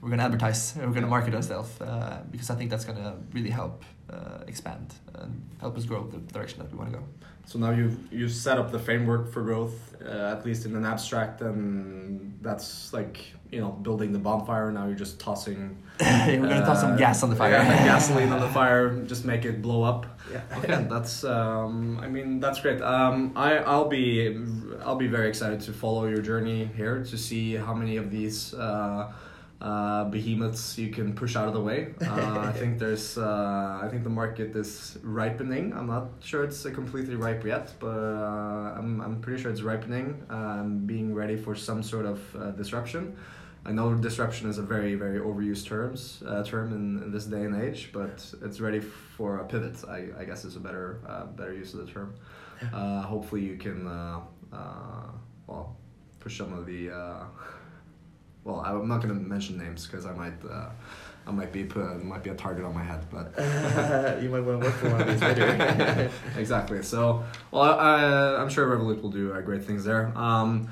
we're 0.00 0.10
gonna 0.10 0.24
advertise. 0.24 0.74
We're 0.76 0.94
gonna 0.98 1.14
market 1.18 1.34
ourselves 1.34 1.78
uh, 1.80 2.22
because 2.30 2.48
I 2.48 2.54
think 2.54 2.70
that's 2.70 2.86
gonna 2.86 3.16
really 3.34 3.50
help 3.50 3.84
uh, 4.08 4.44
expand 4.46 4.94
and 5.14 5.42
help 5.60 5.76
us 5.76 5.84
grow 5.84 6.06
the 6.06 6.18
direction 6.32 6.58
that 6.60 6.72
we 6.72 6.78
want 6.78 6.90
to 6.92 6.98
go. 6.98 7.04
So 7.46 7.58
now 7.58 7.70
you've 7.70 8.12
you've 8.12 8.32
set 8.32 8.58
up 8.58 8.72
the 8.72 8.78
framework 8.78 9.32
for 9.32 9.42
growth, 9.42 9.94
uh, 10.04 10.34
at 10.36 10.44
least 10.46 10.64
in 10.66 10.74
an 10.76 10.84
abstract, 10.84 11.40
and 11.42 12.38
that's 12.40 12.92
like 12.92 13.24
you 13.50 13.60
know 13.60 13.70
building 13.70 14.12
the 14.12 14.18
bonfire. 14.18 14.72
Now 14.72 14.86
you're 14.86 14.96
just 14.96 15.20
tossing. 15.20 15.82
we're 16.00 16.36
gonna 16.36 16.60
toss 16.60 16.80
some 16.80 16.94
uh, 16.94 16.96
gas 16.96 17.22
on 17.22 17.30
the 17.30 17.36
fire. 17.36 17.52
yeah, 17.52 17.84
gasoline 17.92 18.32
on 18.32 18.40
the 18.40 18.48
fire, 18.48 19.02
just 19.04 19.24
make 19.24 19.44
it 19.44 19.60
blow 19.62 19.82
up. 19.82 20.06
Yeah. 20.32 20.40
Okay, 20.58 20.86
that's 20.88 21.22
um, 21.24 21.98
I 22.00 22.08
mean 22.08 22.40
that's 22.40 22.60
great. 22.60 22.80
Um, 22.80 23.32
I 23.36 23.58
I'll 23.58 23.88
be 23.88 24.34
I'll 24.82 24.96
be 24.96 25.08
very 25.08 25.28
excited 25.28 25.60
to 25.62 25.72
follow 25.72 26.06
your 26.06 26.22
journey 26.22 26.70
here 26.76 27.04
to 27.04 27.18
see 27.18 27.54
how 27.54 27.74
many 27.74 27.98
of 27.98 28.10
these. 28.10 28.54
Uh, 28.54 29.12
uh, 29.60 30.04
behemoths 30.04 30.76
you 30.78 30.90
can 30.90 31.14
push 31.14 31.36
out 31.36 31.48
of 31.48 31.54
the 31.54 31.60
way. 31.60 31.94
Uh, 32.02 32.38
I 32.40 32.52
think 32.60 32.78
there's, 32.78 33.16
uh, 33.16 33.80
I 33.82 33.88
think 33.88 34.04
the 34.04 34.10
market 34.10 34.54
is 34.54 34.98
ripening. 35.02 35.72
I'm 35.72 35.86
not 35.86 36.08
sure 36.20 36.44
it's 36.44 36.64
uh, 36.66 36.70
completely 36.70 37.16
ripe 37.16 37.44
yet, 37.44 37.72
but 37.78 37.86
uh, 37.88 38.78
I'm, 38.78 39.00
I'm 39.00 39.20
pretty 39.20 39.42
sure 39.42 39.50
it's 39.50 39.62
ripening. 39.62 40.24
Um, 40.28 40.86
being 40.86 41.14
ready 41.14 41.36
for 41.36 41.54
some 41.54 41.82
sort 41.82 42.06
of 42.06 42.36
uh, 42.36 42.50
disruption. 42.52 43.16
I 43.66 43.72
know 43.72 43.94
disruption 43.94 44.50
is 44.50 44.58
a 44.58 44.62
very, 44.62 44.94
very 44.94 45.18
overused 45.18 45.66
terms 45.66 46.22
uh, 46.26 46.42
term 46.44 46.72
in, 46.72 47.02
in 47.02 47.10
this 47.10 47.24
day 47.24 47.44
and 47.44 47.62
age, 47.62 47.90
but 47.92 48.22
it's 48.42 48.60
ready 48.60 48.80
for 48.80 49.38
a 49.38 49.44
pivot. 49.44 49.82
I, 49.88 50.08
I 50.18 50.24
guess 50.24 50.44
is 50.44 50.56
a 50.56 50.60
better, 50.60 51.00
uh, 51.08 51.24
better 51.26 51.54
use 51.54 51.72
of 51.72 51.86
the 51.86 51.90
term. 51.90 52.14
Uh, 52.72 53.02
hopefully, 53.02 53.42
you 53.42 53.56
can, 53.56 53.86
uh, 53.86 54.20
uh, 54.52 55.06
well, 55.46 55.76
push 56.20 56.38
some 56.38 56.52
of 56.52 56.66
the. 56.66 56.90
Well, 58.44 58.60
I'm 58.60 58.86
not 58.86 59.02
going 59.02 59.14
to 59.14 59.20
mention 59.20 59.56
names 59.58 59.86
because 59.86 60.04
I 60.04 60.12
might, 60.12 60.34
uh, 60.48 60.68
I 61.26 61.30
might 61.30 61.50
be 61.50 61.64
put, 61.64 62.04
might 62.04 62.22
be 62.22 62.30
a 62.30 62.34
target 62.34 62.64
on 62.64 62.74
my 62.74 62.82
head, 62.82 63.06
but 63.10 63.32
you 64.22 64.28
might 64.28 64.40
want 64.40 64.60
to 64.60 64.66
work 64.66 64.74
for 64.74 64.90
one 64.90 65.00
of 65.00 65.06
these 65.08 65.22
later. 65.22 66.10
exactly. 66.36 66.82
So, 66.82 67.24
well, 67.50 67.62
I, 67.62 68.36
I'm 68.36 68.50
sure 68.50 68.66
Revolut 68.66 69.00
will 69.00 69.10
do 69.10 69.32
uh, 69.32 69.40
great 69.40 69.64
things 69.64 69.84
there. 69.84 70.12
Um, 70.16 70.68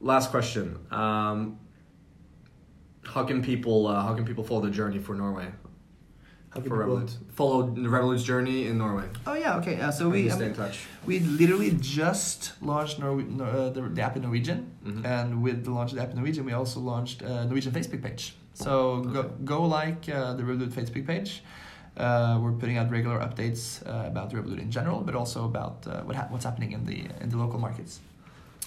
last 0.00 0.30
question: 0.30 0.78
um, 0.90 1.58
How 3.02 3.24
can 3.24 3.42
people, 3.42 3.86
uh, 3.86 4.02
how 4.02 4.14
can 4.14 4.26
people 4.26 4.44
follow 4.44 4.60
the 4.60 4.70
journey 4.70 4.98
for 4.98 5.14
Norway? 5.14 5.46
How 6.50 6.60
can 6.60 6.68
for 6.68 6.78
people- 6.78 6.96
Revolut, 6.98 7.16
follow 7.32 7.68
Revolut's 7.68 8.24
journey 8.24 8.66
in 8.66 8.78
Norway. 8.78 9.04
Oh 9.26 9.34
yeah, 9.34 9.56
okay. 9.58 9.80
Uh, 9.80 9.90
so 9.92 10.04
How 10.04 10.10
we 10.10 10.22
can 10.24 10.32
I 10.32 10.34
stay 10.34 10.40
mean, 10.46 10.50
in 10.50 10.56
touch. 10.56 10.80
we 11.06 11.20
literally 11.20 11.76
just 11.80 12.52
launched 12.60 12.98
Nor- 12.98 13.22
Nor- 13.22 13.46
uh, 13.46 13.70
the, 13.70 13.82
the 13.82 14.02
app 14.02 14.16
in 14.16 14.22
Norwegian, 14.22 14.70
Mhm. 14.84 15.04
and 15.04 15.42
with 15.42 15.64
the 15.64 15.70
launch 15.70 15.90
of 15.92 15.96
the 15.98 16.02
app 16.02 16.10
in 16.10 16.16
Norwegian, 16.16 16.44
we 16.44 16.52
also 16.52 16.80
launched 16.80 17.22
a 17.22 17.44
Norwegian 17.44 17.72
Facebook 17.72 18.02
page. 18.02 18.34
So 18.54 19.00
go 19.02 19.20
Okay. 19.20 19.28
go 19.44 19.64
like 19.64 20.08
uh, 20.08 20.34
the 20.34 20.42
Revolut 20.42 20.70
Facebook 20.78 21.06
page. 21.06 21.42
Uh, 21.96 22.38
we're 22.42 22.52
putting 22.52 22.76
out 22.78 22.90
regular 22.90 23.18
updates 23.20 23.62
uh, 23.86 24.06
about 24.08 24.32
Revolut 24.32 24.58
in 24.60 24.70
general, 24.70 25.00
but 25.02 25.14
also 25.14 25.44
about 25.44 25.86
uh, 25.86 26.02
what 26.02 26.16
ha- 26.16 26.26
what's 26.30 26.44
happening 26.44 26.72
in 26.72 26.84
the 26.84 26.98
in 27.22 27.28
the 27.30 27.36
local 27.36 27.58
markets. 27.60 28.00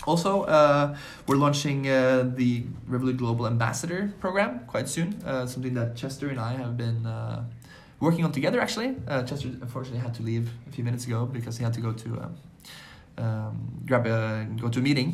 Also, 0.05 0.43
uh, 0.43 0.95
we're 1.27 1.37
launching 1.37 1.87
uh, 1.87 2.23
the 2.35 2.63
Revolut 2.89 3.17
Global 3.17 3.45
Ambassador 3.47 4.11
program 4.19 4.61
quite 4.67 4.87
soon. 4.89 5.15
Uh, 5.25 5.45
something 5.45 5.73
that 5.75 5.95
Chester 5.95 6.27
and 6.29 6.39
I 6.39 6.53
have 6.53 6.75
been 6.75 7.05
uh, 7.05 7.43
working 8.03 8.23
on 8.25 8.31
together. 8.31 8.59
Actually, 8.61 8.95
uh, 9.07 9.23
Chester 9.23 9.47
unfortunately 9.47 9.99
had 9.99 10.13
to 10.15 10.23
leave 10.23 10.51
a 10.67 10.71
few 10.71 10.83
minutes 10.83 11.07
ago 11.07 11.25
because 11.25 11.57
he 11.57 11.63
had 11.63 11.73
to 11.73 11.81
go 11.81 11.91
to 11.93 12.09
um, 12.23 12.35
um, 13.17 13.83
grab 13.87 14.05
a 14.05 14.47
go 14.61 14.69
to 14.69 14.79
a 14.79 14.81
meeting. 14.81 15.09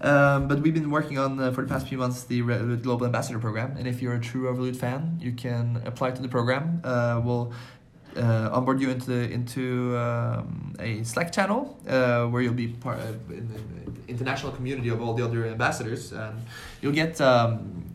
Um, 0.00 0.48
but 0.48 0.60
we've 0.60 0.74
been 0.74 0.90
working 0.90 1.18
on 1.18 1.40
uh, 1.40 1.50
for 1.52 1.62
the 1.62 1.68
past 1.68 1.88
few 1.88 1.98
months 1.98 2.24
the 2.24 2.42
Revolut 2.42 2.82
Global 2.82 3.06
Ambassador 3.06 3.38
program, 3.38 3.76
and 3.76 3.86
if 3.88 4.00
you're 4.00 4.14
a 4.14 4.20
true 4.20 4.42
Revolut 4.48 4.76
fan, 4.76 5.18
you 5.20 5.32
can 5.32 5.82
apply 5.84 6.12
to 6.12 6.22
the 6.22 6.28
program. 6.28 6.80
Uh, 6.84 7.20
we'll 7.24 7.52
uh, 8.16 8.50
onboard 8.52 8.80
you 8.80 8.90
into 8.90 9.14
into 9.30 9.96
um, 9.96 10.74
a 10.78 11.02
Slack 11.02 11.32
channel 11.32 11.78
uh, 11.88 12.26
where 12.26 12.42
you'll 12.42 12.54
be 12.54 12.68
part 12.68 12.98
of 13.00 13.30
in 13.30 13.48
the 13.48 13.60
international 14.12 14.52
community 14.52 14.90
of 14.90 15.00
all 15.02 15.14
the 15.14 15.24
other 15.24 15.46
ambassadors, 15.46 16.12
and 16.12 16.36
you'll 16.80 16.92
get 16.92 17.20
um, 17.20 17.93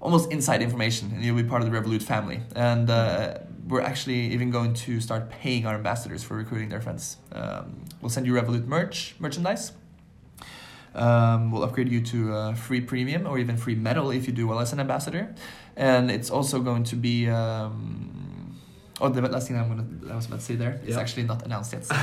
almost 0.00 0.32
inside 0.32 0.62
information, 0.62 1.12
and 1.14 1.22
you'll 1.24 1.36
be 1.36 1.44
part 1.44 1.62
of 1.62 1.70
the 1.70 1.78
Revolut 1.78 2.02
family. 2.02 2.40
And 2.56 2.88
uh, 2.90 3.38
we're 3.68 3.82
actually 3.82 4.32
even 4.32 4.50
going 4.50 4.74
to 4.74 5.00
start 5.00 5.30
paying 5.30 5.66
our 5.66 5.74
ambassadors 5.74 6.22
for 6.22 6.36
recruiting 6.36 6.70
their 6.70 6.80
friends. 6.80 7.18
Um, 7.32 7.84
we'll 8.00 8.10
send 8.10 8.26
you 8.26 8.32
Revolut 8.34 8.66
merch 8.66 9.14
merchandise. 9.18 9.72
Um, 10.94 11.52
we'll 11.52 11.62
upgrade 11.62 11.88
you 11.88 12.00
to 12.00 12.34
uh, 12.34 12.54
free 12.54 12.80
premium 12.80 13.26
or 13.26 13.38
even 13.38 13.56
free 13.56 13.76
metal 13.76 14.10
if 14.10 14.26
you 14.26 14.32
do 14.32 14.48
well 14.48 14.58
as 14.58 14.72
an 14.72 14.80
ambassador, 14.80 15.34
and 15.76 16.10
it's 16.10 16.30
also 16.30 16.60
going 16.60 16.84
to 16.84 16.96
be. 16.96 17.28
Um, 17.28 18.29
oh, 19.00 19.08
the 19.08 19.20
last 19.22 19.48
thing 19.48 19.56
I'm 19.58 19.68
gonna 19.68 19.86
I 20.12 20.16
was 20.16 20.26
about 20.26 20.40
to 20.40 20.44
say 20.44 20.56
there 20.56 20.80
is 20.86 20.94
Yeah. 20.94 21.00
actually 21.00 21.24
not 21.24 21.44
announced 21.46 21.72
yet. 21.72 21.84
so 21.86 21.94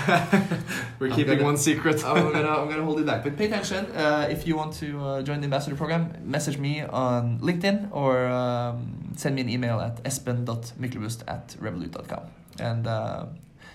We're 1.00 1.08
I'm 1.08 1.14
keeping 1.16 1.36
gonna- 1.38 1.44
one 1.52 1.58
secret. 1.58 2.04
I'm 2.06 2.32
gonna 2.32 2.48
I'm 2.50 2.70
gonna 2.70 2.84
hold 2.84 3.00
it 3.00 3.06
back. 3.06 3.24
But 3.24 3.38
pay 3.38 3.46
attention. 3.46 3.86
Uh, 3.96 4.28
if 4.30 4.48
you 4.48 4.56
want 4.56 4.74
to 4.82 4.88
uh, 5.00 5.22
join 5.22 5.40
the 5.42 5.46
ambassador 5.46 5.76
program, 5.76 6.14
message 6.24 6.58
me 6.58 6.82
on 6.82 7.40
LinkedIn 7.40 7.90
or 7.92 8.26
um, 8.28 9.14
send 9.16 9.36
me 9.36 9.42
an 9.42 9.50
email 9.50 9.80
at 9.80 10.04
espen.myklebust 10.04 11.24
at 11.28 11.48
revolut.com. 11.62 12.24
And 12.60 12.88
uh, 12.88 13.26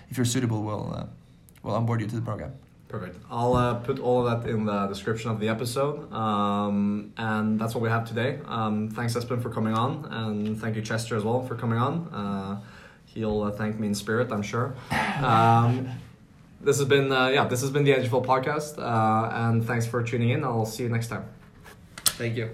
if 0.09 0.17
you're 0.17 0.25
suitable, 0.25 0.61
we'll 0.63 0.93
uh, 0.93 1.05
we'll 1.63 1.75
onboard 1.75 2.01
you 2.01 2.07
to 2.07 2.15
the 2.15 2.21
program. 2.21 2.53
Perfect. 2.89 3.17
I'll 3.31 3.55
uh, 3.55 3.73
put 3.75 3.97
all 3.97 4.27
of 4.27 4.43
that 4.43 4.47
in 4.47 4.65
the 4.65 4.85
description 4.85 5.31
of 5.31 5.39
the 5.39 5.49
episode. 5.49 6.13
Um, 6.13 7.11
and 7.17 7.59
that's 7.59 7.73
what 7.73 7.81
we 7.81 7.89
have 7.89 8.07
today. 8.07 8.37
Um, 8.45 8.89
thanks, 8.89 9.15
Espen, 9.15 9.41
for 9.41 9.49
coming 9.49 9.73
on. 9.73 10.05
And 10.11 10.59
thank 10.61 10.75
you, 10.75 10.83
Chester, 10.83 11.15
as 11.15 11.23
well, 11.23 11.41
for 11.41 11.55
coming 11.55 11.79
on. 11.79 11.93
Uh, 12.13 12.59
he'll 13.13 13.43
uh, 13.43 13.51
thank 13.51 13.79
me 13.79 13.87
in 13.87 13.95
spirit, 13.95 14.31
I'm 14.31 14.41
sure. 14.41 14.75
Um, 15.21 15.89
this 16.61 16.77
has 16.77 16.87
been, 16.87 17.11
uh, 17.11 17.27
yeah, 17.27 17.45
this 17.45 17.61
has 17.61 17.71
been 17.71 17.83
the 17.83 17.93
Edgeful 17.93 18.23
podcast. 18.23 18.79
Uh, 18.79 19.29
and 19.33 19.65
thanks 19.65 19.85
for 19.85 20.01
tuning 20.03 20.29
in. 20.29 20.43
I'll 20.43 20.65
see 20.65 20.83
you 20.83 20.89
next 20.89 21.07
time. 21.07 21.25
Thank 22.05 22.37
you. 22.37 22.49